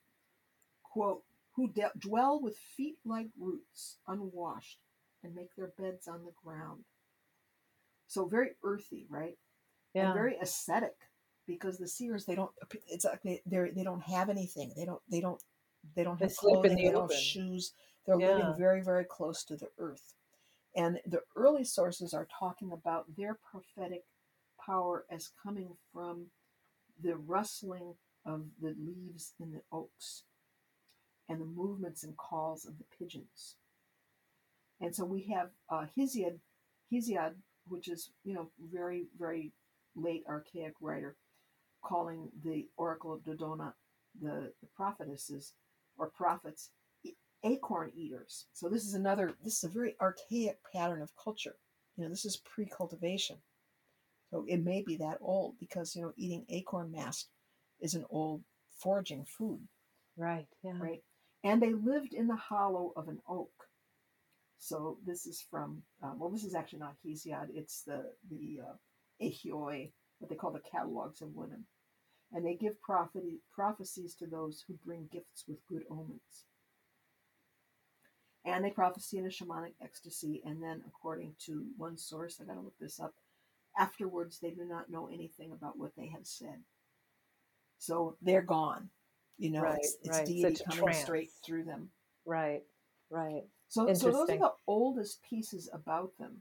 Quote, 0.83 1.23
who 1.57 1.69
de- 1.69 1.91
dwell 1.99 2.39
with 2.41 2.57
feet 2.77 2.99
like 3.05 3.27
roots, 3.37 3.97
unwashed, 4.07 4.79
and 5.23 5.35
make 5.35 5.53
their 5.57 5.73
beds 5.77 6.07
on 6.07 6.23
the 6.23 6.31
ground. 6.45 6.85
So 8.07 8.25
very 8.27 8.51
earthy, 8.63 9.07
right? 9.09 9.37
Yeah. 9.93 10.05
And 10.07 10.13
very 10.13 10.37
ascetic 10.37 10.95
because 11.47 11.77
the 11.77 11.87
seers 11.87 12.25
they 12.25 12.35
don't 12.35 12.51
it's 12.87 13.05
like 13.05 13.23
they 13.23 13.41
they're, 13.45 13.71
they 13.71 13.83
don't 13.83 14.03
have 14.03 14.29
anything 14.29 14.73
they 14.75 14.85
don't 14.85 15.01
they 15.09 15.21
don't 15.21 15.41
they 15.95 16.03
don't 16.03 16.19
They 16.19 16.25
have 16.25 16.31
in 16.31 16.37
clothing 16.37 16.75
the 16.75 16.83
they 16.83 16.91
don't 16.91 17.11
have 17.11 17.19
shoes 17.19 17.73
they're 18.05 18.17
Yeah. 18.17 18.37
living 18.37 18.55
very 18.57 18.81
very 18.81 19.05
close 19.05 19.43
to 19.45 19.55
the 19.55 19.69
earth 19.79 20.13
and 20.75 20.99
the 21.05 21.21
early 21.35 21.63
sources 21.63 22.13
are 22.13 22.27
talking 22.37 22.73
about 22.73 23.05
their 23.15 23.39
prophetic 23.49 24.03
power 24.63 25.05
as 25.09 25.31
coming 25.41 25.77
from 25.93 26.27
the 27.01 27.15
rustling 27.15 27.95
of 28.25 28.45
the 28.61 28.75
leaves 28.77 29.33
in 29.39 29.51
the 29.53 29.61
oaks 29.71 30.23
and 31.29 31.41
the 31.41 31.45
movements 31.45 32.03
and 32.03 32.17
calls 32.17 32.65
of 32.65 32.77
the 32.77 32.85
pigeons 32.99 33.55
and 34.81 34.95
so 34.95 35.05
we 35.05 35.23
have 35.33 35.49
uh, 35.69 35.85
Hesiod, 35.97 36.39
Hesiod, 36.91 37.35
which 37.67 37.87
is 37.87 38.11
you 38.23 38.33
know 38.33 38.49
very 38.71 39.07
very 39.17 39.51
late 39.95 40.23
archaic 40.27 40.73
writer, 40.81 41.15
calling 41.83 42.29
the 42.43 42.67
oracle 42.77 43.13
of 43.13 43.21
Dodona 43.23 43.73
the, 44.21 44.51
the 44.61 44.67
prophetesses 44.75 45.53
or 45.97 46.09
prophets 46.09 46.71
acorn 47.43 47.91
eaters. 47.95 48.47
So 48.53 48.69
this 48.69 48.85
is 48.85 48.93
another. 48.93 49.33
This 49.43 49.57
is 49.59 49.65
a 49.65 49.73
very 49.73 49.95
archaic 50.01 50.59
pattern 50.73 51.01
of 51.01 51.11
culture. 51.21 51.55
You 51.97 52.03
know, 52.05 52.09
this 52.09 52.25
is 52.25 52.37
pre-cultivation, 52.37 53.37
so 54.31 54.45
it 54.47 54.63
may 54.63 54.81
be 54.83 54.97
that 54.97 55.17
old 55.21 55.55
because 55.59 55.95
you 55.95 56.01
know 56.03 56.13
eating 56.17 56.45
acorn 56.49 56.91
mast 56.91 57.29
is 57.81 57.95
an 57.95 58.05
old 58.09 58.43
foraging 58.79 59.25
food 59.25 59.61
Right. 60.17 60.47
Yeah. 60.63 60.73
right? 60.79 61.03
And 61.47 61.61
they 61.61 61.71
lived 61.71 62.13
in 62.13 62.27
the 62.27 62.35
hollow 62.35 62.91
of 62.97 63.07
an 63.07 63.19
oak. 63.29 63.53
So 64.59 64.97
this 65.05 65.25
is 65.25 65.41
from 65.49 65.81
uh, 66.03 66.11
well, 66.17 66.29
this 66.29 66.43
is 66.43 66.53
actually 66.53 66.79
not 66.79 66.97
Hesiod. 67.05 67.47
It's 67.53 67.83
the 67.83 68.11
the 68.29 68.59
uh, 68.67 68.73
what 70.19 70.29
they 70.29 70.35
call 70.35 70.51
the 70.51 70.59
catalogs 70.59 71.21
of 71.21 71.33
women, 71.33 71.65
and 72.33 72.45
they 72.45 72.55
give 72.55 72.81
prophecy, 72.81 73.39
prophecies 73.55 74.13
to 74.15 74.27
those 74.27 74.65
who 74.67 74.73
bring 74.85 75.07
gifts 75.09 75.45
with 75.47 75.65
good 75.69 75.83
omens. 75.89 76.45
And 78.43 78.65
they 78.65 78.71
prophesy 78.71 79.17
in 79.17 79.25
a 79.25 79.29
shamanic 79.29 79.75
ecstasy, 79.81 80.41
and 80.45 80.61
then, 80.61 80.83
according 80.85 81.35
to 81.45 81.65
one 81.77 81.97
source, 81.97 82.41
I 82.41 82.45
got 82.45 82.55
to 82.55 82.61
look 82.61 82.77
this 82.77 82.99
up. 82.99 83.13
Afterwards, 83.79 84.39
they 84.39 84.51
do 84.51 84.65
not 84.65 84.89
know 84.89 85.07
anything 85.07 85.53
about 85.53 85.79
what 85.79 85.91
they 85.95 86.07
have 86.07 86.25
said. 86.25 86.63
So 87.77 88.17
they're 88.21 88.41
gone. 88.41 88.89
You 89.37 89.51
know, 89.51 89.61
Right, 89.61 89.77
it's, 89.79 89.97
it's 90.03 90.17
right. 90.17 90.25
deity 90.25 90.61
a 90.61 90.65
coming 90.65 90.83
trance. 90.85 91.01
straight 91.03 91.29
through 91.45 91.63
them. 91.65 91.89
Right. 92.25 92.63
Right. 93.09 93.43
So, 93.69 93.93
so 93.93 94.11
those 94.11 94.29
are 94.29 94.37
the 94.37 94.53
oldest 94.67 95.21
pieces 95.23 95.69
about 95.73 96.17
them. 96.17 96.37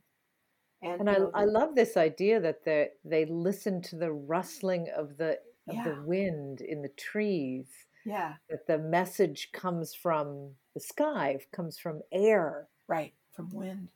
And, 0.82 1.00
And 1.00 1.10
I, 1.10 1.14
know, 1.14 1.30
I 1.34 1.44
love 1.44 1.74
this 1.74 1.96
idea 1.96 2.38
that 2.40 2.64
they 2.64 2.90
they 3.04 3.24
listen 3.24 3.80
to 3.82 3.96
the 3.96 4.12
rustling 4.12 4.88
of 4.96 5.16
the 5.16 5.38
of 5.68 5.74
Yeah. 5.74 5.84
the 5.84 6.02
wind 6.04 6.60
in 6.60 6.82
the 6.82 6.90
trees. 6.90 7.66
yeah, 8.04 8.34
That 8.50 8.66
the 8.68 8.78
message 8.78 9.50
comes 9.52 9.94
from 9.94 10.54
the 10.74 10.80
sky, 10.80 11.38
comes 11.52 11.78
from 11.78 12.02
air, 12.12 12.68
right 12.86 13.14
from 13.32 13.50
wind. 13.50 13.88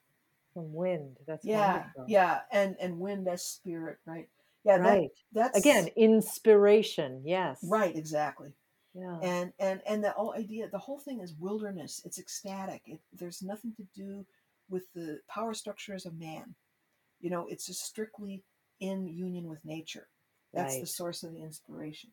from 0.52 0.72
wind. 0.74 1.18
That's 1.26 1.44
Yeah, 1.44 1.76
wonderful. 1.76 2.04
yeah, 2.08 2.40
and 2.50 2.76
and 2.80 2.98
wind 2.98 3.28
as 3.28 3.44
spirit, 3.44 3.98
right? 4.04 4.28
Yeah, 4.64 4.78
that, 4.78 4.84
Right. 4.88 5.10
that's 5.32 5.58
Again, 5.58 5.88
inspiration. 5.96 7.22
Yes. 7.24 7.60
right, 7.62 7.94
exactly. 7.96 8.52
Yeah. 8.94 9.18
And 9.22 9.52
and 9.58 9.80
and 9.86 10.02
the 10.02 10.10
whole 10.10 10.34
idea, 10.36 10.68
the 10.68 10.78
whole 10.78 10.98
thing 10.98 11.20
is 11.20 11.34
wilderness. 11.38 12.02
It's 12.04 12.18
ecstatic. 12.18 12.82
It, 12.86 13.00
there's 13.12 13.42
nothing 13.42 13.72
to 13.76 13.86
do 13.94 14.26
with 14.68 14.84
the 14.94 15.20
power 15.28 15.54
structures 15.54 16.06
of 16.06 16.18
man. 16.18 16.54
You 17.20 17.30
know, 17.30 17.46
it's 17.48 17.66
just 17.66 17.84
strictly 17.84 18.44
in 18.80 19.06
union 19.06 19.48
with 19.48 19.64
nature. 19.64 20.08
That's 20.52 20.80
the 20.80 20.86
source 20.86 21.22
of 21.22 21.32
the 21.32 21.42
inspiration. 21.42 22.10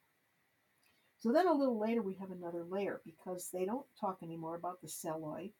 So 1.19 1.31
then 1.31 1.47
a 1.47 1.53
little 1.53 1.79
later 1.79 2.03
we 2.03 2.15
have 2.19 2.29
another 2.29 2.63
layer 2.63 3.01
because 3.03 3.49
they 3.51 3.65
don't 3.65 3.87
talk 3.99 4.19
anymore 4.21 4.55
about 4.55 4.81
the 4.81 4.87
Seloi, 4.87 5.51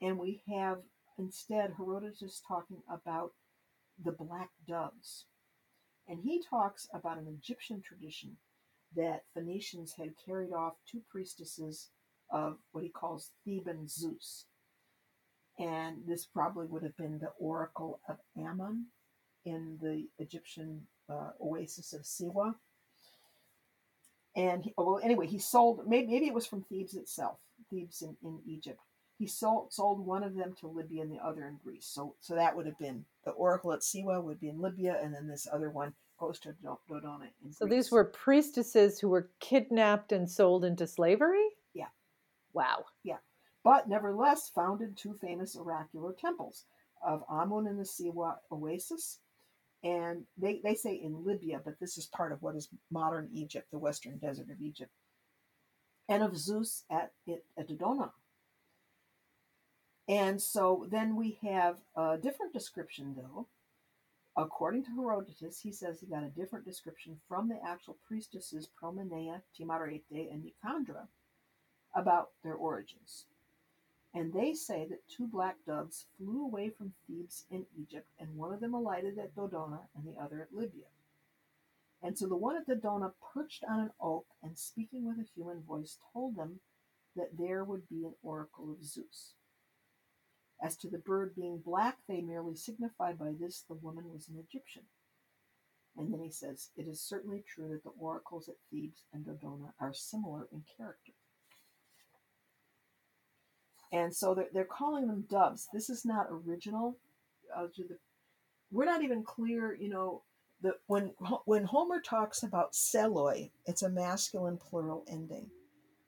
and 0.00 0.18
we 0.18 0.42
have 0.48 0.78
instead 1.18 1.74
Herodotus 1.76 2.40
talking 2.46 2.78
about 2.90 3.32
the 4.02 4.12
black 4.12 4.48
doves. 4.66 5.26
And 6.08 6.20
he 6.22 6.42
talks 6.42 6.88
about 6.94 7.18
an 7.18 7.26
Egyptian 7.26 7.82
tradition 7.82 8.38
that 8.96 9.24
Phoenicians 9.34 9.92
had 9.92 10.14
carried 10.24 10.52
off 10.52 10.74
two 10.90 11.02
priestesses 11.10 11.90
of 12.30 12.58
what 12.72 12.84
he 12.84 12.90
calls 12.90 13.30
Theban 13.44 13.88
Zeus. 13.88 14.46
And 15.58 15.98
this 16.06 16.24
probably 16.24 16.66
would 16.66 16.82
have 16.82 16.96
been 16.96 17.18
the 17.18 17.32
oracle 17.38 18.00
of 18.08 18.18
Ammon 18.36 18.86
in 19.44 19.78
the 19.82 20.06
Egyptian 20.18 20.82
uh, 21.08 21.30
oasis 21.40 21.92
of 21.92 22.02
Siwa. 22.02 22.54
And 24.36 24.62
he, 24.62 24.74
well, 24.76 25.00
anyway, 25.02 25.26
he 25.26 25.38
sold. 25.38 25.88
Maybe, 25.88 26.06
maybe 26.06 26.26
it 26.26 26.34
was 26.34 26.46
from 26.46 26.62
Thebes 26.62 26.94
itself, 26.94 27.38
Thebes 27.70 28.02
in, 28.02 28.16
in 28.22 28.38
Egypt. 28.46 28.78
He 29.18 29.26
sold 29.26 29.72
sold 29.72 30.06
one 30.06 30.22
of 30.22 30.36
them 30.36 30.54
to 30.60 30.68
Libya 30.68 31.02
and 31.02 31.10
the 31.10 31.18
other 31.18 31.46
in 31.48 31.58
Greece. 31.64 31.90
So 31.92 32.14
so 32.20 32.36
that 32.36 32.56
would 32.56 32.66
have 32.66 32.78
been 32.78 33.04
the 33.24 33.32
oracle 33.32 33.72
at 33.72 33.80
Siwa 33.80 34.22
would 34.22 34.38
be 34.38 34.48
in 34.48 34.60
Libya, 34.60 34.96
and 35.02 35.12
then 35.12 35.26
this 35.26 35.48
other 35.52 35.70
one 35.70 35.94
Do- 36.20 36.78
Dodona 36.90 37.28
in 37.44 37.52
So 37.52 37.66
Greece. 37.66 37.84
these 37.84 37.92
were 37.92 38.04
priestesses 38.04 38.98
who 38.98 39.08
were 39.08 39.30
kidnapped 39.40 40.12
and 40.12 40.28
sold 40.30 40.64
into 40.64 40.86
slavery? 40.86 41.46
Yeah. 41.74 41.88
Wow. 42.52 42.86
Yeah. 43.04 43.18
But 43.64 43.88
nevertheless 43.88 44.50
founded 44.54 44.96
two 44.96 45.14
famous 45.20 45.56
oracular 45.56 46.12
temples 46.12 46.64
of 47.06 47.22
Amun 47.30 47.66
in 47.66 47.76
the 47.76 47.84
Siwa 47.84 48.36
oasis, 48.50 49.18
and 49.84 50.24
they, 50.36 50.60
they 50.64 50.74
say 50.74 50.94
in 50.94 51.24
Libya, 51.24 51.60
but 51.64 51.78
this 51.78 51.96
is 51.98 52.06
part 52.06 52.32
of 52.32 52.42
what 52.42 52.56
is 52.56 52.68
modern 52.90 53.28
Egypt, 53.32 53.70
the 53.70 53.78
western 53.78 54.18
desert 54.18 54.50
of 54.50 54.60
Egypt, 54.60 54.90
and 56.08 56.22
of 56.22 56.36
Zeus 56.36 56.84
at, 56.90 57.12
it, 57.26 57.44
at 57.56 57.68
Dodona. 57.68 58.10
And 60.08 60.40
so 60.40 60.86
then 60.90 61.14
we 61.16 61.38
have 61.42 61.76
a 61.94 62.16
different 62.16 62.52
description, 62.54 63.14
though. 63.16 63.46
According 64.38 64.84
to 64.84 64.90
Herodotus, 64.94 65.58
he 65.58 65.72
says 65.72 65.98
he 65.98 66.06
got 66.06 66.22
a 66.22 66.28
different 66.28 66.64
description 66.64 67.18
from 67.28 67.48
the 67.48 67.58
actual 67.66 67.96
priestesses 68.06 68.68
Promenea, 68.80 69.42
Timarete, 69.58 70.32
and 70.32 70.44
Nicandra 70.44 71.08
about 71.92 72.30
their 72.44 72.54
origins. 72.54 73.24
And 74.14 74.32
they 74.32 74.54
say 74.54 74.86
that 74.88 75.08
two 75.08 75.26
black 75.26 75.56
doves 75.66 76.06
flew 76.16 76.44
away 76.44 76.70
from 76.70 76.92
Thebes 77.08 77.46
in 77.50 77.66
Egypt, 77.76 78.06
and 78.20 78.36
one 78.36 78.54
of 78.54 78.60
them 78.60 78.74
alighted 78.74 79.18
at 79.18 79.34
Dodona 79.34 79.80
and 79.96 80.06
the 80.06 80.22
other 80.22 80.40
at 80.40 80.56
Libya. 80.56 80.86
And 82.00 82.16
so 82.16 82.28
the 82.28 82.36
one 82.36 82.56
at 82.56 82.68
Dodona 82.68 83.10
perched 83.34 83.64
on 83.68 83.80
an 83.80 83.90
oak 84.00 84.26
and 84.40 84.56
speaking 84.56 85.04
with 85.04 85.18
a 85.18 85.28
human 85.34 85.62
voice 85.62 85.98
told 86.12 86.36
them 86.36 86.60
that 87.16 87.36
there 87.36 87.64
would 87.64 87.88
be 87.88 88.04
an 88.04 88.14
oracle 88.22 88.70
of 88.70 88.84
Zeus. 88.84 89.34
As 90.60 90.76
to 90.78 90.88
the 90.88 90.98
bird 90.98 91.34
being 91.36 91.62
black, 91.64 91.98
they 92.08 92.20
merely 92.20 92.56
signified 92.56 93.18
by 93.18 93.32
this 93.38 93.64
the 93.68 93.74
woman 93.74 94.10
was 94.12 94.28
an 94.28 94.36
Egyptian. 94.38 94.82
And 95.96 96.12
then 96.12 96.20
he 96.20 96.30
says, 96.30 96.70
It 96.76 96.86
is 96.88 97.00
certainly 97.00 97.44
true 97.46 97.68
that 97.68 97.84
the 97.84 97.90
oracles 97.98 98.48
at 98.48 98.56
Thebes 98.70 99.04
and 99.12 99.24
Dodona 99.24 99.72
are 99.80 99.92
similar 99.92 100.48
in 100.52 100.62
character. 100.76 101.12
And 103.92 104.14
so 104.14 104.34
they're, 104.34 104.48
they're 104.52 104.64
calling 104.64 105.06
them 105.06 105.24
doves. 105.28 105.68
This 105.72 105.88
is 105.88 106.04
not 106.04 106.26
original. 106.30 106.98
Uh, 107.56 107.68
the, 107.76 107.98
we're 108.70 108.84
not 108.84 109.02
even 109.02 109.22
clear, 109.22 109.74
you 109.74 109.88
know, 109.88 110.22
the, 110.60 110.74
when 110.86 111.12
when 111.44 111.64
Homer 111.64 112.00
talks 112.00 112.42
about 112.42 112.72
seloi, 112.72 113.50
it's 113.66 113.82
a 113.82 113.88
masculine 113.88 114.58
plural 114.58 115.04
ending. 115.08 115.50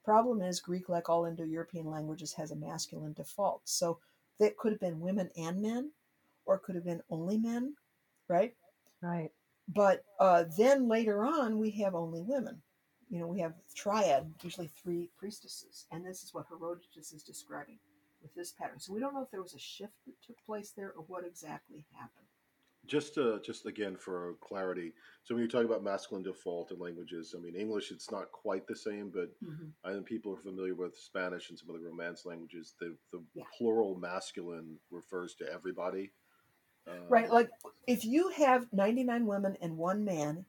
Problem 0.04 0.42
is, 0.42 0.60
Greek, 0.60 0.88
like 0.88 1.08
all 1.08 1.24
Indo-European 1.24 1.86
languages, 1.86 2.32
has 2.32 2.50
a 2.50 2.56
masculine 2.56 3.12
default. 3.12 3.62
So 3.64 3.98
that 4.40 4.56
could 4.58 4.72
have 4.72 4.80
been 4.80 5.00
women 5.00 5.30
and 5.38 5.62
men, 5.62 5.92
or 6.46 6.56
it 6.56 6.62
could 6.64 6.76
have 6.76 6.84
been 6.86 7.02
only 7.10 7.38
men, 7.38 7.74
right? 8.28 8.54
Right. 9.02 9.30
But 9.68 10.04
uh, 10.20 10.44
then 10.58 10.88
later 10.88 11.24
on, 11.24 11.58
we 11.58 11.70
have 11.82 11.94
only 11.94 12.22
women. 12.22 12.62
you 13.10 13.20
know, 13.20 13.28
we 13.28 13.40
have 13.40 13.54
triad, 13.74 14.32
usually 14.42 14.70
three 14.82 15.10
priestesses, 15.18 15.86
and 15.92 16.06
this 16.06 16.22
is 16.24 16.34
what 16.34 16.46
Herodotus 16.48 17.12
is 17.12 17.22
describing 17.24 17.78
with 18.22 18.34
this 18.34 18.52
pattern. 18.52 18.80
So 18.80 18.92
we 18.94 19.00
don't 19.00 19.14
know 19.14 19.22
if 19.22 19.30
there 19.32 19.42
was 19.42 19.54
a 19.54 19.60
shift 19.60 19.94
that 20.06 20.14
took 20.26 20.36
place 20.46 20.72
there 20.76 20.92
or 20.96 21.04
what 21.08 21.24
exactly 21.26 21.86
happened. 21.94 22.29
Just 22.86 23.14
just 23.44 23.66
again 23.66 23.96
for 23.96 24.34
clarity. 24.40 24.94
So 25.22 25.34
when 25.34 25.42
you 25.42 25.50
talk 25.50 25.64
about 25.64 25.84
masculine 25.84 26.24
default 26.24 26.72
in 26.72 26.78
languages, 26.78 27.34
I 27.36 27.40
mean 27.40 27.54
English, 27.54 27.90
it's 27.90 28.10
not 28.10 28.32
quite 28.32 28.66
the 28.66 28.74
same, 28.74 29.10
but 29.10 29.30
I 29.84 29.92
think 29.92 30.06
people 30.06 30.32
are 30.32 30.38
familiar 30.42 30.74
with 30.74 30.96
Spanish 30.96 31.50
and 31.50 31.58
some 31.58 31.70
of 31.70 31.80
the 31.80 31.86
Romance 31.86 32.24
languages. 32.24 32.74
The 32.80 32.96
the 33.12 33.22
Yeah. 33.34 33.44
plural 33.56 33.96
masculine 33.96 34.78
refers 34.90 35.34
to 35.36 35.52
everybody. 35.52 36.12
Uh, 36.86 36.94
Right, 37.08 37.30
like 37.30 37.50
if 37.86 38.04
you 38.04 38.28
have 38.30 38.72
99 38.72 39.26
women 39.26 39.56
and 39.60 39.76
one 39.76 40.04
man 40.04 40.46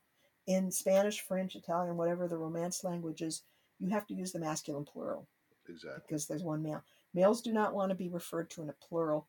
in 0.47 0.71
Spanish, 0.71 1.21
French, 1.21 1.55
Italian, 1.55 1.97
whatever 1.97 2.27
the 2.27 2.38
Romance 2.38 2.84
languages, 2.84 3.43
you 3.79 3.89
have 3.89 4.05
to 4.07 4.13
use 4.13 4.32
the 4.32 4.39
masculine 4.39 4.86
plural 4.86 5.27
Exactly. 5.67 6.01
because 6.03 6.27
there's 6.27 6.43
one 6.43 6.61
male. 6.63 6.84
Males 7.13 7.41
do 7.41 7.51
not 7.51 7.73
want 7.73 7.89
to 7.89 7.95
be 7.95 8.09
referred 8.09 8.49
to 8.51 8.61
in 8.61 8.69
a 8.69 8.73
plural 8.73 9.27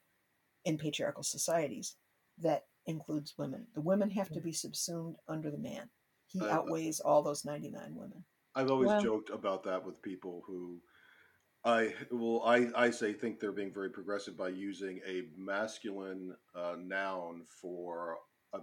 in 0.64 0.78
patriarchal 0.78 1.22
societies 1.22 1.96
that 2.38 2.66
includes 2.86 3.34
women. 3.38 3.66
The 3.74 3.80
women 3.80 4.10
have 4.10 4.30
to 4.30 4.40
be 4.40 4.52
subsumed 4.52 5.16
under 5.28 5.50
the 5.50 5.58
man. 5.58 5.88
He 6.26 6.40
Uh, 6.40 6.46
outweighs 6.46 7.00
all 7.00 7.22
those 7.22 7.44
99 7.44 7.94
women. 7.94 8.24
I've 8.54 8.70
always 8.70 8.88
Well- 8.88 9.02
joked 9.02 9.30
about 9.30 9.62
that 9.64 9.84
with 9.84 10.02
people 10.02 10.42
who 10.46 10.80
I 11.64 11.94
well 12.10 12.42
I, 12.44 12.70
I 12.74 12.90
say 12.90 13.12
think 13.12 13.38
they're 13.38 13.52
being 13.52 13.72
very 13.72 13.90
progressive 13.90 14.36
by 14.36 14.48
using 14.48 15.00
a 15.06 15.28
masculine 15.36 16.36
uh, 16.56 16.74
noun 16.76 17.44
for 17.60 18.18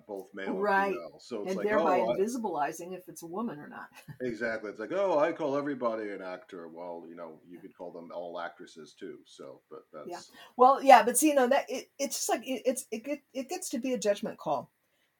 both 0.07 0.27
male 0.33 0.53
Right. 0.53 0.87
and 0.87 0.95
female. 0.95 1.19
So 1.19 1.41
it's 1.41 1.47
And 1.49 1.57
like 1.57 1.67
thereby 1.67 1.99
oh 1.99 2.11
I- 2.11 2.17
invisibilizing 2.17 2.93
if 2.95 3.07
it's 3.07 3.23
a 3.23 3.27
woman 3.27 3.59
or 3.59 3.67
not. 3.67 3.87
exactly 4.21 4.69
it's 4.69 4.79
like 4.79 4.91
oh 4.93 5.17
I 5.19 5.31
call 5.31 5.57
everybody 5.57 6.09
an 6.11 6.21
actor. 6.21 6.67
Well 6.67 7.05
you 7.09 7.15
know 7.15 7.39
you 7.49 7.59
could 7.59 7.75
call 7.75 7.91
them 7.91 8.09
all 8.13 8.39
actresses 8.39 8.93
too. 8.93 9.17
So 9.25 9.61
but 9.69 9.81
that's 9.91 10.07
Yeah. 10.07 10.19
Well, 10.57 10.83
yeah, 10.83 11.03
but 11.03 11.17
see, 11.17 11.29
you 11.29 11.35
know 11.35 11.47
that 11.47 11.65
it, 11.69 11.89
it's 11.97 12.17
just 12.17 12.29
like 12.29 12.47
it, 12.47 12.61
it's 12.65 12.85
it 12.91 13.03
get, 13.03 13.19
it 13.33 13.49
gets 13.49 13.69
to 13.69 13.79
be 13.79 13.93
a 13.93 13.97
judgment 13.97 14.37
call 14.37 14.71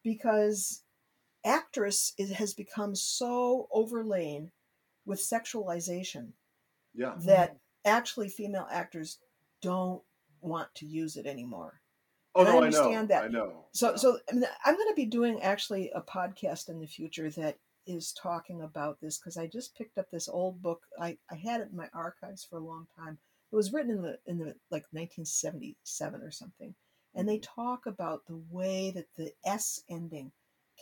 because 0.04 0.84
actress 1.46 2.14
is, 2.18 2.32
has 2.32 2.54
become 2.54 2.96
so 2.96 3.68
overlain 3.72 4.52
with 5.06 5.20
sexualization 5.20 6.34
yeah 6.94 7.16
that 7.26 7.58
actually 7.86 8.28
female 8.30 8.68
actors 8.72 9.18
don't 9.62 10.02
want 10.42 10.74
to 10.76 10.86
use 10.86 11.16
it 11.18 11.26
anymore. 11.26 11.79
Oh 12.36 12.42
and 12.42 12.50
I 12.50 12.52
no 12.52 12.60
I, 12.60 12.66
understand 12.66 13.10
know 13.10 13.16
that. 13.16 13.24
I 13.24 13.28
know 13.28 13.66
So, 13.72 13.96
so 13.96 14.20
I 14.30 14.34
mean, 14.34 14.46
I'm 14.66 14.76
going 14.76 14.90
to 14.90 14.96
be 14.96 15.06
doing 15.06 15.42
actually 15.42 15.92
a 15.94 16.02
podcast 16.02 16.70
in 16.70 16.80
the 16.80 16.88
future 16.88 17.30
that 17.32 17.58
is 17.86 18.14
talking 18.14 18.62
about 18.62 19.00
this 19.02 19.18
because 19.18 19.38
I 19.38 19.48
just 19.48 19.76
picked 19.76 19.98
up 19.98 20.12
this 20.12 20.30
old 20.30 20.62
book. 20.62 20.84
I, 21.00 21.18
I 21.32 21.36
had 21.36 21.62
it 21.62 21.70
in 21.72 21.78
my 21.78 21.90
archives 21.94 22.46
for 22.48 22.58
a 22.58 22.64
long 22.64 22.88
time. 22.98 23.18
It 23.52 23.56
was 23.56 23.74
written 23.74 23.92
in 23.92 24.02
the 24.04 24.20
in 24.28 24.38
the 24.38 24.56
like 24.70 24.86
1977 24.92 26.22
or 26.22 26.32
something, 26.32 26.76
and 27.16 27.28
they 27.28 27.38
mm-hmm. 27.38 27.62
talk 27.62 27.86
about 27.86 28.26
the 28.28 28.42
way 28.50 28.92
that 28.92 29.08
the 29.18 29.32
S 29.46 29.82
ending 29.90 30.32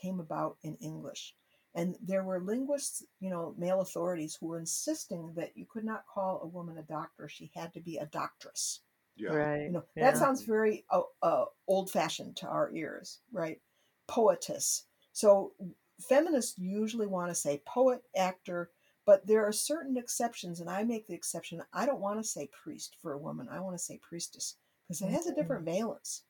came 0.01 0.19
about 0.19 0.57
in 0.63 0.75
English. 0.75 1.33
And 1.75 1.95
there 2.01 2.23
were 2.23 2.39
linguists, 2.39 3.03
you 3.19 3.29
know, 3.29 3.53
male 3.57 3.81
authorities 3.81 4.35
who 4.39 4.47
were 4.47 4.59
insisting 4.59 5.33
that 5.35 5.55
you 5.55 5.65
could 5.69 5.83
not 5.83 6.07
call 6.11 6.41
a 6.41 6.47
woman 6.47 6.77
a 6.77 6.83
doctor; 6.83 7.29
she 7.29 7.51
had 7.55 7.73
to 7.73 7.79
be 7.79 7.97
a 7.97 8.05
doctress. 8.05 8.81
Yeah 9.17 9.29
Right. 9.33 9.63
You 9.63 9.71
know, 9.71 9.83
yeah. 9.95 10.11
that 10.11 10.17
sounds 10.17 10.43
very 10.43 10.85
uh, 10.89 11.01
uh, 11.21 11.45
old 11.67 11.89
fashioned 11.91 12.35
to 12.37 12.47
our 12.47 12.71
ears, 12.73 13.19
right? 13.31 13.59
Poetess. 14.07 14.83
So 15.13 15.53
feminists 15.99 16.57
usually 16.57 17.07
want 17.07 17.29
to 17.29 17.35
say 17.35 17.61
poet, 17.65 18.01
actor, 18.15 18.69
but 19.05 19.25
there 19.25 19.45
are 19.45 19.51
certain 19.51 19.97
exceptions, 19.97 20.59
and 20.59 20.69
I 20.69 20.83
make 20.83 21.07
the 21.07 21.13
exception. 21.13 21.61
I 21.73 21.85
don't 21.85 22.01
want 22.01 22.19
to 22.21 22.27
say 22.27 22.49
priest 22.63 22.95
for 23.01 23.13
a 23.13 23.17
woman. 23.17 23.47
I 23.49 23.59
want 23.59 23.75
to 23.77 23.83
say 23.83 23.99
priestess 24.01 24.55
because 24.87 25.01
it 25.01 25.09
has 25.09 25.27
a 25.27 25.33
different 25.35 25.65
valence, 25.65 26.23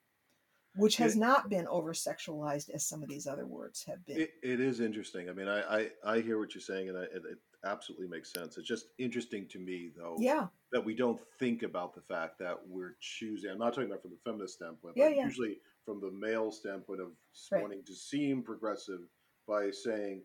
which 0.76 0.98
has 0.98 1.16
It- 1.16 1.20
not 1.20 1.50
been 1.50 1.68
over 1.68 1.94
sexualized 1.94 2.70
as 2.70 2.86
some 2.88 3.04
of 3.04 3.10
these 3.10 3.28
other 3.28 3.46
words 3.46 3.84
have 3.86 4.06
been. 4.06 4.22
It, 4.22 4.32
it 4.44 4.60
is 4.60 4.80
interesting. 4.80 5.30
I 5.30 5.34
mean, 5.34 5.48
I, 5.48 5.80
I, 5.80 5.92
I 6.06 6.20
hear 6.22 6.40
what 6.40 6.54
you're 6.56 6.62
saying, 6.62 6.90
and 6.90 6.98
I, 6.98 7.04
it, 7.04 7.24
it 7.32 7.38
absolutely 7.66 8.08
makes 8.08 8.32
sense. 8.32 8.58
It's 8.58 8.68
just 8.68 8.88
interesting 8.98 9.48
to 9.50 9.60
me, 9.60 9.92
though, 9.96 10.16
yeah, 10.20 10.48
that 10.72 10.84
we 10.84 10.96
don't 10.96 11.20
think 11.40 11.64
about 11.64 11.94
the 11.96 12.02
fact 12.02 12.40
that 12.40 12.58
we're 12.68 12.96
choosing. 13.00 13.50
I'm 13.52 13.58
not 13.60 13.74
talking 13.74 13.90
about 13.90 14.02
from 14.02 14.12
the 14.12 14.18
feminist 14.24 14.56
standpoint, 14.56 14.96
Yeah, 14.98 15.08
but 15.10 15.16
yeah. 15.18 15.24
usually 15.26 15.58
from 15.86 16.02
the 16.02 16.12
male 16.12 16.52
standpoint 16.52 17.02
of 17.02 17.12
Right. 17.52 17.62
wanting 17.62 17.84
to 17.86 17.94
seem 17.96 18.44
progressive 18.44 19.02
by 19.48 19.72
saying, 19.72 20.24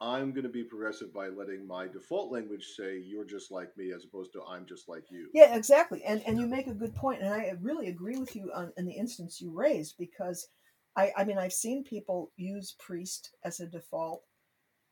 I'm 0.00 0.32
going 0.32 0.42
to 0.42 0.48
be 0.48 0.64
progressive 0.64 1.12
by 1.12 1.28
letting 1.28 1.64
my 1.66 1.86
default 1.86 2.32
language 2.32 2.66
say 2.76 2.98
you're 2.98 3.24
just 3.24 3.52
like 3.52 3.76
me, 3.76 3.92
as 3.92 4.04
opposed 4.04 4.32
to 4.32 4.42
I'm 4.42 4.66
just 4.66 4.88
like 4.88 5.04
you. 5.10 5.28
Yeah, 5.32 5.54
exactly. 5.54 6.02
And 6.04 6.22
and 6.26 6.40
you 6.40 6.46
make 6.48 6.66
a 6.66 6.74
good 6.74 6.94
point, 6.94 7.22
and 7.22 7.32
I 7.32 7.52
really 7.60 7.88
agree 7.88 8.18
with 8.18 8.34
you 8.34 8.50
on 8.52 8.72
in 8.76 8.84
the 8.84 8.94
instance 8.94 9.40
you 9.40 9.52
raised 9.52 9.96
because 9.98 10.48
I 10.96 11.12
I 11.16 11.24
mean 11.24 11.38
I've 11.38 11.52
seen 11.52 11.84
people 11.84 12.32
use 12.36 12.74
priest 12.80 13.30
as 13.44 13.60
a 13.60 13.66
default, 13.66 14.22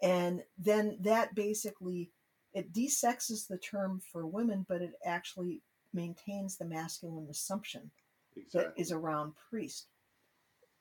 and 0.03 0.42
then 0.59 0.96
that 1.01 1.34
basically 1.34 2.11
it 2.55 2.72
desexes 2.72 3.46
the 3.46 3.59
term 3.59 4.01
for 4.12 4.26
women, 4.26 4.66
but 4.68 4.82
it 4.82 4.92
actually 5.05 5.62
maintains 5.92 6.57
the 6.57 6.64
masculine 6.64 7.28
assumption 7.30 7.90
that 8.34 8.40
Exactly. 8.42 8.82
is 8.82 8.92
around 8.92 9.32
priest, 9.51 9.86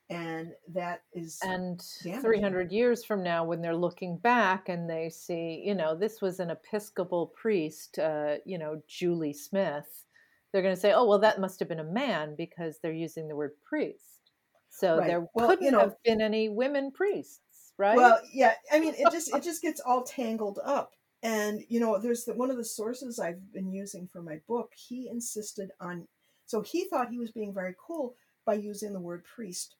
and 0.09 0.53
that 0.73 1.03
is 1.13 1.37
and 1.43 1.83
damaging. 2.03 2.21
300 2.21 2.71
years 2.71 3.03
from 3.03 3.21
now 3.23 3.43
when 3.43 3.61
they're 3.61 3.75
looking 3.75 4.17
back 4.17 4.69
and 4.69 4.89
they 4.89 5.09
see 5.09 5.61
you 5.65 5.75
know 5.75 5.95
this 5.95 6.21
was 6.21 6.39
an 6.39 6.49
episcopal 6.49 7.27
priest 7.27 7.99
uh, 7.99 8.35
you 8.45 8.57
know 8.57 8.81
julie 8.87 9.33
smith 9.33 10.05
they're 10.51 10.63
going 10.63 10.73
to 10.73 10.79
say 10.81 10.93
oh 10.93 11.05
well 11.05 11.19
that 11.19 11.39
must 11.39 11.59
have 11.59 11.69
been 11.69 11.79
a 11.79 11.83
man 11.83 12.33
because 12.35 12.79
they're 12.81 12.91
using 12.93 13.27
the 13.27 13.35
word 13.35 13.51
priest 13.63 14.31
so 14.71 14.97
Right. 14.97 15.07
there 15.07 15.27
Well, 15.35 15.47
couldn't 15.49 15.65
you 15.65 15.71
know- 15.71 15.79
have 15.79 15.95
been 16.03 16.21
any 16.21 16.49
women 16.49 16.91
priests 16.91 17.41
right 17.79 17.95
Well, 17.97 18.19
yeah, 18.31 18.53
I 18.71 18.79
mean, 18.79 18.93
it 18.97 19.11
just 19.11 19.33
it 19.33 19.41
just 19.41 19.61
gets 19.61 19.79
all 19.79 20.03
tangled 20.03 20.59
up. 20.63 20.93
And 21.23 21.63
you 21.69 21.79
know, 21.79 21.97
there's 21.97 22.25
the, 22.25 22.33
one 22.35 22.51
of 22.51 22.57
the 22.57 22.63
sources 22.63 23.19
I've 23.19 23.51
been 23.51 23.71
using 23.71 24.07
for 24.07 24.21
my 24.21 24.39
book. 24.47 24.71
He 24.75 25.07
insisted 25.09 25.71
on, 25.79 26.07
so 26.45 26.61
he 26.61 26.85
thought 26.85 27.09
he 27.09 27.17
was 27.19 27.31
being 27.31 27.53
very 27.53 27.75
cool 27.79 28.15
by 28.45 28.53
using 28.55 28.93
the 28.93 28.99
word 28.99 29.23
priest 29.23 29.75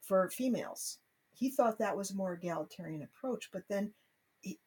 for 0.00 0.28
females. 0.30 0.98
He 1.34 1.50
thought 1.50 1.78
that 1.78 1.96
was 1.96 2.10
a 2.10 2.16
more 2.16 2.34
egalitarian 2.34 3.02
approach, 3.02 3.50
but 3.52 3.64
then 3.68 3.92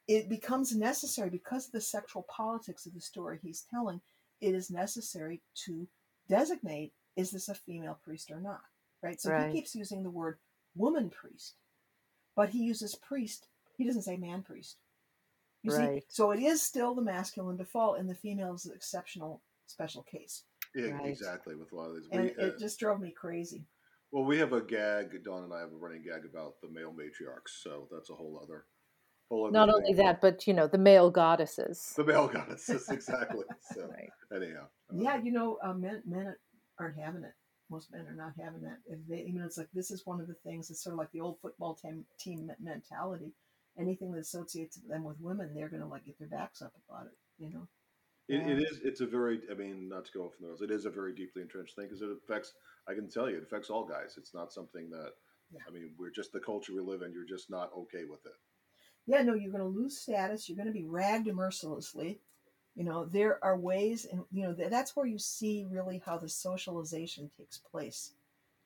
it- 0.07 0.29
becomes 0.29 0.75
necessary 0.75 1.29
because 1.29 1.67
of 1.67 1.71
the 1.73 1.81
sexual 1.81 2.23
politics 2.23 2.85
of 2.85 2.93
the 2.93 3.01
story 3.01 3.39
he's 3.41 3.65
telling. 3.69 4.01
It 4.41 4.55
is 4.55 4.69
necessary 4.71 5.41
to 5.65 5.87
designate 6.27 6.93
is 7.15 7.31
this 7.31 7.49
a 7.49 7.55
female 7.55 7.99
priest 8.03 8.31
or 8.31 8.41
not, 8.41 8.63
right? 9.01 9.19
So 9.21 9.29
Right. 9.29 9.51
he 9.51 9.59
keeps 9.59 9.75
using 9.75 10.03
the 10.03 10.09
word 10.09 10.39
woman 10.75 11.09
priest 11.09 11.55
but 12.35 12.49
he 12.49 12.59
uses 12.63 12.95
priest. 12.95 13.47
He 13.77 13.85
doesn't 13.85 14.03
say 14.03 14.17
man 14.17 14.41
priest. 14.43 14.77
You 15.63 15.71
see, 15.71 16.03
so 16.09 16.29
it 16.31 16.39
is 16.39 16.61
still 16.61 16.93
the 16.93 17.01
masculine 17.01 17.57
default, 17.57 17.97
and 17.97 18.07
the 18.07 18.13
female 18.13 18.53
is 18.53 18.65
an 18.67 18.73
exceptional 18.75 19.41
special 19.65 20.03
case. 20.03 20.43
Yeah, 20.75 20.91
Right. 20.91 21.07
exactly. 21.07 21.55
With 21.55 21.71
a 21.71 21.75
lot 21.75 21.89
of 21.89 21.95
these, 21.95 22.07
And 22.11 22.23
we, 22.23 22.29
uh, 22.35 22.47
it 22.47 22.59
just 22.59 22.79
drove 22.79 22.99
me 23.01 23.09
crazy. 23.11 23.65
well, 24.11 24.23
we 24.25 24.37
have 24.37 24.53
a 24.53 24.61
gag. 24.61 25.23
Dawn 25.23 25.43
and 25.43 25.53
I 25.53 25.61
have 25.61 25.71
a 25.71 25.75
running 25.75 26.03
gag 26.03 26.23
about 26.25 26.61
the 26.61 26.69
male 26.69 26.93
matriarchs, 26.93 27.61
so 27.63 27.87
that's 27.91 28.11
a 28.11 28.13
whole 28.13 28.39
other, 28.43 28.65
whole 29.29 29.45
other. 29.45 29.53
not 29.53 29.67
thing. 29.69 29.75
only 29.75 29.93
that 29.93 30.21
but 30.21 30.45
you 30.45 30.53
know 30.53 30.67
the 30.67 30.77
male 30.77 31.09
goddesses 31.09 31.93
the 31.95 32.03
male 32.03 32.27
goddesses, 32.27 32.87
exactly. 32.89 33.45
So 33.73 33.87
right 33.89 34.11
anyhow, 34.35 34.67
uh, 34.91 34.95
Yeah, 34.95 35.17
you 35.21 35.31
know, 35.31 35.57
uh, 35.63 35.73
men 35.73 36.03
men 36.05 36.35
aren't 36.79 36.97
having 36.99 37.23
it. 37.23 37.33
Most 37.69 37.91
men 37.91 38.05
are 38.07 38.15
not 38.15 38.33
having 38.39 38.61
that. 38.61 38.79
If 38.85 38.99
they, 39.07 39.31
know, 39.31 39.45
it's 39.45 39.57
like 39.57 39.69
this 39.73 39.91
is 39.91 40.05
one 40.05 40.21
of 40.21 40.27
the 40.27 40.35
things. 40.45 40.69
It's 40.69 40.83
sort 40.83 40.93
of 40.93 40.99
like 40.99 41.11
the 41.11 41.21
old 41.21 41.39
football 41.41 41.75
team 41.75 42.05
team 42.19 42.51
mentality. 42.61 43.33
Anything 43.77 44.11
that 44.13 44.19
associates 44.19 44.79
them 44.87 45.03
with 45.03 45.19
women, 45.19 45.53
they're 45.53 45.69
going 45.69 45.81
to 45.81 45.87
like 45.87 46.05
get 46.05 46.17
their 46.19 46.27
backs 46.27 46.61
up 46.61 46.73
about 46.87 47.07
it. 47.07 47.17
You 47.37 47.49
know. 47.51 47.67
It, 48.27 48.47
it 48.49 48.59
is. 48.59 48.79
It's 48.83 49.01
a 49.01 49.05
very. 49.05 49.41
I 49.51 49.55
mean, 49.55 49.89
not 49.89 50.05
to 50.05 50.11
go 50.11 50.25
off 50.25 50.33
the 50.39 50.47
rails. 50.47 50.61
It 50.61 50.71
is 50.71 50.85
a 50.85 50.89
very 50.89 51.13
deeply 51.13 51.41
entrenched 51.41 51.75
thing 51.75 51.85
because 51.85 52.01
it 52.01 52.09
affects. 52.09 52.53
I 52.87 52.93
can 52.93 53.09
tell 53.09 53.29
you, 53.29 53.37
it 53.37 53.43
affects 53.43 53.69
all 53.69 53.85
guys. 53.85 54.15
It's 54.17 54.33
not 54.33 54.53
something 54.53 54.89
that. 54.91 55.11
Yeah. 55.51 55.59
I 55.67 55.71
mean, 55.71 55.91
we're 55.97 56.11
just 56.11 56.31
the 56.33 56.39
culture 56.39 56.73
we 56.73 56.81
live 56.81 57.01
in. 57.03 57.13
You're 57.13 57.25
just 57.25 57.51
not 57.51 57.71
okay 57.77 58.03
with 58.09 58.25
it. 58.25 58.33
yeah, 59.05 59.21
no, 59.21 59.35
you're 59.35 59.51
going 59.51 59.63
to 59.63 59.79
lose 59.79 59.99
status. 59.99 60.49
You're 60.49 60.55
going 60.55 60.67
to 60.67 60.73
be 60.73 60.85
ragged 60.87 61.35
mercilessly. 61.35 62.19
You 62.75 62.83
know, 62.83 63.05
there 63.05 63.43
are 63.43 63.57
ways, 63.57 64.05
and 64.11 64.23
you 64.31 64.43
know, 64.43 64.53
that's 64.53 64.95
where 64.95 65.05
you 65.05 65.17
see 65.17 65.65
really 65.69 66.01
how 66.05 66.17
the 66.17 66.27
socialization 66.29 67.31
takes 67.37 67.57
place. 67.57 68.11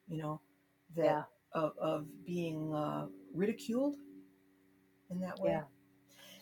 You 0.07 0.17
know, 0.21 0.41
that 0.95 1.05
yeah 1.05 1.23
of, 1.53 1.73
of 1.79 2.05
being 2.25 2.73
uh, 2.73 3.07
ridiculed 3.33 3.95
in 5.09 5.19
that 5.21 5.39
way. 5.39 5.51
yeah 5.51 5.63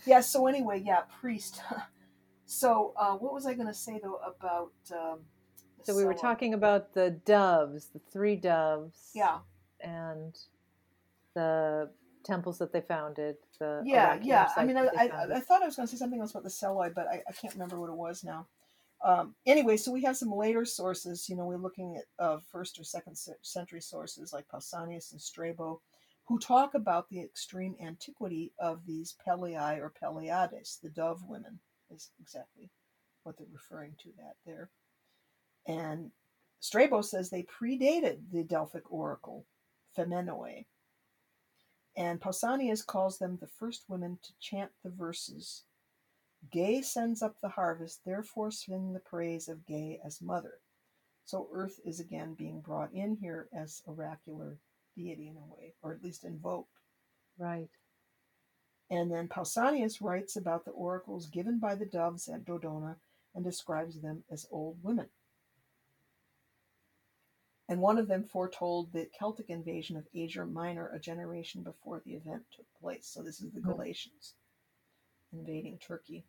Yeah. 0.05 0.22
So 0.22 0.47
anyway, 0.47 0.82
yeah, 0.86 1.01
priest. 1.20 1.61
so 2.45 2.93
uh, 2.97 3.13
what 3.13 3.34
was 3.34 3.45
I 3.45 3.53
going 3.53 3.68
to 3.68 3.74
say 3.74 3.99
though 4.01 4.20
about? 4.26 4.72
Um, 4.91 5.20
so 5.84 5.95
we 5.95 6.03
were 6.03 6.13
talking 6.13 6.53
about 6.53 6.93
the 6.93 7.11
doves 7.11 7.88
the 7.88 7.99
three 8.11 8.36
doves 8.36 9.11
Yeah. 9.13 9.39
and 9.80 10.38
the 11.34 11.89
temples 12.28 12.57
that 12.59 12.71
they 12.71 12.82
founded. 12.82 13.38
The 13.59 13.82
yeah, 13.86 14.19
yeah. 14.21 14.49
I 14.55 14.65
mean, 14.65 14.78
I, 14.78 14.88
I. 14.97 15.09
I 15.36 15.39
thought 15.39 15.63
I 15.63 15.65
was 15.65 15.75
going 15.75 15.88
to 15.88 15.91
say 15.91 15.97
something 15.97 16.19
else 16.19 16.32
about 16.32 16.43
the 16.43 16.49
Seloi, 16.49 16.93
but 16.93 17.07
I, 17.07 17.21
I 17.28 17.32
can't 17.32 17.53
remember 17.53 17.80
what 17.80 17.89
it 17.89 17.95
was 17.95 18.23
now. 18.23 18.47
Um, 19.03 19.36
anyway, 19.45 19.78
so 19.78 19.91
we 19.91 20.03
have 20.03 20.17
some 20.17 20.32
later 20.32 20.65
sources. 20.65 21.30
You 21.30 21.36
know, 21.36 21.45
we're 21.45 21.57
looking 21.57 21.97
at 21.97 22.23
uh, 22.23 22.38
first 22.51 22.80
or 22.80 22.84
second 22.84 23.17
century 23.41 23.82
sources 23.82 24.34
like 24.34 24.47
Pausanias 24.47 25.11
and 25.11 25.21
Strabo, 25.21 25.82
who 26.28 26.39
talk 26.39 26.73
about 26.73 27.09
the 27.09 27.21
extreme 27.21 27.75
antiquity 27.82 28.51
of 28.59 28.86
these 28.86 29.15
Pelei 29.25 29.80
or 29.80 29.93
Pleiades, 29.97 30.80
the 30.84 30.89
dove 30.89 31.21
women, 31.28 31.59
is 31.89 32.11
exactly 32.19 32.69
what 33.23 33.38
they're 33.38 33.47
referring 33.51 33.95
to 34.03 34.09
that 34.17 34.36
there. 34.45 34.69
And 35.67 36.11
Strabo 36.59 37.01
says 37.01 37.30
they 37.30 37.43
predated 37.43 38.17
the 38.32 38.43
Delphic 38.43 38.91
oracle, 38.91 39.45
Phemonoe. 39.97 40.65
And 41.97 42.21
Pausanias 42.21 42.85
calls 42.85 43.17
them 43.17 43.37
the 43.41 43.47
first 43.47 43.85
women 43.89 44.19
to 44.23 44.31
chant 44.39 44.71
the 44.83 44.91
verses 44.91 45.63
Ge 46.53 46.83
sends 46.83 47.21
up 47.21 47.41
the 47.41 47.49
harvest, 47.49 48.05
therefore 48.05 48.51
sing 48.51 48.93
the 48.93 48.99
praise 48.99 49.49
of 49.49 49.65
Ge 49.65 49.99
as 50.05 50.21
mother. 50.21 50.59
So 51.25 51.49
Earth 51.51 51.79
is 51.83 51.99
again 51.99 52.35
being 52.35 52.61
brought 52.61 52.93
in 52.93 53.17
here 53.17 53.49
as 53.51 53.81
oracular 53.85 54.59
deity 54.95 55.27
in 55.27 55.37
a 55.37 55.45
way, 55.53 55.73
or 55.81 55.93
at 55.93 56.03
least 56.03 56.23
invoked. 56.23 56.79
right. 57.37 57.69
And 58.89 59.11
then 59.11 59.27
Pausanias 59.27 60.01
writes 60.01 60.37
about 60.37 60.63
the 60.63 60.71
oracles 60.71 61.25
given 61.25 61.59
by 61.59 61.75
the 61.75 61.85
doves 61.85 62.29
at 62.29 62.45
Dodona 62.45 62.95
and 63.35 63.43
describes 63.43 63.99
them 63.99 64.23
as 64.31 64.47
old 64.49 64.77
women. 64.81 65.09
And 67.70 67.82
one 67.82 67.97
of 67.97 68.07
them 68.07 68.24
foretold 68.24 68.93
the 68.93 69.09
Celtic 69.18 69.49
invasion 69.49 69.97
of 69.97 70.07
Asia 70.13 70.45
Minor 70.45 70.89
a 70.89 70.99
generation 70.99 71.63
before 71.63 72.01
the 72.05 72.13
event 72.13 72.43
took 72.55 72.65
place. 72.80 73.07
So 73.07 73.22
this 73.22 73.41
is 73.41 73.51
the 73.51 73.61
Hmm. 73.61 73.72
Galatians 73.72 74.36
invading 75.34 75.80
Turkey. 75.80 76.26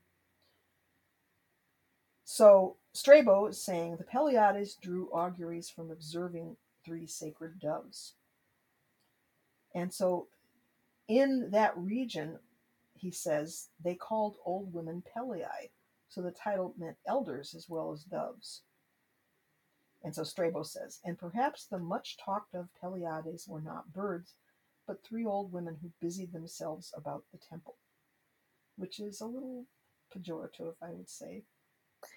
So 2.24 2.76
Strabo 2.92 3.46
is 3.46 3.62
saying 3.62 3.96
the 3.96 4.04
Pleiades 4.04 4.74
drew 4.74 5.08
auguries 5.12 5.70
from 5.70 5.90
observing 5.90 6.56
three 6.84 7.06
sacred 7.06 7.60
doves. 7.60 8.14
And 9.74 9.92
so 9.92 10.28
in 11.08 11.50
that 11.50 11.76
region, 11.76 12.38
he 12.94 13.10
says, 13.10 13.68
they 13.82 13.94
called 13.94 14.36
old 14.44 14.72
women 14.72 15.02
Pelei. 15.02 15.70
So 16.08 16.22
the 16.22 16.30
title 16.32 16.74
meant 16.78 16.96
elders 17.06 17.54
as 17.54 17.68
well 17.68 17.92
as 17.92 18.04
doves. 18.04 18.62
And 20.08 20.14
so 20.14 20.22
Strabo 20.24 20.62
says, 20.62 21.00
and 21.04 21.18
perhaps 21.18 21.66
the 21.66 21.78
much 21.78 22.16
talked 22.16 22.54
of 22.54 22.70
Pleiades 22.80 23.46
were 23.46 23.60
not 23.60 23.92
birds, 23.92 24.32
but 24.86 25.04
three 25.04 25.26
old 25.26 25.52
women 25.52 25.76
who 25.82 25.90
busied 26.00 26.32
themselves 26.32 26.94
about 26.96 27.24
the 27.30 27.36
temple, 27.36 27.76
which 28.78 29.00
is 29.00 29.20
a 29.20 29.26
little 29.26 29.66
pejorative, 30.10 30.72
I 30.82 30.92
would 30.92 31.10
say. 31.10 31.42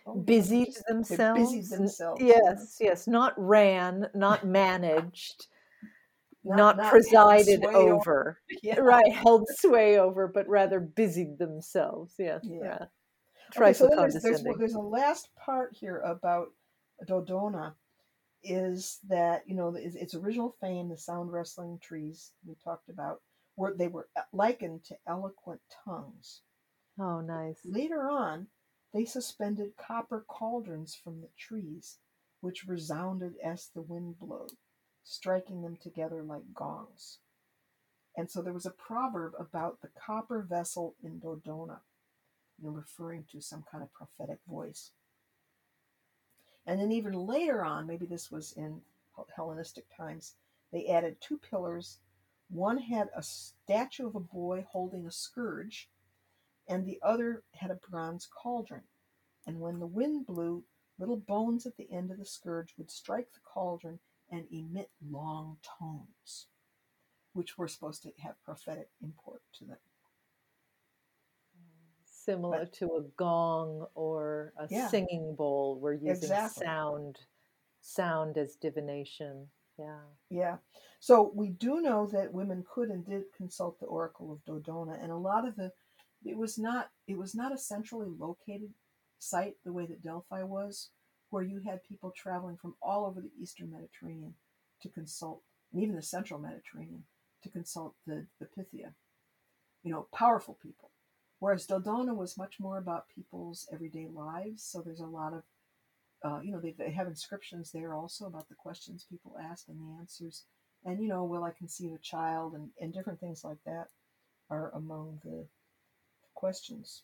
Oh, 0.08 0.12
women 0.12 0.24
Busied 0.24 0.74
themselves. 0.88 1.42
busied 1.52 1.70
themselves. 1.78 2.22
Yes, 2.22 2.78
yes. 2.80 3.08
Not 3.08 3.34
ran, 3.36 4.08
not 4.16 4.46
managed, 4.62 5.48
Not- 6.46 6.56
not, 6.58 6.78
not 6.78 6.92
presided 6.92 7.66
over. 7.66 7.96
over. 7.96 8.40
Yeah. 8.64 8.80
Right, 8.80 9.12
held 9.12 9.50
sway 9.58 10.00
over, 10.00 10.30
but 10.30 10.48
rather 10.48 10.80
busied 10.80 11.38
themselves. 11.40 12.14
Yes. 12.18 12.40
Yeah. 12.46 12.58
Yeah. 12.64 12.86
Okay, 13.58 13.74
so 13.74 13.90
there's, 13.94 14.14
there's, 14.22 14.44
there's 14.58 14.76
a 14.76 14.80
last 14.80 15.28
part 15.36 15.76
here 15.78 15.98
about 16.06 16.54
Dodona 17.06 17.74
is 18.44 19.00
that, 19.08 19.44
you 19.48 19.56
know, 19.56 19.76
its, 19.76 19.96
its 19.96 20.16
original 20.16 20.56
fame, 20.62 20.90
the 20.90 20.98
sound 20.98 21.32
wrestling 21.32 21.80
trees 21.82 22.32
we 22.46 22.56
talked 22.64 22.90
about, 22.90 23.22
were 23.56 23.74
they 23.78 23.88
were 23.88 24.08
uh, 24.16 24.22
likened 24.34 24.84
to 24.86 24.98
eloquent 25.08 25.62
tongues. 25.86 26.42
oh, 27.00 27.22
nice. 27.22 27.60
Later 27.66 28.10
on, 28.10 28.48
they 28.94 29.06
suspended 29.06 29.78
copper 29.78 30.26
cauldrons 30.28 30.96
from 30.96 31.22
the 31.22 31.30
trees, 31.38 32.00
which 32.42 32.68
resounded 32.68 33.34
as 33.44 33.70
the 33.74 33.82
wind 33.82 34.20
blew, 34.20 34.48
striking 35.04 35.62
them 35.62 35.78
together 35.82 36.24
like 36.24 36.54
gongs. 36.54 37.20
And 38.18 38.30
so 38.30 38.42
there 38.42 38.54
was 38.54 38.66
a 38.66 38.72
proverb 38.72 39.34
about 39.40 39.82
the 39.82 39.90
copper 39.90 40.42
vessel 40.42 40.96
in 41.04 41.20
Dodona, 41.20 41.80
you 42.58 42.66
know, 42.66 42.72
referring 42.72 43.26
to 43.32 43.42
some 43.42 43.64
kind 43.72 43.84
of 43.84 43.94
prophetic 43.94 44.40
voice. 44.48 44.92
And 46.66 46.80
then 46.80 46.92
even 46.92 47.14
later 47.14 47.64
on, 47.66 47.88
maybe 47.88 48.06
this 48.06 48.32
was 48.32 48.54
in 48.54 48.82
Hellenistic 49.36 49.86
times, 49.96 50.36
they 50.72 50.88
added 50.88 51.18
two 51.20 51.38
pillars. 51.38 52.00
One 52.50 52.78
had 52.78 53.10
a 53.16 53.24
statue 53.24 54.08
of 54.08 54.16
a 54.16 54.20
boy 54.20 54.66
holding 54.70 55.06
a 55.06 55.12
scourge, 55.12 55.90
and 56.68 56.86
the 56.86 57.00
other 57.02 57.44
had 57.54 57.72
a 57.72 57.76
bronze 57.90 58.28
cauldron. 58.28 58.84
And 59.46 59.60
when 59.60 59.80
the 59.80 59.88
wind 59.88 60.26
blew, 60.26 60.64
little 60.98 61.18
bones 61.18 61.66
at 61.66 61.78
the 61.78 61.92
end 61.92 62.12
of 62.12 62.20
the 62.20 62.26
scourge 62.26 62.74
would 62.78 62.92
strike 62.92 63.32
the 63.34 63.40
cauldron 63.44 64.00
and 64.30 64.46
emit 64.52 64.90
long 65.10 65.58
tones, 65.80 66.48
which 67.34 67.58
were 67.58 67.68
supposed 67.68 68.04
to 68.04 68.12
have 68.20 68.42
prophetic 68.44 68.90
import 69.02 69.42
to 69.60 69.66
them. 69.66 69.78
Similar 72.26 72.68
to 72.68 72.86
a 72.98 73.02
gong 73.18 73.88
or 73.96 74.54
a 74.58 74.68
Yeah. 74.70 74.88
singing 74.90 75.36
bowl. 75.36 75.80
We're 75.80 75.94
using 75.94 76.12
Exactly. 76.12 76.66
sound, 76.66 77.28
sound 77.82 78.38
as 78.38 78.56
divination. 78.56 79.52
Yeah. 79.78 80.06
Yeah. 80.30 80.58
So 81.00 81.32
we 81.34 81.50
do 81.50 81.82
know 81.82 82.06
that 82.08 82.32
women 82.32 82.64
could 82.72 82.90
and 82.90 83.04
did 83.04 83.32
consult 83.34 83.80
the 83.80 83.88
Oracle 83.88 84.32
of 84.32 84.46
Dodona, 84.46 85.02
and 85.02 85.12
a 85.12 85.18
lot 85.18 85.48
of 85.48 85.56
the 85.56 85.74
it 86.24 86.38
was 86.38 86.60
not 86.60 86.92
it 87.08 87.18
was 87.18 87.34
not 87.34 87.52
a 87.52 87.58
centrally 87.58 88.10
located 88.10 88.76
site 89.18 89.56
the 89.64 89.74
way 89.74 89.88
that 89.88 90.04
Delphi 90.04 90.44
was, 90.44 90.92
where 91.32 91.42
you 91.42 91.60
had 91.62 91.84
people 91.84 92.12
traveling 92.12 92.58
from 92.58 92.76
all 92.84 93.06
over 93.06 93.20
the 93.20 93.32
Eastern 93.42 93.72
Mediterranean 93.72 94.36
to 94.82 94.90
consult, 94.90 95.44
and 95.72 95.82
even 95.82 95.96
the 95.96 96.04
Central 96.04 96.40
Mediterranean 96.40 97.08
to 97.42 97.50
consult 97.50 97.96
the 98.06 98.28
the 98.40 98.46
Pythia. 98.46 98.94
You 99.82 99.92
know, 99.92 100.08
powerful 100.14 100.54
people. 100.62 100.91
Whereas 101.42 101.68
Dodona 101.68 102.16
was 102.16 102.38
much 102.38 102.60
more 102.60 102.78
about 102.78 103.10
people's 103.10 103.68
everyday 103.74 104.08
lives. 104.08 104.64
So 104.64 104.82
there's 104.82 105.02
a 105.02 105.06
lot 105.06 105.34
of 105.34 105.44
uh, 106.24 106.40
you 106.44 106.52
know, 106.52 106.60
they, 106.60 106.72
they 106.78 106.92
have 106.92 107.08
inscriptions 107.08 107.72
there 107.72 107.96
also 107.96 108.26
about 108.28 108.48
the 108.48 108.54
questions 108.56 109.08
people 109.10 109.36
ask 109.42 109.68
and 109.68 109.80
the 109.80 110.00
answers. 110.00 110.44
And, 110.86 111.02
you 111.02 111.08
know, 111.08 111.24
will 111.24 111.44
I 111.44 111.50
conceive 111.50 111.94
a 111.94 111.98
child 111.98 112.54
and, 112.54 112.70
and 112.80 112.94
different 112.94 113.20
things 113.20 113.44
like 113.44 113.58
that 113.66 113.88
are 114.52 114.70
among 114.76 115.20
the 115.26 115.46
questions. 116.36 117.02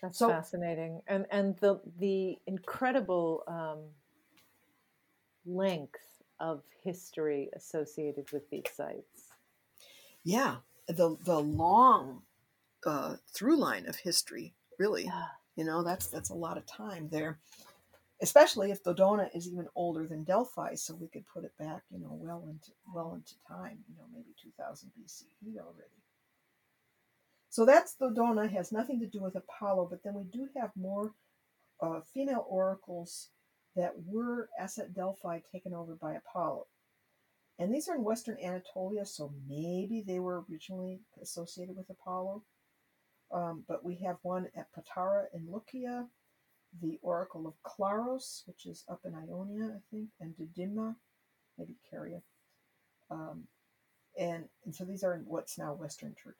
That's 0.00 0.18
So- 0.18 0.28
fascinating, 0.28 1.02
and 1.08 1.26
and 1.30 1.56
the 1.56 1.80
the 1.98 2.38
incredible 2.46 3.42
um, 3.48 3.78
length 5.44 6.00
of 6.38 6.62
history 6.84 7.50
associated 7.54 8.30
with 8.32 8.48
these 8.50 8.70
sites. 8.74 9.30
Yeah, 10.22 10.56
the 10.88 11.16
the 11.24 11.40
long 11.40 12.22
uh, 12.84 13.16
through 13.34 13.56
line 13.56 13.86
of 13.86 13.96
history, 13.96 14.54
really. 14.78 15.04
Yeah, 15.04 15.24
You 15.56 15.64
know, 15.64 15.82
that's 15.82 16.08
that's 16.08 16.30
a 16.30 16.34
lot 16.34 16.58
of 16.58 16.66
time 16.66 17.08
there. 17.10 17.38
Especially 18.22 18.70
if 18.70 18.82
Dodona 18.82 19.28
is 19.34 19.46
even 19.46 19.68
older 19.74 20.06
than 20.06 20.24
Delphi, 20.24 20.74
so 20.74 20.94
we 20.94 21.08
could 21.08 21.24
put 21.26 21.44
it 21.44 21.52
back, 21.58 21.82
you 21.90 21.98
know, 21.98 22.18
well 22.18 22.44
into 22.48 22.72
well 22.94 23.14
into 23.14 23.34
time, 23.46 23.78
you 23.88 23.96
know, 23.96 24.04
maybe 24.12 24.34
2000 24.42 24.90
BCE 24.98 25.58
already. 25.58 26.02
So 27.50 27.64
that's 27.66 27.96
Dodona 28.00 28.50
has 28.52 28.72
nothing 28.72 29.00
to 29.00 29.06
do 29.06 29.20
with 29.22 29.36
Apollo, 29.36 29.88
but 29.90 30.02
then 30.02 30.14
we 30.14 30.24
do 30.24 30.48
have 30.56 30.70
more 30.76 31.12
uh, 31.80 32.00
female 32.12 32.46
oracles 32.48 33.30
that 33.74 33.92
were 34.06 34.48
as 34.58 34.78
at 34.78 34.94
Delphi 34.94 35.40
taken 35.52 35.74
over 35.74 35.94
by 35.94 36.14
Apollo. 36.14 36.66
And 37.58 37.72
these 37.72 37.88
are 37.88 37.94
in 37.94 38.04
western 38.04 38.36
Anatolia, 38.42 39.06
so 39.06 39.32
maybe 39.48 40.04
they 40.06 40.18
were 40.18 40.44
originally 40.50 41.00
associated 41.22 41.76
with 41.76 41.88
Apollo. 41.88 42.42
Um, 43.32 43.64
but 43.66 43.84
we 43.84 43.96
have 44.04 44.18
one 44.22 44.48
at 44.54 44.68
Patara 44.72 45.24
in 45.32 45.48
Lycia, 45.50 46.06
the 46.82 46.98
Oracle 47.02 47.46
of 47.46 47.54
Claros, 47.62 48.42
which 48.46 48.66
is 48.66 48.84
up 48.88 49.00
in 49.04 49.14
Ionia, 49.14 49.72
I 49.74 49.80
think, 49.90 50.10
and 50.20 50.34
Didyma, 50.36 50.94
maybe 51.58 51.74
Caria. 51.90 52.20
Um, 53.10 53.44
and, 54.18 54.44
and 54.64 54.74
so 54.74 54.84
these 54.84 55.02
are 55.02 55.14
in 55.14 55.20
what's 55.26 55.58
now 55.58 55.72
western 55.74 56.14
Turkey. 56.22 56.38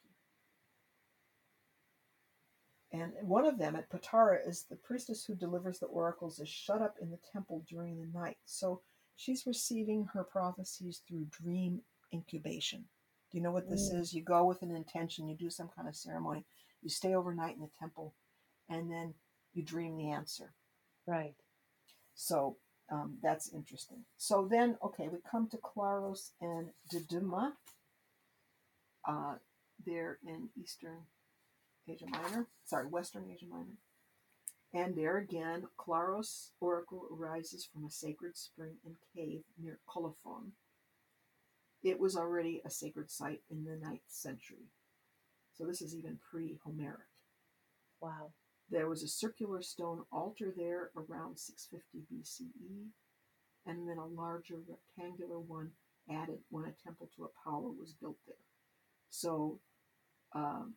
And 2.92 3.12
one 3.22 3.46
of 3.46 3.58
them 3.58 3.74
at 3.74 3.90
Patara 3.90 4.46
is 4.46 4.64
the 4.64 4.76
priestess 4.76 5.24
who 5.24 5.34
delivers 5.34 5.78
the 5.78 5.86
oracles 5.86 6.38
is 6.38 6.48
shut 6.48 6.80
up 6.80 6.96
in 7.00 7.10
the 7.10 7.18
temple 7.32 7.64
during 7.68 7.98
the 7.98 8.18
night. 8.18 8.36
So 8.44 8.80
she's 9.16 9.46
receiving 9.46 10.06
her 10.12 10.24
prophecies 10.24 11.02
through 11.08 11.26
dream 11.30 11.82
incubation. 12.12 12.88
Do 13.30 13.38
you 13.38 13.42
know 13.42 13.50
what 13.52 13.68
this 13.68 13.90
Mm. 13.90 14.00
is? 14.00 14.14
You 14.14 14.22
go 14.22 14.44
with 14.44 14.62
an 14.62 14.70
intention, 14.70 15.28
you 15.28 15.36
do 15.36 15.50
some 15.50 15.68
kind 15.68 15.88
of 15.88 15.96
ceremony, 15.96 16.44
you 16.82 16.88
stay 16.90 17.14
overnight 17.14 17.56
in 17.56 17.62
the 17.62 17.70
temple, 17.78 18.14
and 18.68 18.90
then 18.90 19.14
you 19.54 19.62
dream 19.62 19.96
the 19.96 20.10
answer. 20.10 20.54
right. 21.06 21.34
So 22.14 22.58
um, 22.90 23.18
that's 23.22 23.52
interesting. 23.52 24.04
So 24.16 24.46
then, 24.48 24.78
okay, 24.82 25.08
we 25.08 25.18
come 25.30 25.48
to 25.50 25.58
Claros 25.58 26.32
and 26.40 26.72
Didyma. 26.92 27.56
uh, 29.06 29.36
there 29.84 30.18
in 30.26 30.48
Eastern 30.56 31.06
Asia 31.88 32.06
Minor, 32.06 32.46
sorry, 32.64 32.86
Western 32.88 33.30
Asia 33.30 33.46
Minor. 33.46 33.76
And 34.74 34.94
there 34.94 35.16
again, 35.16 35.64
Claros 35.78 36.50
oracle 36.60 37.06
arises 37.10 37.64
from 37.64 37.84
a 37.84 37.90
sacred 37.90 38.36
spring 38.36 38.76
and 38.84 38.96
cave 39.14 39.42
near 39.58 39.78
Colophon. 39.88 40.52
It 41.82 41.98
was 41.98 42.16
already 42.16 42.62
a 42.64 42.70
sacred 42.70 43.10
site 43.10 43.42
in 43.50 43.64
the 43.64 43.76
ninth 43.76 44.08
century. 44.08 44.68
So 45.56 45.64
this 45.64 45.80
is 45.80 45.94
even 45.94 46.18
pre 46.30 46.58
Homeric. 46.64 47.08
Wow. 48.00 48.32
There 48.68 48.88
was 48.88 49.02
a 49.02 49.08
circular 49.08 49.62
stone 49.62 50.02
altar 50.10 50.52
there 50.54 50.90
around 50.96 51.38
650 51.38 52.06
BCE, 52.12 52.88
and 53.64 53.88
then 53.88 53.98
a 53.98 54.06
larger 54.06 54.56
rectangular 54.68 55.38
one 55.38 55.70
added 56.10 56.40
when 56.50 56.64
a 56.64 56.72
temple 56.84 57.08
to 57.16 57.24
Apollo 57.24 57.74
was 57.78 57.92
built 57.92 58.16
there. 58.26 58.36
So, 59.10 59.60
um, 60.34 60.74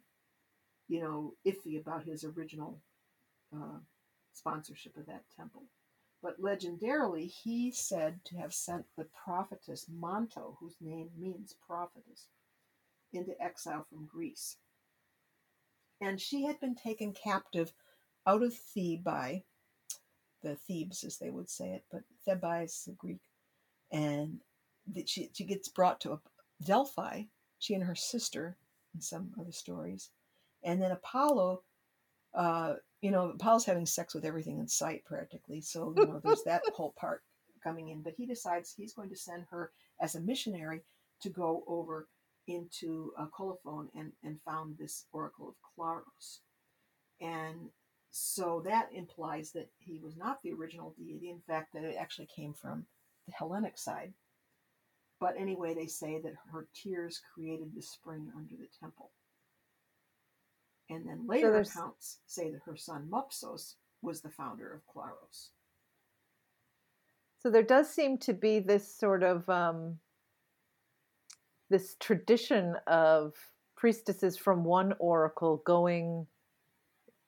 you 0.87 1.01
know, 1.01 1.33
iffy 1.45 1.79
about 1.79 2.03
his 2.03 2.23
original 2.23 2.79
uh, 3.55 3.79
sponsorship 4.33 4.97
of 4.97 5.05
that 5.07 5.23
temple. 5.35 5.63
But 6.21 6.41
legendarily, 6.41 7.31
he 7.31 7.71
said 7.71 8.19
to 8.25 8.37
have 8.37 8.53
sent 8.53 8.85
the 8.97 9.07
prophetess 9.23 9.87
Manto, 9.89 10.57
whose 10.59 10.75
name 10.81 11.09
means 11.17 11.55
prophetess, 11.65 12.27
into 13.13 13.41
exile 13.41 13.85
from 13.89 14.05
Greece. 14.05 14.57
And 16.01 16.19
she 16.19 16.43
had 16.45 16.59
been 16.59 16.75
taken 16.75 17.13
captive 17.13 17.73
out 18.27 18.43
of 18.43 18.53
Thebai, 18.53 19.43
the 20.43 20.55
Thebes 20.55 21.03
as 21.03 21.17
they 21.17 21.29
would 21.29 21.49
say 21.49 21.69
it, 21.71 21.85
but 21.91 22.03
Thebai 22.27 22.65
is 22.65 22.83
the 22.85 22.93
Greek. 22.93 23.21
And 23.91 24.39
that 24.93 25.09
she, 25.09 25.29
she 25.33 25.45
gets 25.45 25.67
brought 25.67 25.99
to 26.01 26.19
Delphi, 26.63 27.23
she 27.59 27.73
and 27.73 27.83
her 27.83 27.95
sister, 27.95 28.57
in 28.93 29.01
some 29.01 29.31
of 29.39 29.45
the 29.45 29.53
stories. 29.53 30.09
And 30.63 30.81
then 30.81 30.91
Apollo, 30.91 31.63
uh, 32.33 32.75
you 33.01 33.11
know, 33.11 33.33
Paul's 33.39 33.65
having 33.65 33.85
sex 33.85 34.13
with 34.13 34.25
everything 34.25 34.59
in 34.59 34.67
sight 34.67 35.05
practically. 35.05 35.61
So, 35.61 35.93
you 35.95 36.05
know, 36.05 36.21
there's 36.23 36.43
that 36.43 36.63
whole 36.73 36.93
part 36.99 37.23
coming 37.63 37.89
in. 37.89 38.01
But 38.01 38.13
he 38.17 38.25
decides 38.25 38.73
he's 38.73 38.93
going 38.93 39.09
to 39.09 39.15
send 39.15 39.45
her 39.51 39.71
as 40.01 40.15
a 40.15 40.21
missionary 40.21 40.81
to 41.21 41.29
go 41.29 41.63
over 41.67 42.07
into 42.47 43.11
uh, 43.17 43.27
Colophon 43.35 43.89
and, 43.95 44.11
and 44.23 44.39
found 44.43 44.77
this 44.77 45.05
oracle 45.13 45.49
of 45.49 45.55
Claros. 45.77 46.39
And 47.21 47.69
so 48.11 48.61
that 48.65 48.89
implies 48.93 49.51
that 49.51 49.69
he 49.77 49.99
was 49.99 50.17
not 50.17 50.41
the 50.41 50.51
original 50.51 50.95
deity. 50.97 51.29
In 51.29 51.41
fact, 51.47 51.73
that 51.73 51.83
it 51.83 51.95
actually 51.99 52.27
came 52.35 52.53
from 52.53 52.85
the 53.27 53.33
Hellenic 53.33 53.77
side. 53.77 54.13
But 55.19 55.35
anyway, 55.37 55.73
they 55.73 55.87
say 55.87 56.19
that 56.21 56.33
her 56.51 56.67
tears 56.73 57.21
created 57.33 57.73
the 57.75 57.81
spring 57.81 58.31
under 58.35 58.55
the 58.55 58.69
temple. 58.79 59.11
And 60.89 61.07
then 61.07 61.27
later 61.27 61.51
there's- 61.51 61.75
accounts 61.75 62.19
say 62.25 62.51
that 62.51 62.61
her 62.63 62.75
son 62.75 63.07
Mopsos 63.09 63.75
was 64.01 64.21
the 64.21 64.29
founder 64.29 64.73
of 64.73 64.81
Claros. 64.87 65.49
So 67.39 67.49
there 67.49 67.63
does 67.63 67.89
seem 67.89 68.17
to 68.19 68.33
be 68.33 68.59
this 68.59 68.93
sort 68.93 69.23
of 69.23 69.47
um, 69.49 69.99
this 71.69 71.95
tradition 71.99 72.75
of 72.87 73.33
priestesses 73.75 74.37
from 74.37 74.63
one 74.63 74.93
oracle 74.99 75.57
going 75.65 76.27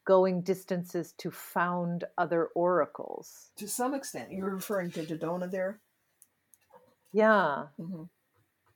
going 0.03 0.41
distances 0.41 1.14
to 1.14 1.30
found 1.32 2.03
other 2.18 2.47
oracles. 2.55 3.51
To 3.57 3.68
some 3.68 3.93
extent, 3.93 4.32
you're 4.32 4.49
referring 4.49 4.91
to 4.91 5.05
Dodona 5.05 5.49
there. 5.49 5.80
Yeah, 7.14 7.68
hmm 7.78 8.03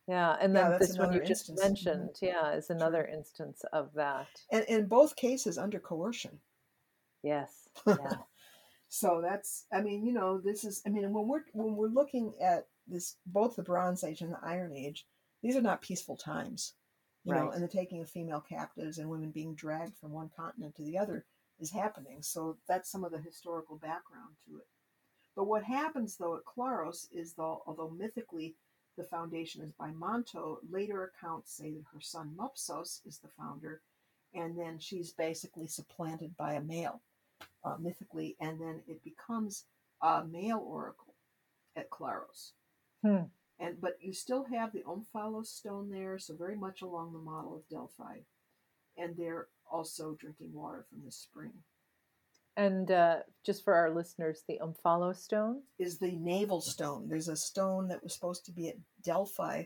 yeah, 0.07 0.37
and 0.39 0.55
then 0.55 0.69
that's 0.71 0.87
this 0.89 0.97
one 0.97 1.13
you 1.13 1.19
just 1.21 1.49
instance. 1.49 1.59
Mhm. 1.59 1.63
mentioned, 1.63 2.19
yeah, 2.21 2.51
is 2.53 2.69
another 2.69 3.05
instance 3.05 3.63
of 3.73 3.93
that. 3.93 4.27
And 4.51 4.63
in 4.65 4.87
both 4.87 5.15
cases, 5.15 5.57
under 5.57 5.79
coercion. 5.79 6.39
Yes, 7.23 7.67
yeah, 7.87 8.17
So 8.87 9.21
that's, 9.21 9.65
I 9.71 9.81
mean, 9.81 10.05
you 10.05 10.13
know, 10.13 10.39
this 10.39 10.63
is, 10.63 10.81
I 10.85 10.89
mean, 10.89 11.11
when 11.11 11.27
we're 11.27 11.43
when 11.53 11.75
we're 11.75 11.87
looking 11.87 12.33
at 12.41 12.67
this, 12.87 13.17
both 13.25 13.55
the 13.55 13.63
Bronze 13.63 14.03
Age 14.03 14.21
and 14.21 14.31
the 14.33 14.39
Iron 14.43 14.73
Age, 14.75 15.07
these 15.41 15.55
are 15.55 15.61
not 15.61 15.81
peaceful 15.81 16.15
times, 16.17 16.75
you 17.23 17.33
know, 17.33 17.49
and 17.49 17.63
the 17.63 17.67
taking 17.67 18.01
of 18.01 18.09
female 18.09 18.41
captives 18.41 18.99
and 18.99 19.09
women 19.09 19.31
being 19.31 19.55
dragged 19.55 19.97
from 19.97 20.11
one 20.11 20.29
continent 20.35 20.75
to 20.75 20.83
the 20.83 20.97
other 20.97 21.25
is 21.59 21.71
happening. 21.71 22.21
So 22.21 22.57
that's 22.67 22.91
some 22.91 23.03
of 23.03 23.11
the 23.11 23.19
historical 23.19 23.77
background 23.77 24.35
to 24.47 24.57
it. 24.57 24.67
But 25.35 25.45
what 25.45 25.63
happens 25.63 26.17
though 26.17 26.37
at 26.37 26.43
Claros 26.45 27.07
is 27.11 27.33
though, 27.33 27.63
although 27.65 27.89
mythically 27.89 28.55
the 28.97 29.03
foundation 29.03 29.61
is 29.61 29.71
by 29.73 29.91
Manto, 29.91 30.59
later 30.69 31.03
accounts 31.03 31.55
say 31.55 31.71
that 31.71 31.85
her 31.93 32.01
son 32.01 32.35
Mopsos 32.37 33.01
is 33.05 33.19
the 33.19 33.29
founder, 33.37 33.81
and 34.33 34.57
then 34.57 34.79
she's 34.79 35.11
basically 35.11 35.67
supplanted 35.67 36.35
by 36.37 36.53
a 36.53 36.61
male 36.61 37.01
uh, 37.63 37.75
mythically, 37.79 38.35
and 38.39 38.59
then 38.59 38.81
it 38.87 39.03
becomes 39.03 39.65
a 40.01 40.23
male 40.25 40.63
oracle 40.65 41.15
at 41.75 41.89
Claros. 41.89 42.51
Hmm. 43.01 43.23
And 43.59 43.79
but 43.79 43.97
you 44.01 44.13
still 44.13 44.43
have 44.45 44.73
the 44.73 44.83
Omphalos 44.83 45.47
stone 45.47 45.89
there, 45.89 46.17
so 46.19 46.35
very 46.35 46.57
much 46.57 46.81
along 46.81 47.13
the 47.13 47.19
model 47.19 47.55
of 47.55 47.67
Delphi, 47.69 48.19
and 48.97 49.15
they're 49.15 49.47
also 49.71 50.15
drinking 50.19 50.53
water 50.53 50.85
from 50.89 51.03
the 51.05 51.11
spring. 51.11 51.53
And 52.57 52.89
uh, 52.89 53.17
just 53.45 53.63
for 53.63 53.73
our 53.73 53.93
listeners, 53.93 54.43
the 54.47 54.59
Omphalos 54.61 55.17
stone. 55.17 55.61
Is 55.77 55.99
the 55.99 56.11
navel 56.11 56.61
stone? 56.61 57.09
There's 57.09 57.27
a 57.27 57.35
stone 57.35 57.89
that 57.89 58.03
was 58.03 58.13
supposed 58.13 58.45
to 58.45 58.51
be 58.51 58.69
at 58.69 58.77
Delphi, 59.03 59.65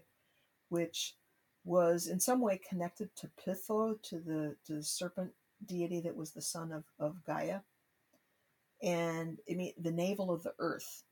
which 0.70 1.16
was 1.64 2.08
in 2.08 2.20
some 2.20 2.42
way 2.42 2.60
connected 2.68 3.16
to 3.18 3.30
Pytho, 3.46 4.02
to 4.04 4.20
the 4.20 4.56
to 4.66 4.76
the 4.76 4.84
serpent 4.84 5.32
deity 5.66 6.02
that 6.02 6.16
was 6.16 6.32
the 6.32 6.42
son 6.42 6.72
of, 6.72 6.84
of 7.00 7.24
Gaia, 7.26 7.60
and 8.82 9.40
I 9.50 9.54
mean 9.54 9.74
the 9.78 9.92
navel 9.92 10.32
of 10.32 10.44
the 10.44 10.54
earth. 10.58 11.04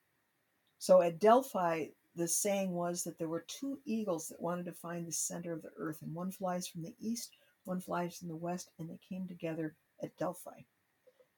So 0.80 1.02
at 1.02 1.20
Delphi, 1.20 1.88
the 2.16 2.28
saying 2.28 2.72
was 2.72 3.04
that 3.04 3.20
there 3.20 3.28
were 3.28 3.46
two 3.48 3.80
eagles 3.86 4.30
that 4.30 4.42
wanted 4.42 4.66
to 4.66 4.72
find 4.72 5.06
the 5.06 5.12
center 5.12 5.54
of 5.54 5.62
the 5.62 5.72
earth, 5.78 6.02
and 6.02 6.16
one 6.16 6.32
flies 6.32 6.68
from 6.68 6.84
the 6.84 6.96
east, 7.00 7.36
one 7.66 7.82
flies 7.82 8.18
from 8.18 8.30
the 8.30 8.36
west, 8.36 8.72
and 8.80 8.90
they 8.90 9.00
came 9.10 9.28
together 9.28 9.76
at 10.02 10.18
Delphi. 10.18 10.62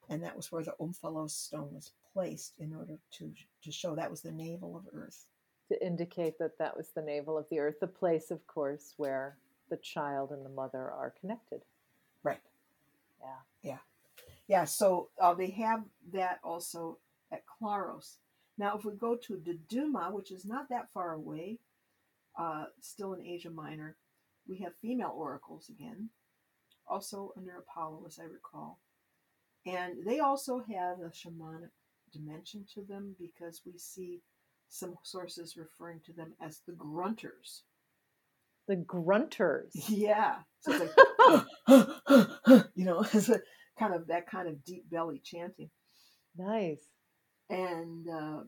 And 0.10 0.24
that 0.24 0.36
was 0.36 0.52
where 0.52 0.64
the 0.64 0.74
Omphalos 0.82 1.32
stone 1.32 1.70
was 1.74 1.92
placed 2.14 2.54
in 2.60 2.74
order 2.74 2.98
to, 3.18 3.32
to 3.64 3.72
show 3.72 3.96
that 3.96 4.10
was 4.10 4.22
the 4.22 4.32
navel 4.32 4.76
of 4.76 4.84
earth. 4.94 5.28
to 5.70 5.86
indicate 5.86 6.38
that 6.40 6.58
that 6.58 6.76
was 6.76 6.90
the 6.90 7.02
navel 7.02 7.38
of 7.38 7.46
the 7.50 7.60
earth, 7.60 7.80
the 7.80 7.88
place, 7.88 8.32
of 8.32 8.46
course, 8.48 8.94
where 8.98 9.38
the 9.70 9.78
child 9.78 10.32
and 10.32 10.44
the 10.44 10.50
mother 10.50 10.80
are 10.80 11.14
connected. 11.20 11.62
Right. 12.24 12.42
Yeah. 13.22 13.72
Yeah. 13.72 13.78
Yeah. 14.48 14.66
So 14.66 15.10
uh, 15.22 15.36
they 15.36 15.52
have 15.52 15.84
that 16.12 16.40
also 16.44 16.98
at 17.32 17.44
Claros. 17.46 18.16
Now, 18.58 18.76
if 18.78 18.84
we 18.84 18.94
go 18.94 19.16
to 19.16 19.34
Didyma, 19.36 20.12
which 20.12 20.32
is 20.32 20.44
not 20.44 20.70
that 20.70 20.90
far 20.92 21.14
away, 21.14 21.60
uh, 22.38 22.66
still 22.82 23.14
in 23.14 23.26
Asia 23.26 23.50
Minor, 23.52 23.96
we 24.48 24.58
have 24.58 24.74
female 24.82 25.14
oracles 25.16 25.70
again, 25.70 26.10
also 26.88 27.32
under 27.38 27.58
Apollo, 27.58 28.04
as 28.08 28.20
I 28.20 28.24
recall. 28.24 28.80
And 29.66 30.06
they 30.06 30.20
also 30.20 30.60
have 30.60 31.00
a 31.00 31.12
shamanic 31.12 31.70
dimension 32.12 32.66
to 32.74 32.82
them 32.82 33.16
because 33.20 33.62
we 33.66 33.78
see 33.78 34.22
some 34.70 34.96
sources 35.04 35.58
referring 35.58 36.00
to 36.06 36.14
them 36.14 36.34
as 36.42 36.62
the 36.66 36.74
grunters. 36.74 37.62
The 38.68 38.78
grunters. 38.78 39.72
Yeah. 39.90 40.36
So 40.62 40.72
it's 40.74 40.96
like, 41.68 42.66
you 42.76 42.86
know, 42.86 43.02
it's 43.14 43.30
a 43.30 43.42
kind 43.78 43.94
of 43.94 44.08
that 44.08 44.30
kind 44.30 44.48
of 44.48 44.64
deep 44.64 44.90
belly 44.90 45.22
chanting. 45.24 45.70
Nice. 46.38 46.82
And 47.50 48.08
uh, 48.08 48.42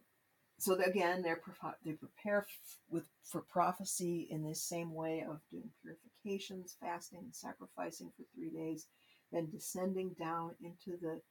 so 0.59 0.75
again, 0.75 1.23
they're 1.23 1.41
they 1.83 1.93
prepare 1.93 2.39
f- 2.39 2.77
with 2.89 3.05
for 3.23 3.41
prophecy 3.41 4.27
in 4.29 4.43
this 4.43 4.61
same 4.61 4.93
way 4.93 5.25
of 5.27 5.39
doing 5.49 5.69
purifications, 5.81 6.77
fasting, 6.79 7.19
and 7.23 7.35
sacrificing 7.35 8.11
for 8.15 8.23
three 8.35 8.51
days, 8.51 8.85
then 9.31 9.49
descending 9.49 10.11
down 10.19 10.51
into 10.63 10.97
the 11.01 11.21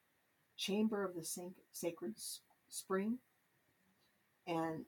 chamber 0.56 1.04
of 1.04 1.14
the 1.14 1.24
sac- 1.24 1.52
sacred 1.72 2.14
spring. 2.68 3.18
And 4.46 4.84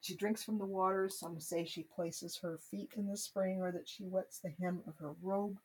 she 0.00 0.14
drinks 0.16 0.42
from 0.42 0.58
the 0.58 0.66
water. 0.66 1.08
Some 1.08 1.40
say 1.40 1.64
she 1.64 1.82
places 1.82 2.38
her 2.42 2.58
feet 2.70 2.92
in 2.96 3.08
the 3.08 3.16
spring 3.16 3.60
or 3.60 3.72
that 3.72 3.88
she 3.88 4.04
wets 4.04 4.38
the 4.38 4.52
hem 4.60 4.80
of 4.86 4.96
her 4.98 5.12
robe. 5.22 5.58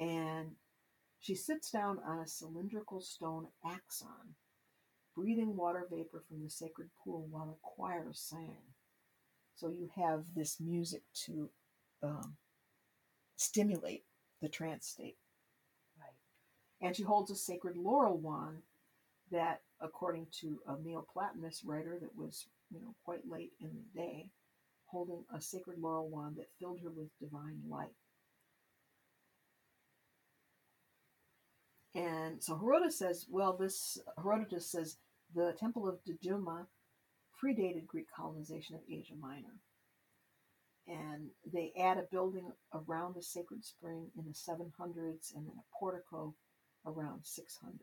And 0.00 0.52
she 1.20 1.34
sits 1.34 1.70
down 1.70 1.98
on 2.06 2.20
a 2.20 2.26
cylindrical 2.26 3.00
stone 3.00 3.48
axon, 3.64 4.34
breathing 5.14 5.56
water 5.56 5.86
vapor 5.90 6.22
from 6.28 6.42
the 6.42 6.50
sacred 6.50 6.90
pool 7.02 7.26
while 7.30 7.50
a 7.50 7.66
choir 7.66 8.10
sang. 8.12 8.62
So 9.56 9.68
you 9.68 9.90
have 9.96 10.24
this 10.36 10.60
music 10.60 11.02
to 11.26 11.50
um, 12.02 12.36
stimulate 13.36 14.04
the 14.40 14.48
trance 14.48 14.86
state. 14.86 15.16
And 16.80 16.94
she 16.94 17.02
holds 17.02 17.30
a 17.30 17.36
sacred 17.36 17.76
laurel 17.76 18.18
wand 18.18 18.58
that, 19.30 19.62
according 19.80 20.26
to 20.40 20.60
a 20.66 20.74
Neoplatonist 20.74 21.60
writer 21.64 21.98
that 22.00 22.16
was, 22.16 22.46
you 22.70 22.80
know, 22.80 22.94
quite 23.04 23.28
late 23.28 23.52
in 23.60 23.70
the 23.74 24.00
day, 24.00 24.30
holding 24.86 25.24
a 25.34 25.40
sacred 25.40 25.78
laurel 25.78 26.08
wand 26.08 26.36
that 26.36 26.46
filled 26.58 26.80
her 26.82 26.90
with 26.90 27.08
divine 27.20 27.60
light. 27.68 27.94
And 31.94 32.42
so 32.42 32.56
Herodotus 32.56 32.98
says, 32.98 33.26
well, 33.28 33.56
this 33.56 33.98
Herodotus 34.16 34.70
says 34.70 34.98
the 35.34 35.54
temple 35.58 35.88
of 35.88 35.98
Didyma 36.04 36.66
predated 37.42 37.86
Greek 37.86 38.06
colonization 38.14 38.76
of 38.76 38.82
Asia 38.88 39.14
Minor. 39.18 39.56
And 40.86 41.30
they 41.52 41.72
add 41.78 41.98
a 41.98 42.06
building 42.10 42.50
around 42.72 43.14
the 43.14 43.22
sacred 43.22 43.64
spring 43.64 44.10
in 44.16 44.24
the 44.24 44.32
700s 44.32 45.34
and 45.34 45.46
then 45.46 45.54
a 45.58 45.78
portico 45.78 46.34
around 46.88 47.20
600. 47.24 47.78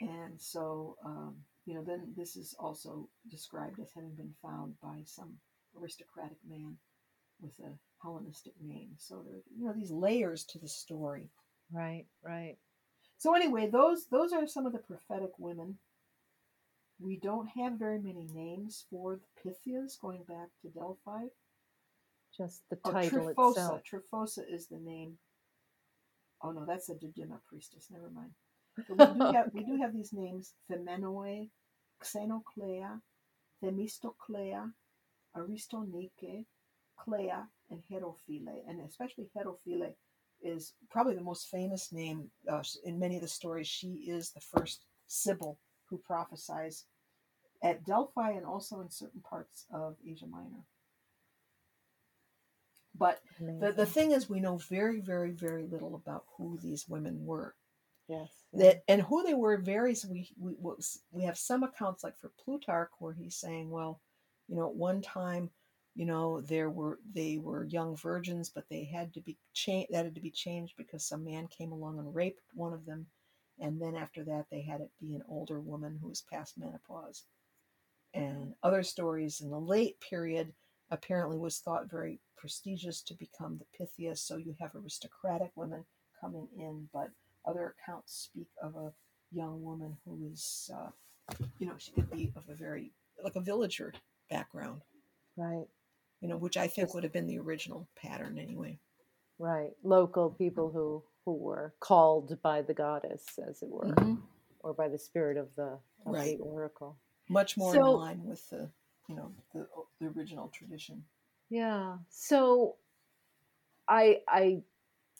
And 0.00 0.40
so, 0.40 0.96
um, 1.04 1.36
you 1.66 1.74
know, 1.74 1.84
then 1.84 2.14
this 2.16 2.36
is 2.36 2.54
also 2.58 3.08
described 3.30 3.78
as 3.80 3.90
having 3.94 4.14
been 4.14 4.34
found 4.42 4.74
by 4.82 5.02
some 5.04 5.34
aristocratic 5.80 6.38
man 6.48 6.76
with 7.40 7.52
a 7.60 7.72
Hellenistic 8.02 8.54
name. 8.62 8.90
So 8.96 9.22
there, 9.26 9.40
you 9.58 9.66
know, 9.66 9.74
these 9.74 9.90
layers 9.90 10.44
to 10.46 10.58
the 10.58 10.68
story. 10.68 11.28
Right, 11.72 12.06
right. 12.24 12.56
So 13.18 13.34
anyway, 13.34 13.68
those 13.70 14.06
those 14.10 14.32
are 14.32 14.46
some 14.46 14.66
of 14.66 14.72
the 14.72 14.78
prophetic 14.78 15.32
women. 15.38 15.78
We 16.98 17.18
don't 17.18 17.48
have 17.48 17.74
very 17.74 17.98
many 18.00 18.26
names 18.32 18.84
for 18.90 19.16
the 19.16 19.42
Pythias 19.42 19.98
going 20.00 20.24
back 20.24 20.48
to 20.62 20.68
Delphi. 20.68 21.26
Just 22.36 22.62
the 22.70 22.78
Oh, 22.84 22.92
title 22.92 23.26
Tryphosa. 23.26 23.50
itself. 23.50 23.82
Tryphosa 23.84 24.42
is 24.50 24.66
the 24.68 24.78
name. 24.78 25.18
Oh 26.42 26.52
no, 26.52 26.64
that's 26.64 26.88
a 26.88 26.94
Doduma 26.94 27.40
priestess. 27.48 27.88
Never 27.90 28.10
mind. 28.10 28.32
But 28.88 29.14
we 29.14 29.18
do 29.18 29.32
have 29.32 29.50
we 29.52 29.64
do 29.64 29.76
have 29.76 29.92
these 29.92 30.12
names: 30.12 30.54
Phemonoe, 30.70 31.48
Xenoclea, 32.02 33.00
Themistoclea, 33.62 34.72
Aristonike, 35.36 36.46
Clea, 36.96 37.44
and 37.70 37.82
Herophile. 37.90 38.62
And 38.68 38.80
especially 38.80 39.28
Herophile 39.36 39.94
is 40.42 40.74
probably 40.90 41.14
the 41.14 41.20
most 41.20 41.48
famous 41.48 41.92
name 41.92 42.30
uh, 42.50 42.62
in 42.84 42.98
many 42.98 43.16
of 43.16 43.22
the 43.22 43.28
stories. 43.28 43.68
She 43.68 44.06
is 44.08 44.30
the 44.32 44.40
first 44.40 44.84
Sibyl 45.06 45.58
who 45.86 45.98
prophesies 45.98 46.86
at 47.62 47.84
Delphi 47.84 48.30
and 48.32 48.46
also 48.46 48.80
in 48.80 48.90
certain 48.90 49.20
parts 49.20 49.66
of 49.72 49.96
Asia 50.06 50.26
Minor. 50.26 50.64
But 53.00 53.20
the, 53.40 53.72
the 53.72 53.86
thing 53.86 54.12
is, 54.12 54.30
we 54.30 54.40
know 54.40 54.58
very, 54.58 55.00
very, 55.00 55.32
very 55.32 55.66
little 55.66 55.96
about 55.96 56.24
who 56.38 56.58
these 56.62 56.88
women 56.88 57.26
were. 57.26 57.56
yes. 58.08 58.30
That 58.54 58.84
and 58.88 59.02
who 59.02 59.24
they 59.24 59.34
were 59.34 59.56
varies. 59.58 60.06
We 60.06 60.30
we 60.38 60.54
we 61.12 61.24
have 61.24 61.38
some 61.38 61.64
accounts 61.64 62.04
like 62.04 62.18
for 62.18 62.32
Plutarch 62.44 62.90
where 63.00 63.14
he's 63.14 63.36
saying, 63.36 63.70
well, 63.70 64.00
you 64.48 64.56
know, 64.56 64.68
at 64.70 64.76
one 64.76 65.02
time, 65.02 65.50
you 65.96 66.06
know, 66.06 66.40
there 66.42 66.70
were 66.70 67.00
they 67.14 67.38
were 67.38 67.64
young 67.66 67.96
virgins, 67.96 68.50
but 68.50 68.66
they 68.70 68.84
had 68.84 69.14
to 69.14 69.20
be 69.22 69.38
changed. 69.54 69.92
That 69.92 70.06
had 70.06 70.16
to 70.16 70.22
be 70.22 70.30
changed 70.32 70.74
because 70.78 71.06
some 71.06 71.24
man 71.24 71.48
came 71.48 71.72
along 71.72 71.98
and 72.00 72.14
raped 72.14 72.42
one 72.54 72.74
of 72.74 72.86
them, 72.86 73.06
and 73.60 73.80
then 73.82 73.96
after 73.96 74.24
that, 74.24 74.46
they 74.50 74.62
had 74.62 74.82
it 74.82 74.90
be 75.00 75.14
an 75.14 75.24
older 75.28 75.60
woman 75.60 75.98
who 76.02 76.08
was 76.08 76.22
past 76.32 76.58
menopause. 76.58 77.24
And 78.14 78.54
other 78.62 78.82
stories 78.82 79.40
in 79.40 79.50
the 79.50 79.60
late 79.60 80.00
period 80.00 80.52
apparently 80.90 81.38
was 81.38 81.58
thought 81.58 81.90
very 81.90 82.18
prestigious 82.36 83.02
to 83.02 83.14
become 83.14 83.58
the 83.58 83.66
Pythia. 83.76 84.16
So 84.16 84.36
you 84.36 84.54
have 84.60 84.74
aristocratic 84.74 85.50
women 85.54 85.84
coming 86.20 86.48
in, 86.58 86.88
but 86.92 87.10
other 87.46 87.74
accounts 87.78 88.28
speak 88.30 88.48
of 88.62 88.76
a 88.76 88.92
young 89.32 89.62
woman 89.62 89.96
who 90.04 90.28
is, 90.32 90.70
uh, 90.74 90.90
you 91.58 91.66
know, 91.66 91.74
she 91.78 91.92
could 91.92 92.10
be 92.10 92.32
of 92.36 92.48
a 92.48 92.54
very 92.54 92.92
like 93.22 93.36
a 93.36 93.40
villager 93.40 93.92
background, 94.30 94.80
Right, 95.36 95.66
you 96.20 96.28
know, 96.28 96.38
which 96.38 96.56
I 96.56 96.66
think 96.66 96.88
Yes. 96.88 96.94
would 96.94 97.02
have 97.04 97.12
been 97.12 97.26
the 97.26 97.38
original 97.38 97.86
pattern 97.94 98.38
anyway. 98.38 98.78
right. 99.38 99.72
Local 99.82 100.30
people 100.30 100.70
who 100.70 101.02
who 101.26 101.32
were 101.34 101.74
called 101.80 102.40
by 102.42 102.62
the 102.62 102.72
goddess, 102.74 103.38
as 103.38 103.62
it 103.62 103.68
were, 103.68 103.84
Mhm. 103.94 104.22
or 104.60 104.72
by 104.72 104.88
the 104.88 104.98
spirit 104.98 105.36
of 105.36 105.54
the 105.54 105.78
of 106.06 106.14
Right. 106.14 106.38
the 106.38 106.44
oracle. 106.44 106.96
Much 107.28 107.56
more 107.58 107.74
So- 107.74 107.90
in 107.94 108.00
line 108.00 108.24
with 108.24 108.48
the, 108.48 108.70
you 109.10 109.16
know, 109.16 109.32
the, 109.52 109.66
the 110.00 110.06
original 110.18 110.48
tradition. 110.48 111.02
Yeah. 111.50 111.96
So 112.08 112.76
I 113.88 114.20
I 114.28 114.62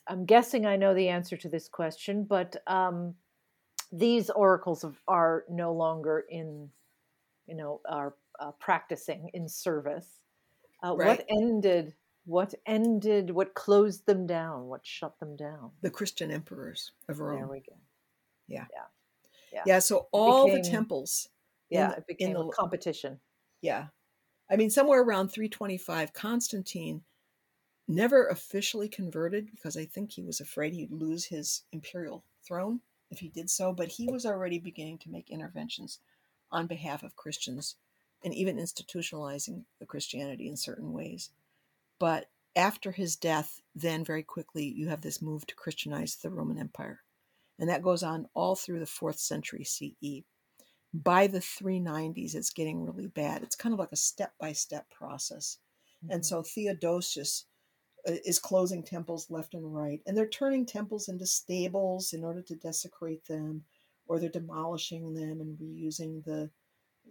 I'm 0.06 0.24
guessing 0.24 0.64
I 0.64 0.76
know 0.76 0.94
the 0.94 1.08
answer 1.08 1.36
to 1.36 1.48
this 1.48 1.68
question, 1.68 2.24
but 2.24 2.56
um, 2.66 3.14
these 3.92 4.30
oracles 4.30 4.82
of, 4.84 4.96
are 5.06 5.44
no 5.48 5.72
longer 5.72 6.24
in, 6.28 6.70
you 7.46 7.54
know, 7.54 7.80
are 7.88 8.14
uh, 8.38 8.52
practicing 8.52 9.30
in 9.34 9.48
service. 9.48 10.06
Uh, 10.82 10.94
Right. 10.96 11.06
What 11.06 11.26
ended? 11.28 11.94
What 12.24 12.54
ended? 12.64 13.30
What 13.30 13.54
closed 13.54 14.06
them 14.06 14.26
down? 14.26 14.66
What 14.68 14.86
shut 14.86 15.18
them 15.18 15.36
down? 15.36 15.70
The 15.82 15.90
Christian 15.90 16.30
emperors 16.30 16.92
of 17.08 17.18
rome 17.20 17.38
There 17.38 17.48
we 17.48 17.60
go. 17.60 17.76
Yeah, 18.46 18.66
Yeah. 18.72 18.84
Yeah, 19.52 19.62
yeah 19.66 19.78
so 19.80 20.06
all 20.12 20.48
the 20.48 20.62
temples. 20.62 21.28
Yeah, 21.70 21.88
the- 21.88 21.96
it 21.98 22.06
became 22.06 22.34
the- 22.34 22.40
a 22.40 22.52
competition. 22.52 23.20
Yeah. 23.62 23.86
I 24.50 24.56
mean, 24.56 24.70
somewhere 24.70 25.02
around 25.02 25.28
325, 25.28 26.12
Constantine 26.12 27.02
never 27.86 28.26
officially 28.26 28.88
converted 28.88 29.50
because 29.50 29.76
I 29.76 29.84
think 29.84 30.12
he 30.12 30.22
was 30.22 30.40
afraid 30.40 30.72
he'd 30.72 30.92
lose 30.92 31.24
his 31.24 31.62
imperial 31.72 32.24
throne 32.46 32.80
if 33.10 33.18
he 33.18 33.28
did 33.28 33.50
so, 33.50 33.72
but 33.72 33.88
he 33.88 34.08
was 34.08 34.24
already 34.24 34.58
beginning 34.58 34.98
to 34.98 35.10
make 35.10 35.30
interventions 35.30 35.98
on 36.52 36.66
behalf 36.66 37.02
of 37.02 37.16
Christians 37.16 37.76
and 38.22 38.34
even 38.34 38.56
institutionalizing 38.56 39.64
the 39.78 39.86
Christianity 39.86 40.48
in 40.48 40.56
certain 40.56 40.92
ways. 40.92 41.30
But 41.98 42.26
after 42.56 42.92
his 42.92 43.16
death, 43.16 43.60
then 43.74 44.04
very 44.04 44.22
quickly, 44.22 44.64
you 44.64 44.88
have 44.88 45.00
this 45.00 45.22
move 45.22 45.46
to 45.46 45.54
Christianize 45.54 46.16
the 46.16 46.30
Roman 46.30 46.58
Empire. 46.58 47.00
And 47.58 47.68
that 47.68 47.82
goes 47.82 48.02
on 48.02 48.26
all 48.34 48.56
through 48.56 48.80
the 48.80 48.86
fourth 48.86 49.18
century 49.18 49.64
CE 49.64 50.24
by 50.94 51.26
the 51.26 51.40
390s 51.40 52.34
it's 52.34 52.50
getting 52.50 52.82
really 52.84 53.06
bad. 53.08 53.42
It's 53.42 53.56
kind 53.56 53.72
of 53.72 53.78
like 53.78 53.92
a 53.92 53.96
step 53.96 54.34
by 54.38 54.52
step 54.52 54.90
process. 54.90 55.58
And 56.08 56.24
Mhm. 56.24 56.26
so 56.26 56.42
theodosius 56.42 57.46
uh, 58.08 58.14
is 58.24 58.38
closing 58.38 58.82
temples 58.84 59.30
left 59.30 59.54
and 59.54 59.74
right 59.74 60.02
and 60.06 60.16
they're 60.16 60.28
turning 60.28 60.66
temples 60.66 61.08
into 61.08 61.26
stables 61.26 62.12
in 62.14 62.24
order 62.24 62.42
to 62.42 62.56
desecrate 62.56 63.26
them 63.26 63.66
or 64.06 64.18
they're 64.20 64.30
demolishing 64.30 65.14
them 65.14 65.40
and 65.40 65.58
reusing 65.58 66.24
the 66.24 66.50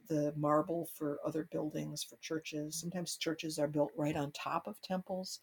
the 0.08 0.34
marble 0.36 0.86
for 0.88 1.20
other 1.26 1.44
buildings 1.46 2.04
for 2.04 2.18
churches. 2.18 2.80
Sometimes 2.80 3.18
churches 3.18 3.60
are 3.60 3.68
built 3.68 3.92
right 3.96 4.16
on 4.16 4.32
top 4.32 4.68
of 4.68 4.82
temples. 4.82 5.42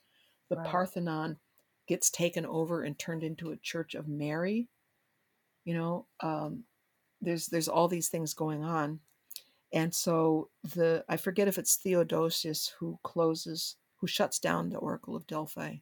The 0.48 0.56
Right. 0.56 0.90
parthenon 0.96 1.40
gets 1.86 2.10
taken 2.10 2.46
over 2.46 2.82
and 2.82 2.98
turned 2.98 3.22
into 3.24 3.50
a 3.50 3.56
church 3.56 3.94
of 3.94 4.08
mary 4.08 4.68
you 5.64 5.74
know 5.74 6.06
um, 6.20 6.64
there's 7.20 7.46
there's 7.46 7.68
all 7.68 7.88
these 7.88 8.08
things 8.08 8.34
going 8.34 8.62
on 8.64 9.00
and 9.72 9.94
so 9.94 10.48
the 10.74 11.04
i 11.08 11.16
forget 11.16 11.48
if 11.48 11.58
it's 11.58 11.76
theodosius 11.76 12.72
who 12.78 12.98
closes 13.02 13.76
who 13.96 14.06
shuts 14.06 14.38
down 14.38 14.68
the 14.68 14.78
oracle 14.78 15.16
of 15.16 15.26
delphi 15.26 15.76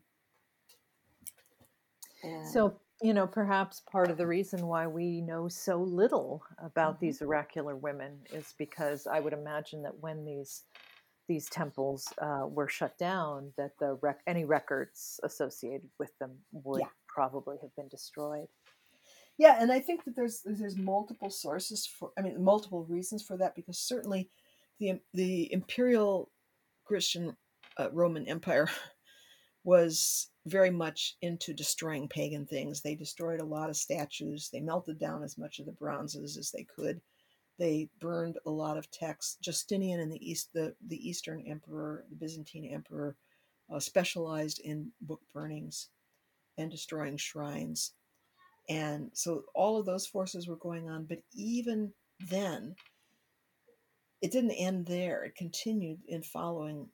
And- 2.23 2.47
So, 2.49 2.81
you 3.03 3.13
know, 3.13 3.27
perhaps 3.27 3.81
part 3.81 4.11
of 4.11 4.17
the 4.17 4.27
reason 4.27 4.67
why 4.67 4.87
we 4.87 5.21
know 5.21 5.49
so 5.49 5.83
little 5.83 6.43
about 6.59 6.97
Mhm. 6.97 7.01
these 7.01 7.21
oracular 7.23 7.77
women 7.77 8.25
is 8.31 8.55
because 8.57 9.07
I 9.07 9.21
would 9.21 9.33
imagine 9.35 9.83
that 9.83 9.99
when 10.01 10.25
these 10.25 10.65
these 11.27 11.49
temples 11.49 12.13
uh, 12.19 12.47
were 12.51 12.69
shut 12.69 12.99
down, 12.99 13.51
that 13.57 13.79
the 13.79 13.95
rec- 14.03 14.23
any 14.27 14.45
records 14.45 15.19
associated 15.23 15.91
with 15.99 16.17
them 16.19 16.45
would 16.53 16.81
Yeah. 16.83 16.91
probably 17.07 17.57
have 17.63 17.75
been 17.77 17.89
destroyed. 17.89 18.49
Yeah 19.39 19.57
and 19.61 19.73
i 19.73 19.81
think 19.81 20.05
that 20.05 20.15
there's 20.17 20.43
there's 20.45 20.77
multiple 20.77 21.31
sources 21.31 21.87
for 21.87 22.11
i 22.19 22.23
mean 22.23 22.43
multiple 22.43 22.85
reasons 22.85 23.23
for 23.23 23.37
that 23.37 23.55
because 23.55 23.79
certainly 23.79 24.29
the 24.81 24.99
the 25.13 25.53
imperial 25.53 26.31
christian 26.85 27.37
uh, 27.79 27.89
roman 27.93 28.27
empire 28.29 28.69
was 29.65 30.29
very 30.47 30.71
much 30.71 31.17
into 31.23 31.55
destroying 31.55 32.07
pagan 32.07 32.47
things. 32.47 32.81
They 32.81 32.95
destroyed 32.95 33.41
a 33.41 33.45
lot 33.47 33.71
of 33.71 33.77
statues. 33.77 34.51
They 34.51 34.61
melted 34.61 34.99
down 34.99 35.23
as 35.23 35.39
much 35.39 35.59
of 35.59 35.67
the 35.67 35.73
bronzes 35.73 36.37
as 36.37 36.51
they 36.51 36.65
could. 36.65 37.01
They 37.59 37.89
burned 37.99 38.39
a 38.47 38.51
lot 38.51 38.77
of 38.77 38.91
texts. 38.91 39.39
Justinian 39.41 40.01
in 40.01 40.11
the 40.11 40.31
east 40.31 40.51
the, 40.53 40.75
the 40.87 41.09
eastern 41.09 41.43
emperor 41.47 42.05
the 42.11 42.17
byzantine 42.17 42.67
emperor 42.67 43.17
uh, 43.73 43.81
specialized 43.81 44.61
in 44.61 44.91
book 45.01 45.21
burnings 45.33 45.89
and 46.59 46.71
destroying 46.71 47.17
shrines 47.17 47.93
and 48.69 49.11
so 49.13 49.45
all 49.55 49.79
of 49.79 49.87
those 49.87 50.07
forces 50.07 50.49
were 50.49 50.57
going 50.57 50.89
on. 50.89 51.05
But 51.05 51.23
even 51.35 51.93
then, 52.31 52.75
it 54.23 54.33
didn't 54.33 54.53
end 54.53 54.87
there. 54.87 55.25
It 55.25 55.37
continued 55.37 56.01
in 56.09 56.23
following 56.23 56.89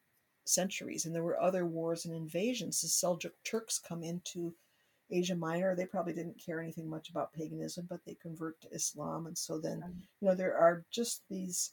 centuries. 0.45 1.07
And 1.07 1.15
there 1.15 1.23
were 1.23 1.41
other 1.41 1.67
wars 1.67 2.05
and 2.05 2.15
invasions. 2.15 2.81
The 2.81 2.89
Seljuk 2.89 3.33
Turks 3.45 3.79
come 3.79 4.03
into 4.03 4.53
Asia 5.11 5.37
Minor. 5.37 5.77
They 5.77 5.87
probably 5.87 6.13
didn't 6.13 6.43
care 6.45 6.61
anything 6.61 6.89
much 6.89 7.11
about 7.11 7.33
paganism, 7.33 7.87
but 7.89 8.01
they 8.05 8.17
convert 8.21 8.61
to 8.63 8.73
Islam. 8.73 9.27
And 9.27 9.39
so 9.39 9.59
then, 9.59 9.83
you 10.21 10.29
know, 10.29 10.35
there 10.35 10.57
are 10.57 10.85
just 10.91 11.23
these 11.31 11.73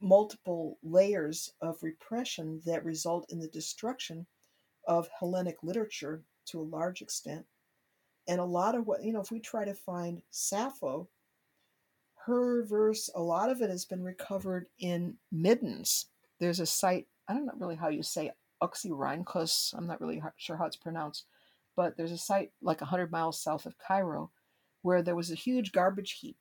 multiple 0.00 0.78
layers 0.82 1.52
of 1.60 1.82
repression 1.82 2.60
that 2.66 2.84
result 2.84 3.30
in 3.30 3.38
the 3.38 3.48
destruction 3.48 4.26
of 4.86 5.08
Hellenic 5.18 5.62
literature 5.62 6.22
to 6.46 6.60
a 6.60 6.62
large 6.62 7.02
extent. 7.02 7.46
And 8.32 8.40
a 8.40 8.44
lot 8.44 8.74
of 8.74 8.86
what, 8.86 9.04
you 9.04 9.12
know, 9.12 9.20
if 9.20 9.30
we 9.30 9.40
try 9.40 9.66
to 9.66 9.74
find 9.74 10.22
Sappho, 10.30 11.10
her 12.24 12.64
verse, 12.64 13.10
a 13.14 13.20
lot 13.20 13.50
of 13.50 13.60
it 13.60 13.68
has 13.68 13.84
been 13.84 14.02
recovered 14.02 14.68
in 14.78 15.18
middens. 15.30 16.06
There's 16.40 16.58
a 16.58 16.64
site, 16.64 17.08
I 17.28 17.34
don't 17.34 17.44
know 17.44 17.52
really 17.58 17.76
how 17.76 17.90
you 17.90 18.02
say 18.02 18.30
Oxyrhynchus, 18.62 19.74
I'm 19.76 19.86
not 19.86 20.00
really 20.00 20.22
sure 20.38 20.56
how 20.56 20.64
it's 20.64 20.76
pronounced, 20.76 21.26
but 21.76 21.98
there's 21.98 22.10
a 22.10 22.16
site 22.16 22.52
like 22.62 22.80
100 22.80 23.12
miles 23.12 23.38
south 23.38 23.66
of 23.66 23.76
Cairo 23.76 24.30
where 24.80 25.02
there 25.02 25.14
was 25.14 25.30
a 25.30 25.34
huge 25.34 25.70
garbage 25.72 26.12
heap 26.12 26.38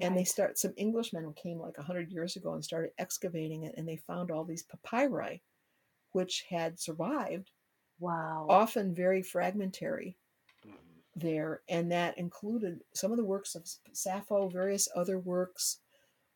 and 0.00 0.16
they 0.16 0.22
start 0.22 0.58
some 0.58 0.74
englishmen 0.78 1.32
came 1.34 1.58
like 1.58 1.76
100 1.76 2.12
years 2.12 2.36
ago 2.36 2.52
and 2.52 2.64
started 2.64 2.92
excavating 2.98 3.64
it 3.64 3.74
and 3.76 3.88
they 3.88 3.96
found 3.96 4.30
all 4.30 4.44
these 4.44 4.62
papyri 4.62 5.42
which 6.12 6.44
had 6.48 6.78
survived 6.78 7.50
Wow. 7.98 8.46
often 8.48 8.94
very 8.94 9.22
fragmentary 9.22 10.16
there 11.16 11.62
and 11.68 11.90
that 11.90 12.16
included 12.18 12.84
some 12.94 13.10
of 13.10 13.16
the 13.18 13.24
works 13.24 13.54
of 13.56 13.66
sappho 13.92 14.48
various 14.48 14.88
other 14.94 15.18
works 15.18 15.78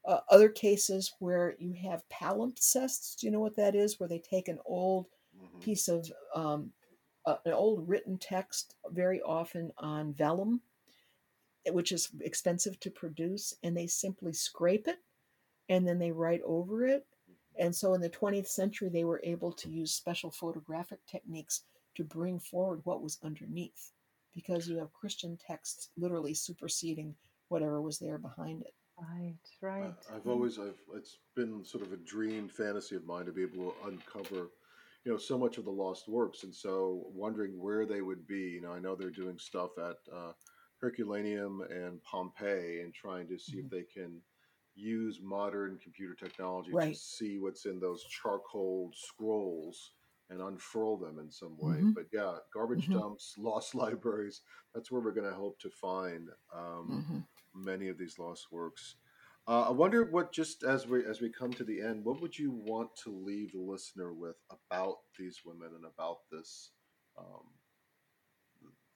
uh, 0.06 0.20
other 0.30 0.48
cases 0.48 1.12
where 1.20 1.54
you 1.58 1.72
have 1.74 2.08
palimpsests 2.08 3.14
do 3.16 3.26
you 3.26 3.30
know 3.30 3.40
what 3.40 3.56
that 3.56 3.74
is 3.74 4.00
where 4.00 4.08
they 4.08 4.18
take 4.18 4.48
an 4.48 4.58
old 4.64 5.06
Mhm. 5.36 5.60
piece 5.60 5.88
of 5.88 6.10
um, 6.34 6.72
uh, 7.26 7.36
an 7.44 7.52
old 7.52 7.88
written 7.88 8.18
text, 8.18 8.76
very 8.90 9.20
often 9.22 9.72
on 9.78 10.12
vellum, 10.14 10.62
eh, 11.66 11.70
which 11.70 11.92
is 11.92 12.10
expensive 12.20 12.78
to 12.80 12.90
produce, 12.90 13.54
and 13.62 13.76
they 13.76 13.86
simply 13.86 14.32
scrape 14.32 14.88
it 14.88 14.98
and 15.68 15.86
then 15.86 15.98
they 15.98 16.10
write 16.12 16.42
over 16.44 16.86
it. 16.86 17.06
And 17.56 17.74
so 17.76 17.94
in 17.94 18.00
the 18.00 18.10
20th 18.10 18.48
century, 18.48 18.88
they 18.88 19.04
were 19.04 19.20
able 19.22 19.52
to 19.52 19.70
use 19.70 19.92
special 19.94 20.30
photographic 20.30 21.04
techniques 21.06 21.62
to 21.96 22.04
bring 22.04 22.40
forward 22.40 22.80
what 22.84 23.02
was 23.02 23.18
underneath 23.22 23.92
because 24.34 24.68
you 24.68 24.78
have 24.78 24.92
Christian 24.92 25.36
texts 25.36 25.90
literally 25.96 26.34
superseding 26.34 27.14
whatever 27.48 27.80
was 27.80 27.98
there 27.98 28.18
behind 28.18 28.62
it. 28.62 28.74
Right. 28.98 29.34
Right. 29.62 29.94
I've 30.14 30.26
always, 30.26 30.58
I've, 30.58 30.78
it's 30.94 31.18
been 31.34 31.64
sort 31.64 31.84
of 31.84 31.92
a 31.92 31.96
dream 31.96 32.48
fantasy 32.48 32.96
of 32.96 33.06
mine 33.06 33.26
to 33.26 33.32
be 33.32 33.42
able 33.42 33.70
to 33.70 33.88
uncover, 33.88 34.50
you 35.04 35.12
know, 35.12 35.16
so 35.16 35.38
much 35.38 35.56
of 35.56 35.64
the 35.64 35.70
lost 35.70 36.08
works, 36.08 36.42
and 36.42 36.54
so 36.54 37.04
wondering 37.14 37.58
where 37.58 37.86
they 37.86 38.02
would 38.02 38.26
be. 38.26 38.40
You 38.40 38.60
know, 38.60 38.72
I 38.72 38.78
know 38.78 38.94
they're 38.94 39.10
doing 39.10 39.38
stuff 39.38 39.70
at 39.78 39.96
uh, 40.14 40.32
Herculaneum 40.80 41.62
and 41.70 42.02
Pompeii, 42.02 42.80
and 42.82 42.92
trying 42.92 43.26
to 43.28 43.38
see 43.38 43.58
if 43.58 43.70
they 43.70 43.84
can 43.84 44.20
use 44.74 45.20
modern 45.22 45.78
computer 45.82 46.14
technology 46.14 46.70
to 46.72 46.94
see 46.94 47.38
what's 47.38 47.64
in 47.64 47.80
those 47.80 48.04
charcoal 48.04 48.92
scrolls 48.94 49.92
and 50.30 50.40
unfurl 50.40 50.96
them 50.98 51.18
in 51.18 51.30
some 51.30 51.58
way. 51.58 51.82
Mhm. 51.82 51.94
But 51.94 52.06
yeah, 52.12 52.38
garbage 52.54 52.88
Mhm. 52.88 52.92
dumps, 52.92 53.34
lost 53.38 53.74
libraries. 53.74 54.42
That's 54.74 54.90
where 54.90 55.00
we're 55.02 55.12
going 55.12 55.30
to 55.30 55.36
hope 55.36 55.58
to 55.60 55.70
find. 55.70 56.30
Um, 56.54 57.06
Mhm. 57.10 57.24
many 57.54 57.88
of 57.88 57.98
these 57.98 58.18
lost 58.18 58.46
works. 58.52 58.96
Uh, 59.48 59.62
I 59.62 59.70
wonder 59.70 60.04
what 60.04 60.32
just 60.32 60.62
as 60.62 60.86
we 60.86 61.04
as 61.04 61.20
we 61.20 61.30
come 61.30 61.52
to 61.54 61.64
the 61.64 61.80
end, 61.80 62.04
what 62.04 62.20
would 62.20 62.38
you 62.38 62.52
want 62.52 62.94
to 63.04 63.10
leave 63.10 63.52
the 63.52 63.58
listener 63.60 64.12
with 64.12 64.36
about 64.50 64.98
these 65.18 65.40
women 65.44 65.70
and 65.74 65.84
about 65.86 66.18
this 66.30 66.70
um, 67.18 67.48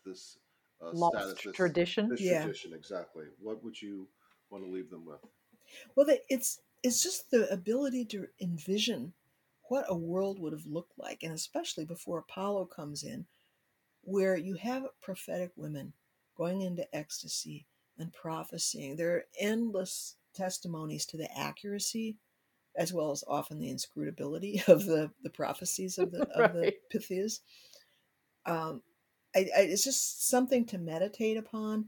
this 0.04 0.38
uh, 0.80 0.92
Lost 0.92 1.14
status, 1.18 1.42
this, 1.42 1.56
tradition. 1.56 2.08
this 2.08 2.20
Yeah. 2.20 2.44
tradition 2.44 2.72
exactly? 2.72 3.26
What 3.38 3.62
would 3.64 3.80
you 3.80 4.08
want 4.50 4.64
to 4.64 4.70
leave 4.70 4.90
them 4.90 5.04
with? 5.04 5.20
Well, 5.96 6.06
it's 6.28 6.60
it's 6.82 7.02
just 7.02 7.30
the 7.30 7.50
ability 7.52 8.04
to 8.06 8.28
envision 8.40 9.14
what 9.68 9.86
a 9.88 9.96
world 9.96 10.38
would 10.38 10.52
have 10.52 10.66
looked 10.66 10.98
like, 10.98 11.22
and 11.22 11.32
especially 11.32 11.84
before 11.84 12.18
Apollo 12.18 12.66
comes 12.66 13.02
in, 13.02 13.26
where 14.02 14.36
you 14.36 14.54
have 14.56 14.84
prophetic 15.00 15.52
women 15.56 15.92
going 16.36 16.62
into 16.62 16.94
ecstasy 16.94 17.66
and 17.98 18.12
prophesying. 18.12 18.96
There 18.96 19.14
are 19.14 19.24
endless 19.38 20.16
testimonies 20.34 21.06
to 21.06 21.16
the 21.16 21.28
accuracy, 21.38 22.16
as 22.76 22.92
well 22.92 23.10
as 23.10 23.24
often 23.26 23.58
the 23.58 23.70
inscrutability 23.70 24.62
of 24.68 24.84
the 24.84 25.10
the 25.22 25.30
prophecies 25.30 25.98
of 25.98 26.10
the 26.10 26.22
of 26.34 26.52
the 26.52 26.74
Pythias. 26.90 27.40
Um, 28.46 28.82
I, 29.34 29.48
I, 29.56 29.60
it's 29.62 29.84
just 29.84 30.28
something 30.28 30.66
to 30.66 30.78
meditate 30.78 31.36
upon 31.36 31.86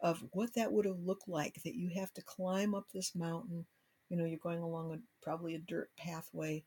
of 0.00 0.22
what 0.30 0.54
that 0.54 0.72
would 0.72 0.84
have 0.84 1.00
looked 1.00 1.28
like 1.28 1.60
that 1.64 1.74
you 1.74 1.90
have 1.96 2.12
to 2.14 2.22
climb 2.22 2.72
up 2.72 2.86
this 2.94 3.16
mountain 3.16 3.66
you 4.08 4.16
know 4.16 4.24
you're 4.24 4.38
going 4.38 4.60
along 4.60 4.92
a 4.92 4.98
probably 5.22 5.56
a 5.56 5.58
dirt 5.58 5.90
pathway 5.98 6.62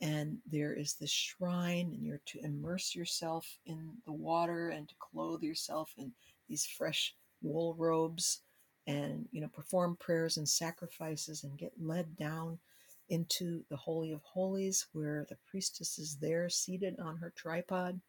and 0.00 0.38
there 0.50 0.72
is 0.72 0.94
this 0.94 1.10
shrine 1.10 1.90
and 1.92 2.04
you're 2.04 2.20
to 2.26 2.38
immerse 2.44 2.94
yourself 2.94 3.58
in 3.66 3.90
the 4.06 4.12
water 4.12 4.68
and 4.68 4.88
to 4.88 4.94
clothe 4.98 5.42
yourself 5.42 5.92
in 5.96 6.12
these 6.48 6.64
fresh 6.64 7.14
wool 7.42 7.74
robes 7.76 8.40
and 8.86 9.28
you 9.32 9.40
know 9.40 9.48
perform 9.48 9.96
prayers 9.96 10.36
and 10.36 10.48
sacrifices 10.48 11.44
and 11.44 11.58
get 11.58 11.72
led 11.80 12.16
down 12.16 12.58
into 13.08 13.64
the 13.70 13.76
holy 13.76 14.12
of 14.12 14.22
holies 14.22 14.86
where 14.92 15.26
the 15.28 15.36
priestess 15.50 15.98
is 15.98 16.16
there 16.16 16.48
seated 16.48 16.98
on 17.00 17.16
her 17.16 17.32
tripod. 17.36 18.00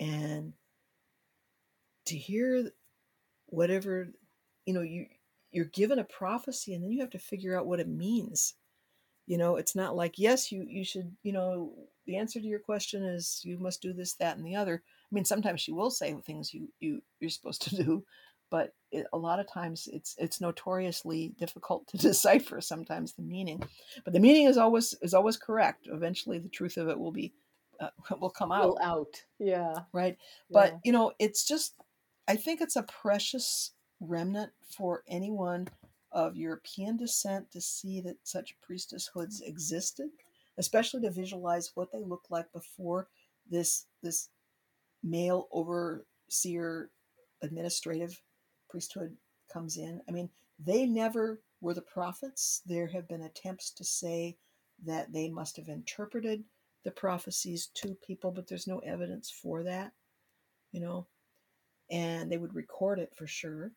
And 0.00 0.52
to 2.06 2.16
hear 2.16 2.70
whatever 3.46 4.08
you 4.66 4.74
know 4.74 4.80
you 4.80 5.06
you're 5.50 5.66
given 5.66 5.98
a 5.98 6.04
prophecy 6.04 6.74
and 6.74 6.82
then 6.82 6.90
you 6.90 7.00
have 7.00 7.10
to 7.10 7.18
figure 7.18 7.56
out 7.56 7.66
what 7.66 7.80
it 7.80 7.88
means 7.88 8.54
you 9.26 9.38
know 9.38 9.56
it's 9.56 9.74
not 9.74 9.96
like 9.96 10.18
yes 10.18 10.50
you 10.50 10.64
you 10.68 10.84
should 10.84 11.14
you 11.22 11.32
know 11.32 11.72
the 12.06 12.16
answer 12.16 12.40
to 12.40 12.46
your 12.46 12.58
question 12.58 13.04
is 13.04 13.40
you 13.44 13.58
must 13.58 13.80
do 13.80 13.92
this 13.92 14.14
that 14.14 14.36
and 14.36 14.46
the 14.46 14.56
other 14.56 14.82
i 14.84 15.14
mean 15.14 15.24
sometimes 15.24 15.60
she 15.60 15.72
will 15.72 15.90
say 15.90 16.14
things 16.26 16.52
you 16.52 16.68
you 16.80 17.02
you're 17.20 17.30
supposed 17.30 17.62
to 17.62 17.76
do 17.84 18.04
but 18.50 18.74
it, 18.90 19.06
a 19.14 19.18
lot 19.18 19.40
of 19.40 19.50
times 19.50 19.88
it's 19.92 20.14
it's 20.18 20.40
notoriously 20.40 21.34
difficult 21.38 21.86
to 21.88 21.96
decipher 22.08 22.60
sometimes 22.60 23.14
the 23.14 23.22
meaning 23.22 23.62
but 24.04 24.12
the 24.12 24.20
meaning 24.20 24.46
is 24.46 24.58
always 24.58 24.94
is 25.02 25.14
always 25.14 25.36
correct 25.36 25.88
eventually 25.90 26.38
the 26.38 26.48
truth 26.48 26.76
of 26.76 26.88
it 26.88 26.98
will 26.98 27.12
be 27.12 27.32
uh, 27.80 27.88
will 28.20 28.30
come 28.30 28.52
out 28.52 28.68
Will 28.68 28.78
out. 28.82 29.22
Yeah. 29.38 29.74
right 29.92 30.16
but 30.50 30.72
yeah. 30.72 30.78
you 30.84 30.92
know 30.92 31.12
it's 31.18 31.46
just 31.46 31.74
i 32.28 32.36
think 32.36 32.60
it's 32.60 32.76
a 32.76 32.82
precious 32.82 33.72
remnant 34.00 34.50
for 34.76 35.02
anyone 35.08 35.68
of 36.12 36.36
european 36.36 36.96
descent 36.96 37.50
to 37.50 37.60
see 37.60 38.00
that 38.00 38.16
such 38.22 38.56
priestesshoods 38.68 39.42
existed 39.42 40.08
especially 40.58 41.00
to 41.00 41.10
visualize 41.10 41.72
what 41.74 41.90
they 41.92 42.02
looked 42.02 42.30
like 42.30 42.50
before 42.52 43.08
this 43.50 43.86
this 44.02 44.28
male 45.02 45.48
overseer 45.52 46.90
administrative 47.42 48.20
priesthood 48.68 49.16
comes 49.52 49.76
in. 49.76 50.00
I 50.08 50.12
mean 50.12 50.30
they 50.64 50.86
never 50.86 51.40
were 51.60 51.74
the 51.74 51.82
prophets. 51.82 52.62
There 52.66 52.86
have 52.88 53.08
been 53.08 53.22
attempts 53.22 53.70
to 53.72 53.84
say 53.84 54.36
that 54.84 55.12
they 55.12 55.28
must 55.28 55.56
have 55.56 55.68
interpreted 55.68 56.44
the 56.84 56.90
prophecies 56.90 57.68
to 57.74 57.96
people 58.04 58.32
but 58.32 58.48
there's 58.48 58.66
no 58.66 58.80
evidence 58.80 59.30
for 59.30 59.62
that 59.62 59.92
you 60.72 60.80
know 60.80 61.06
and 61.92 62.30
they 62.30 62.38
would 62.38 62.56
record 62.56 62.98
it 62.98 63.12
for 63.14 63.24
sure 63.24 63.70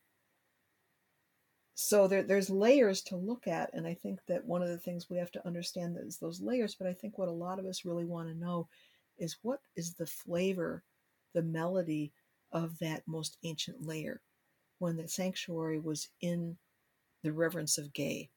so 1.77 2.07
there, 2.07 2.23
there's 2.23 2.49
layers 2.49 3.01
to 3.01 3.15
look 3.15 3.47
at 3.47 3.69
and 3.73 3.85
i 3.85 3.93
think 3.93 4.19
that 4.27 4.45
one 4.45 4.61
of 4.61 4.69
the 4.69 4.77
things 4.77 5.09
we 5.09 5.17
have 5.17 5.31
to 5.31 5.45
understand 5.45 5.97
is 6.01 6.17
those 6.17 6.41
layers 6.41 6.75
but 6.75 6.87
i 6.87 6.93
think 6.93 7.17
what 7.17 7.27
a 7.27 7.31
lot 7.31 7.59
of 7.59 7.65
us 7.65 7.85
really 7.85 8.05
want 8.05 8.27
to 8.27 8.35
know 8.35 8.67
is 9.17 9.37
what 9.41 9.59
is 9.75 9.93
the 9.93 10.05
flavor 10.05 10.83
the 11.33 11.43
melody 11.43 12.11
of 12.51 12.79
that 12.79 13.03
most 13.05 13.37
ancient 13.43 13.85
layer? 13.85 14.21
When 14.79 14.97
the 14.97 15.07
sanctuary 15.07 15.79
was 15.79 16.07
in 16.21 16.57
the 17.21 17.31
reverence 17.31 17.77
of 17.77 17.93
Ge 17.93 18.29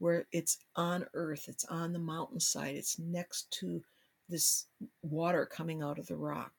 where 0.00 0.26
it's 0.30 0.58
on 0.76 1.04
earth 1.14 1.46
it's 1.48 1.64
on 1.64 1.92
the 1.92 1.98
mountainside 1.98 2.76
it's 2.76 3.00
next 3.00 3.50
to 3.50 3.82
this 4.28 4.66
water 5.02 5.44
coming 5.44 5.82
out 5.82 5.98
of 5.98 6.06
the 6.06 6.16
rock. 6.16 6.52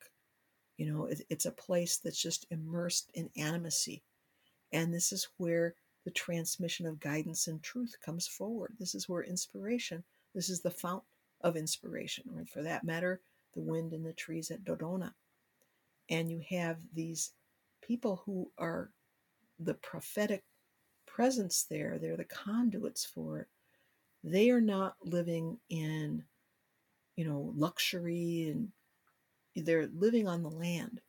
You 0.76 0.92
know 0.92 1.06
it, 1.06 1.22
it's 1.30 1.46
a 1.46 1.52
place 1.52 1.96
that's 1.96 2.20
just 2.20 2.46
immersed 2.50 3.10
in 3.14 3.30
animacy. 3.38 4.02
And 4.72 4.92
this 4.92 5.12
is 5.12 5.28
where 5.38 5.74
the 6.04 6.10
transmission 6.10 6.86
of 6.86 7.00
guidance 7.00 7.46
and 7.46 7.62
truth 7.62 7.94
comes 8.04 8.26
forward. 8.26 8.74
This 8.78 8.94
is 8.94 9.08
where 9.08 9.22
inspiration 9.22 10.04
this 10.34 10.48
is 10.48 10.60
the 10.60 10.70
fount 10.70 11.02
of 11.42 11.56
inspiration 11.56 12.24
or 12.34 12.44
for 12.44 12.62
that 12.62 12.84
matter 12.84 13.20
the 13.54 13.60
wind 13.60 13.92
in 13.92 14.02
the 14.02 14.12
trees 14.12 14.50
at 14.50 14.64
dodona. 14.64 15.12
And 16.08 16.30
you 16.30 16.42
have 16.50 16.78
these 16.94 17.32
people 17.82 18.22
who 18.24 18.50
are 18.58 18.90
the 19.58 19.74
prophetic 19.74 20.44
presence 21.06 21.66
there 21.68 21.98
they're 21.98 22.16
the 22.16 22.24
conduits 22.24 23.04
for 23.04 23.40
it. 23.40 23.48
They 24.22 24.50
are 24.50 24.60
not 24.60 24.94
living 25.04 25.58
in 25.68 26.24
you 27.16 27.24
know 27.24 27.52
luxury 27.56 28.48
and 28.52 28.68
they're 29.66 29.88
living 29.92 30.28
on 30.28 30.42
the 30.42 30.50
land. 30.50 31.00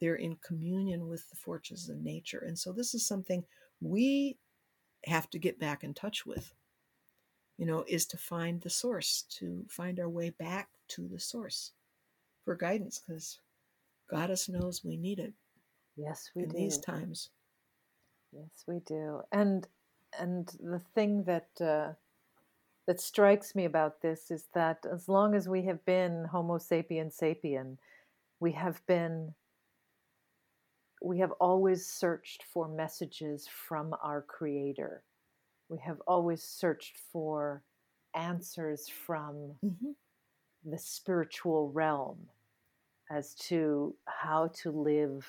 They're 0.00 0.16
in 0.16 0.36
communion 0.36 1.08
with 1.08 1.28
the 1.30 1.36
forces 1.36 1.88
of 1.88 2.02
nature. 2.02 2.44
And 2.46 2.58
so 2.58 2.72
this 2.72 2.94
is 2.94 3.06
something 3.06 3.44
we 3.84 4.38
have 5.06 5.28
to 5.30 5.38
get 5.38 5.58
back 5.58 5.84
in 5.84 5.94
touch 5.94 6.24
with 6.26 6.52
you 7.56 7.66
know, 7.66 7.84
is 7.86 8.06
to 8.06 8.16
find 8.16 8.60
the 8.60 8.70
source, 8.70 9.24
to 9.38 9.64
find 9.68 10.00
our 10.00 10.08
way 10.08 10.30
back 10.30 10.68
to 10.88 11.06
the 11.08 11.20
source 11.20 11.72
for 12.44 12.56
guidance, 12.56 13.00
because 13.00 13.38
Goddess 14.10 14.48
knows 14.48 14.84
we 14.84 14.96
need 14.96 15.18
it 15.18 15.32
Yes, 15.96 16.30
we 16.34 16.42
in 16.42 16.48
do. 16.48 16.56
these 16.56 16.78
times. 16.78 17.30
Yes, 18.32 18.64
we 18.66 18.80
do. 18.80 19.22
And 19.32 19.66
and 20.18 20.48
the 20.60 20.80
thing 20.94 21.24
that 21.24 21.48
uh, 21.60 21.92
that 22.86 23.00
strikes 23.00 23.54
me 23.54 23.64
about 23.64 24.02
this 24.02 24.30
is 24.30 24.46
that 24.54 24.84
as 24.92 25.08
long 25.08 25.34
as 25.34 25.48
we 25.48 25.64
have 25.66 25.84
been 25.84 26.24
Homo 26.24 26.58
sapien 26.58 27.16
sapien, 27.16 27.78
we 28.40 28.52
have 28.52 28.84
been 28.86 29.34
we 31.04 31.18
have 31.20 31.32
always 31.32 31.86
searched 31.86 32.44
for 32.44 32.68
messages 32.68 33.46
from 33.48 33.94
our 34.02 34.22
creator. 34.22 35.04
We 35.68 35.78
have 35.80 36.00
always 36.06 36.42
searched 36.42 36.96
for 37.12 37.64
answers 38.14 38.88
from 38.88 39.56
Mhm. 39.62 39.94
the 40.64 40.78
spiritual 40.78 41.70
realm 41.72 42.28
as 43.10 43.34
to 43.34 43.96
how 44.06 44.48
to 44.62 44.70
live 44.70 45.26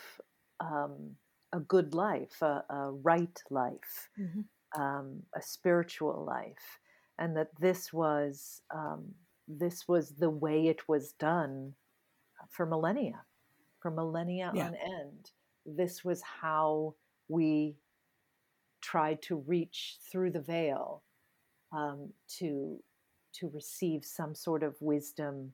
um, 0.60 1.16
a 1.54 1.60
good 1.60 1.94
life, 1.94 2.42
a, 2.42 2.64
a 2.70 2.92
right 2.92 3.42
life, 3.52 4.10
Mhm. 4.18 4.46
um, 4.78 5.24
a 5.36 5.42
spiritual 5.42 6.26
life, 6.26 6.80
and 7.20 7.36
that 7.38 7.50
this 7.60 7.94
was 7.94 8.62
um, 8.74 9.16
this 9.48 9.88
was 9.88 10.12
the 10.12 10.30
way 10.30 10.68
it 10.68 10.88
was 10.90 11.14
done 11.14 11.76
for 12.50 12.66
millennia, 12.66 13.24
for 13.82 13.92
millennia 13.92 14.54
Yeah. 14.54 14.68
on 14.68 14.76
end. 14.76 15.32
This 15.66 16.04
was 16.04 16.22
how 16.22 16.96
we 17.28 17.76
tried 18.82 19.22
to 19.24 19.38
reach 19.38 19.98
through 20.12 20.32
the 20.32 20.42
veil 20.42 21.04
um, 21.72 22.10
to 22.40 22.80
to 23.34 23.50
receive 23.54 24.06
some 24.06 24.34
sort 24.34 24.64
of 24.64 24.76
wisdom 24.80 25.52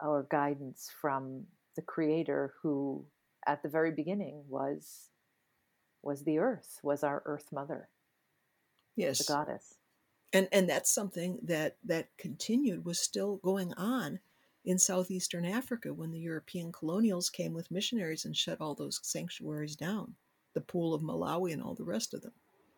or 0.00 0.26
guidance 0.30 0.90
from 1.00 1.44
the 1.76 1.82
creator 1.82 2.54
who 2.62 3.04
at 3.46 3.62
the 3.62 3.68
very 3.68 3.92
beginning 3.92 4.42
was 4.48 5.10
was 6.02 6.24
the 6.24 6.38
earth 6.38 6.80
was 6.82 7.04
our 7.04 7.22
earth 7.26 7.48
mother 7.52 7.88
Yes. 8.96 9.18
the 9.18 9.32
goddess 9.32 9.74
and 10.32 10.48
and 10.52 10.68
that's 10.68 10.92
something 10.92 11.38
that 11.44 11.76
that 11.84 12.08
continued 12.18 12.84
was 12.84 12.98
still 13.00 13.36
going 13.36 13.72
on 13.74 14.20
in 14.64 14.78
southeastern 14.78 15.44
africa 15.44 15.92
when 15.92 16.10
the 16.10 16.18
european 16.18 16.70
colonials 16.70 17.28
came 17.28 17.52
with 17.52 17.70
missionaries 17.70 18.24
and 18.24 18.36
shut 18.36 18.60
all 18.60 18.74
those 18.74 19.00
sanctuaries 19.02 19.76
down 19.76 20.14
the 20.54 20.60
pool 20.60 20.94
of 20.94 21.02
malawi 21.02 21.52
and 21.52 21.62
all 21.62 21.74
the 21.74 21.84
rest 21.84 22.14
of 22.14 22.22
them. 22.22 22.32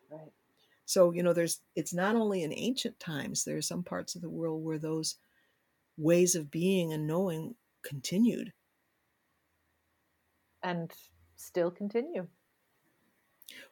Right. 0.09 0.31
So 0.85 1.11
you 1.11 1.23
know 1.23 1.33
there's 1.33 1.61
it's 1.75 1.93
not 1.93 2.15
only 2.15 2.43
in 2.43 2.53
ancient 2.53 2.99
times 2.99 3.43
there 3.43 3.57
are 3.57 3.61
some 3.61 3.83
parts 3.83 4.15
of 4.15 4.21
the 4.21 4.29
world 4.29 4.63
where 4.63 4.77
those 4.77 5.15
ways 5.97 6.35
of 6.35 6.51
being 6.51 6.93
and 6.93 7.07
knowing 7.07 7.55
continued. 7.83 8.53
And 10.61 10.91
still 11.35 11.71
continue. 11.71 12.27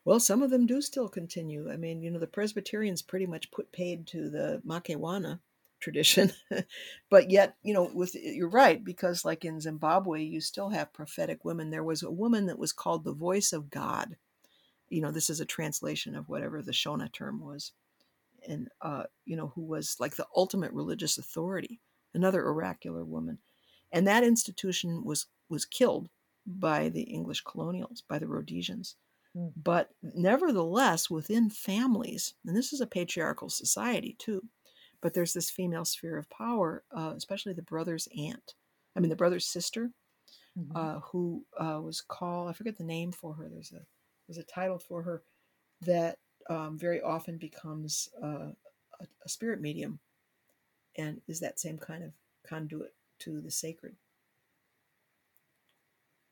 Well, 0.06 0.20
some 0.20 0.44
of 0.44 0.52
them 0.52 0.68
do 0.68 0.82
still 0.82 1.10
continue. 1.10 1.72
I 1.72 1.76
mean, 1.76 2.04
you 2.04 2.12
know, 2.12 2.20
the 2.20 2.28
Presbyterians 2.28 3.02
pretty 3.02 3.26
much 3.26 3.52
put 3.52 3.72
paid 3.72 4.06
to 4.08 4.30
the 4.30 4.62
Makewana 4.66 5.40
tradition, 5.84 6.32
but 7.10 7.30
yet, 7.30 7.56
you 7.62 7.74
know, 7.74 7.90
with 7.94 8.16
you're 8.16 8.50
right 8.50 8.84
because, 8.84 9.26
like 9.26 9.44
in 9.44 9.60
Zimbabwe, 9.60 10.24
you 10.24 10.40
still 10.40 10.70
have 10.70 10.94
prophetic 10.94 11.44
women. 11.44 11.70
There 11.70 11.84
was 11.84 12.02
a 12.02 12.12
woman 12.12 12.46
that 12.48 12.58
was 12.58 12.72
called 12.72 13.04
the 13.04 13.14
Voice 13.14 13.52
of 13.52 13.70
God. 13.70 14.16
You 14.90 15.02
know, 15.02 15.12
this 15.12 15.30
is 15.30 15.40
a 15.40 15.46
translation 15.46 16.16
of 16.16 16.30
whatever 16.30 16.62
the 16.62 16.72
Shona 16.72 17.12
term 17.12 17.44
was, 17.44 17.74
and 18.48 18.70
uh, 18.82 19.04
you 19.26 19.36
know, 19.36 19.52
who 19.56 19.62
was 19.62 19.98
like 20.00 20.16
the 20.16 20.28
ultimate 20.36 20.72
religious 20.72 21.18
authority, 21.18 21.82
another 22.14 22.44
oracular 22.44 23.04
woman, 23.04 23.40
and 23.92 24.08
that 24.08 24.24
institution 24.24 25.04
was 25.04 25.28
was 25.50 25.66
killed 25.66 26.10
by 26.46 26.90
the 26.90 27.04
English 27.04 27.42
colonials, 27.42 28.02
by 28.08 28.20
the 28.20 28.28
Rhodesians. 28.28 28.96
But 29.36 29.90
nevertheless 30.04 31.10
within 31.10 31.50
families 31.50 32.36
and 32.46 32.56
this 32.56 32.72
is 32.72 32.82
a 32.82 32.86
patriarchal 32.86 33.50
society 33.50 34.16
too 34.20 34.44
but 35.04 35.14
there's 35.16 35.34
this 35.34 35.52
female 35.52 35.86
sphere 35.86 36.18
of 36.18 36.30
power 36.32 36.86
uh, 36.98 37.14
especially 37.18 37.54
the 37.54 37.64
brother's 37.64 38.10
aunt 38.18 38.56
i 38.98 39.02
mean 39.02 39.12
the 39.12 39.18
brother's 39.18 39.48
sister 39.48 39.92
Mhm. 40.56 40.76
uh, 40.76 41.00
who 41.02 41.46
uh, 41.60 41.82
was 41.84 42.02
called 42.02 42.50
i 42.50 42.54
forget 42.54 42.78
the 42.78 42.86
name 42.86 43.12
for 43.12 43.36
her 43.36 43.50
there's 43.50 43.74
a 43.74 43.86
there's 44.28 44.40
a 44.40 44.44
title 44.44 44.80
for 44.80 45.04
her 45.04 45.24
that 45.82 46.20
um, 46.50 46.78
very 46.80 47.02
often 47.02 47.38
becomes 47.38 48.10
uh, 48.24 48.52
a, 49.02 49.08
a 49.26 49.30
spirit 49.30 49.62
medium 49.62 50.00
and 50.98 51.22
is 51.28 51.40
that 51.42 51.60
same 51.60 51.78
kind 51.78 52.04
of 52.04 52.14
conduit 52.48 52.96
to 53.20 53.42
the 53.42 53.52
sacred. 53.52 53.96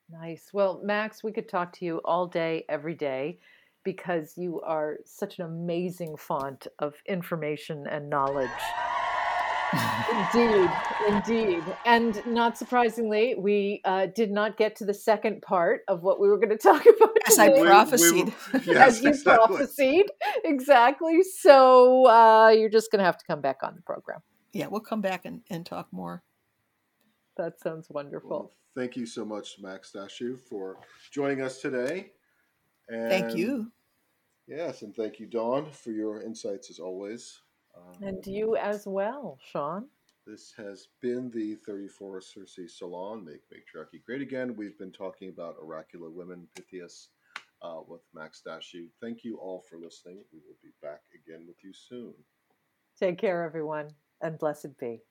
Nice. 0.09 0.53
Well 0.53 0.81
max 0.83 1.23
we 1.23 1.31
could 1.31 1.47
talk 1.49 1.73
to 1.73 1.85
you 1.85 2.01
all 2.03 2.27
day 2.27 2.65
every 2.69 2.95
day 2.95 3.39
because 3.83 4.33
you 4.37 4.61
are 4.61 4.97
such 5.05 5.39
an 5.39 5.45
amazing 5.45 6.15
font 6.17 6.67
of 6.79 6.95
information 7.07 7.85
and 7.87 8.09
knowledge 8.09 8.49
Indeed, 10.33 10.69
indeed. 11.07 11.63
And 11.85 12.21
not 12.25 12.57
surprisingly, 12.57 13.35
we 13.37 13.81
uh, 13.85 14.07
did 14.07 14.29
not 14.29 14.57
get 14.57 14.75
to 14.77 14.85
the 14.85 14.93
second 14.93 15.41
part 15.41 15.81
of 15.87 16.03
what 16.03 16.19
we 16.19 16.27
were 16.27 16.37
going 16.37 16.49
to 16.57 16.57
talk 16.57 16.81
about. 16.85 17.15
As 17.27 17.39
I 17.39 17.47
today. 17.47 17.55
We- 17.55 17.61
we 17.61 17.67
prophesied. 17.67 18.33
yes, 18.65 18.97
As 18.97 19.01
you 19.03 19.09
exactly. 19.09 19.47
prophesied. 19.57 20.05
Exactly. 20.43 21.23
So 21.23 22.05
uh, 22.07 22.49
you're 22.49 22.69
just 22.69 22.91
going 22.91 22.99
to 22.99 23.05
have 23.05 23.17
to 23.17 23.25
come 23.25 23.39
back 23.41 23.59
on 23.63 23.75
the 23.75 23.81
program. 23.81 24.19
yeah 24.53 24.67
we'll 24.67 24.81
come 24.81 24.99
back 25.01 25.23
and, 25.25 25.41
and 25.49 25.65
talk 25.65 25.87
more 25.91 26.23
That 27.37 27.59
sounds 27.61 27.87
wonderful. 27.89 28.29
Well, 28.29 28.51
thank 28.75 28.97
you 28.97 29.05
so 29.05 29.23
much, 29.23 29.55
Max 29.61 29.91
Dashu, 29.95 30.37
for 30.49 30.77
joining 31.11 31.41
us 31.41 31.59
today. 31.61 32.11
And 32.89 33.09
thank 33.09 33.35
you 33.35 33.71
Yes, 34.51 34.81
and 34.81 34.93
thank 34.93 35.17
you, 35.17 35.27
Dawn, 35.27 35.71
for 35.71 35.91
your 35.91 36.21
insights 36.21 36.69
as 36.69 36.77
always. 36.77 37.41
Um, 37.73 38.03
and 38.03 38.27
you 38.27 38.57
as 38.57 38.85
well, 38.85 39.39
Sean. 39.41 39.87
This 40.27 40.53
has 40.57 40.89
been 41.01 41.31
the 41.31 41.55
34 41.55 42.21
Circe 42.21 42.59
Salon, 42.67 43.23
Make 43.23 43.41
Matriarchy 43.49 44.03
Great 44.05 44.21
Again. 44.21 44.55
We've 44.55 44.77
been 44.77 44.91
talking 44.91 45.29
about 45.29 45.55
oracular 45.57 46.09
women, 46.09 46.47
Pythias, 46.53 47.09
uh, 47.61 47.79
with 47.87 48.01
Max 48.13 48.41
Dashu. 48.45 48.87
Thank 48.99 49.23
you 49.23 49.37
all 49.37 49.61
for 49.61 49.77
listening. 49.77 50.23
We 50.33 50.39
will 50.45 50.57
be 50.61 50.71
back 50.81 51.01
again 51.15 51.45
with 51.47 51.63
you 51.63 51.71
soon. 51.73 52.13
Take 52.99 53.19
care, 53.19 53.43
everyone, 53.43 53.91
and 54.21 54.37
blessed 54.37 54.77
be. 54.77 55.01